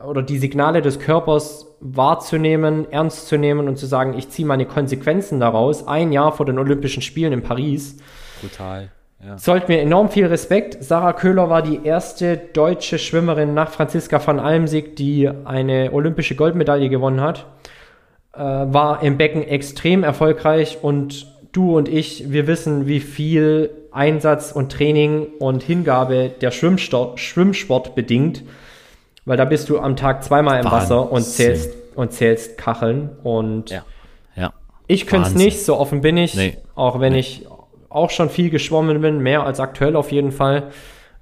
[0.05, 4.65] oder die Signale des Körpers wahrzunehmen, ernst zu nehmen und zu sagen, ich ziehe meine
[4.65, 7.97] Konsequenzen daraus, ein Jahr vor den Olympischen Spielen in Paris.
[8.41, 8.91] Brutal.
[9.25, 9.35] Ja.
[9.35, 10.81] Zollt mir enorm viel Respekt.
[10.81, 16.89] Sarah Köhler war die erste deutsche Schwimmerin nach Franziska van Almsick, die eine olympische Goldmedaille
[16.89, 17.45] gewonnen hat.
[18.33, 24.51] Äh, war im Becken extrem erfolgreich und du und ich, wir wissen, wie viel Einsatz
[24.51, 28.43] und Training und Hingabe der Schwimmsport, Schwimmsport bedingt,
[29.25, 30.79] weil da bist du am Tag zweimal im Wahnsinn.
[30.79, 33.83] Wasser und zählst, und zählst Kacheln und ja.
[34.35, 34.53] Ja.
[34.87, 36.57] ich könnte es nicht, so offen bin ich, nee.
[36.75, 37.19] auch wenn nee.
[37.19, 37.45] ich
[37.89, 40.69] auch schon viel geschwommen bin, mehr als aktuell auf jeden Fall.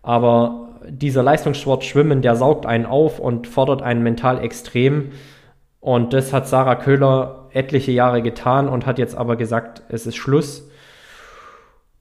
[0.03, 5.11] Aber dieser Leistungssport Schwimmen, der saugt einen auf und fordert einen mental extrem.
[5.79, 10.15] Und das hat Sarah Köhler etliche Jahre getan und hat jetzt aber gesagt, es ist
[10.15, 10.69] Schluss.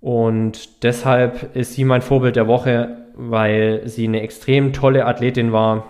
[0.00, 5.86] Und deshalb ist sie mein Vorbild der Woche, weil sie eine extrem tolle Athletin war,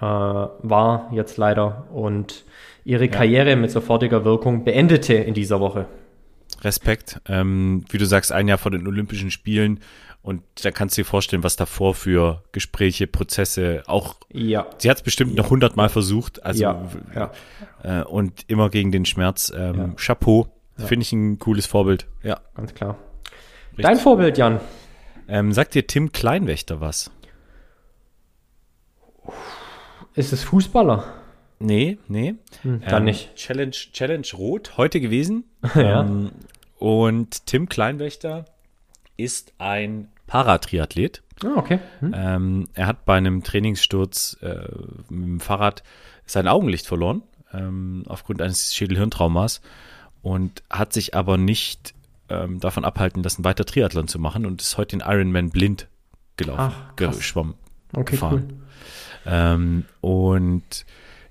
[0.00, 2.44] äh, war jetzt leider und
[2.84, 3.10] ihre ja.
[3.10, 5.86] Karriere mit sofortiger Wirkung beendete in dieser Woche.
[6.62, 7.20] Respekt.
[7.26, 9.80] Ähm, wie du sagst, ein Jahr vor den Olympischen Spielen.
[10.22, 14.16] Und da kannst du dir vorstellen, was davor für Gespräche, Prozesse auch.
[14.32, 14.66] Ja.
[14.78, 15.42] Sie hat es bestimmt ja.
[15.42, 16.42] noch hundertmal versucht.
[16.44, 16.88] Also, ja.
[17.14, 17.32] ja.
[17.82, 19.52] Äh, und immer gegen den Schmerz.
[19.56, 19.88] Ähm, ja.
[19.96, 20.48] Chapeau.
[20.78, 22.06] Finde ich ein cooles Vorbild.
[22.22, 22.40] Ja.
[22.54, 22.98] Ganz klar.
[23.70, 23.84] Richtig.
[23.84, 24.60] Dein Vorbild, Jan.
[25.28, 27.10] Ähm, sagt dir Tim Kleinwächter was?
[30.14, 31.04] Ist es Fußballer?
[31.58, 32.34] Nee, nee.
[32.62, 33.34] Hm, dann ähm, nicht.
[33.34, 35.44] Challenge, Challenge Rot, heute gewesen.
[35.74, 36.02] ja.
[36.02, 36.32] Ähm,
[36.78, 38.44] und Tim Kleinwächter
[39.16, 41.22] ist ein Paratriathlet.
[41.44, 41.78] Ah, okay.
[42.00, 42.14] Hm.
[42.14, 44.68] Ähm, er hat bei einem Trainingssturz äh,
[45.08, 45.82] mit dem Fahrrad
[46.26, 47.22] sein Augenlicht verloren,
[47.52, 49.60] ähm, aufgrund eines Schädelhirntraumas
[50.22, 51.94] und hat sich aber nicht
[52.28, 55.88] ähm, davon abhalten lassen, weiter Triathlon zu machen und ist heute den Ironman blind
[56.36, 57.54] gelaufen, Ach, geschwommen,
[57.92, 58.48] okay, gefahren.
[58.48, 59.32] Cool.
[59.32, 60.84] Ähm, und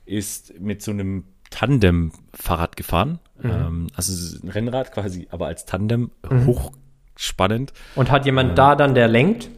[0.05, 3.19] ist mit so einem Tandem-Fahrrad gefahren.
[3.41, 3.49] Mhm.
[3.49, 6.47] Ähm, also ein Rennrad quasi, aber als Tandem mhm.
[6.47, 7.73] hochspannend.
[7.95, 9.49] Und hat jemand ähm, da dann, der lenkt?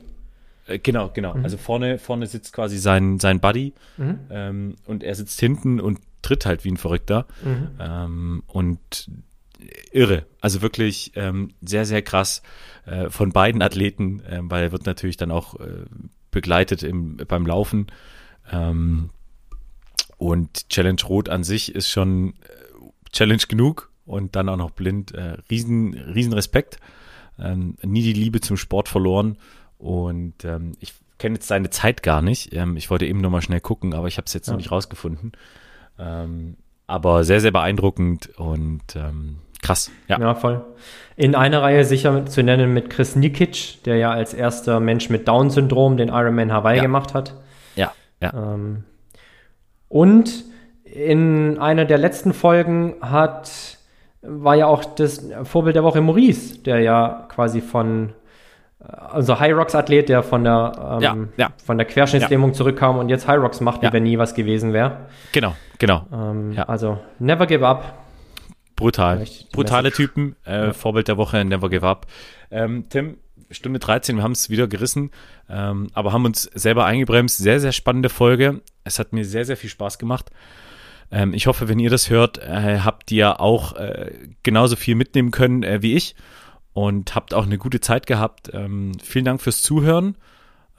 [0.67, 1.35] Äh, genau, genau.
[1.35, 1.43] Mhm.
[1.43, 4.19] Also vorne, vorne sitzt quasi sein, sein Buddy mhm.
[4.29, 7.25] ähm, und er sitzt hinten und tritt halt wie ein Verrückter.
[7.43, 7.69] Mhm.
[7.79, 9.09] Ähm, und
[9.91, 10.25] irre.
[10.41, 12.41] Also wirklich ähm, sehr, sehr krass
[12.85, 15.85] äh, von beiden Athleten, äh, weil er wird natürlich dann auch äh,
[16.31, 17.87] begleitet im, beim Laufen.
[18.51, 19.09] Ähm,
[20.17, 25.13] und Challenge Rot an sich ist schon äh, Challenge genug und dann auch noch blind.
[25.13, 26.79] Äh, riesen, riesen Respekt.
[27.39, 29.37] Ähm, nie die Liebe zum Sport verloren.
[29.77, 32.53] Und ähm, ich kenne jetzt seine Zeit gar nicht.
[32.53, 34.53] Ähm, ich wollte eben nur mal schnell gucken, aber ich habe es jetzt ja.
[34.53, 35.33] noch nicht rausgefunden.
[35.99, 36.57] Ähm,
[36.87, 39.91] aber sehr, sehr beeindruckend und ähm, krass.
[40.07, 40.19] Ja.
[40.19, 40.63] ja, voll.
[41.15, 45.27] In einer Reihe sicher zu nennen mit Chris Nikic, der ja als erster Mensch mit
[45.27, 46.83] Down-Syndrom den Ironman Hawaii ja.
[46.83, 47.35] gemacht hat.
[47.75, 47.91] Ja,
[48.21, 48.55] ja.
[49.89, 50.45] Und
[50.83, 53.77] in einer der letzten Folgen hat,
[54.21, 58.13] war ja auch das Vorbild der Woche Maurice, der ja quasi von
[58.79, 61.49] also High Rocks Athlet, der von der, ähm, ja, ja.
[61.63, 62.53] Von der Querschnittslähmung ja.
[62.53, 65.07] zurückkam und jetzt High Rocks macht, wie wenn nie was gewesen wäre.
[65.31, 66.05] Genau, genau.
[66.11, 67.93] Ähm, also never give up.
[68.75, 69.25] Brutal.
[69.51, 70.35] Brutale Typen.
[70.45, 72.05] Äh, Vorbild der Woche, never give up.
[72.51, 73.17] Ähm, Tim,
[73.49, 75.11] Stunde 13, wir haben es wieder gerissen,
[75.49, 77.37] ähm, aber haben uns selber eingebremst.
[77.37, 78.61] Sehr, sehr spannende Folge.
[78.83, 80.31] Es hat mir sehr, sehr viel Spaß gemacht.
[81.11, 84.11] Ähm, ich hoffe, wenn ihr das hört, äh, habt ihr auch äh,
[84.43, 86.15] genauso viel mitnehmen können äh, wie ich
[86.73, 88.51] und habt auch eine gute Zeit gehabt.
[88.53, 90.15] Ähm, vielen Dank fürs Zuhören.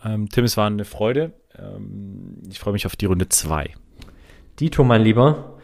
[0.04, 1.32] Ähm, Tim, es war eine Freude.
[1.58, 3.74] Ähm, ich freue mich auf die Runde 2.
[4.60, 5.58] Dito, mein Lieber,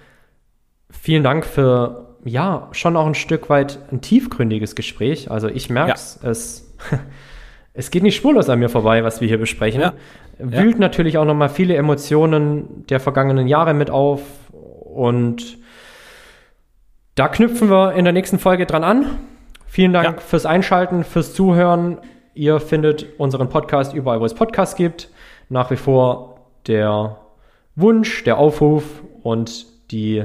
[0.90, 5.30] vielen Dank für, ja, schon auch ein Stück weit ein tiefgründiges Gespräch.
[5.30, 6.30] Also ich merke ja.
[6.30, 6.76] es,
[7.74, 9.80] es geht nicht spurlos an mir vorbei, was wir hier besprechen.
[9.80, 9.92] Ja.
[10.38, 10.80] Wühlt ja.
[10.80, 14.22] natürlich auch nochmal viele Emotionen der vergangenen Jahre mit auf
[14.52, 15.58] und
[17.14, 19.06] da knüpfen wir in der nächsten Folge dran an.
[19.66, 21.98] Vielen Dank fürs Einschalten, fürs Zuhören.
[22.34, 25.10] Ihr findet unseren Podcast überall, wo es Podcasts gibt.
[25.48, 27.18] Nach wie vor der
[27.76, 28.84] Wunsch, der Aufruf
[29.22, 30.24] und die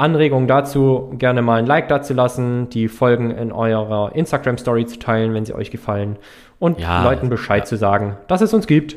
[0.00, 5.34] Anregung dazu, gerne mal ein Like dazu lassen, die Folgen in eurer Instagram-Story zu teilen,
[5.34, 6.16] wenn sie euch gefallen
[6.58, 7.66] und ja, Leuten Bescheid ja.
[7.66, 8.96] zu sagen, dass es uns gibt.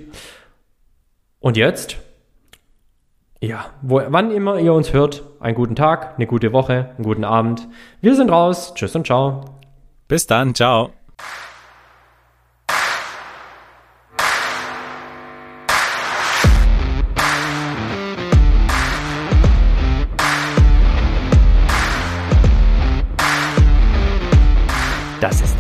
[1.40, 1.98] Und jetzt,
[3.42, 7.26] ja, wo, wann immer ihr uns hört, einen guten Tag, eine gute Woche, einen guten
[7.26, 7.68] Abend.
[8.00, 8.74] Wir sind raus.
[8.74, 9.42] Tschüss und ciao.
[10.08, 10.92] Bis dann, ciao.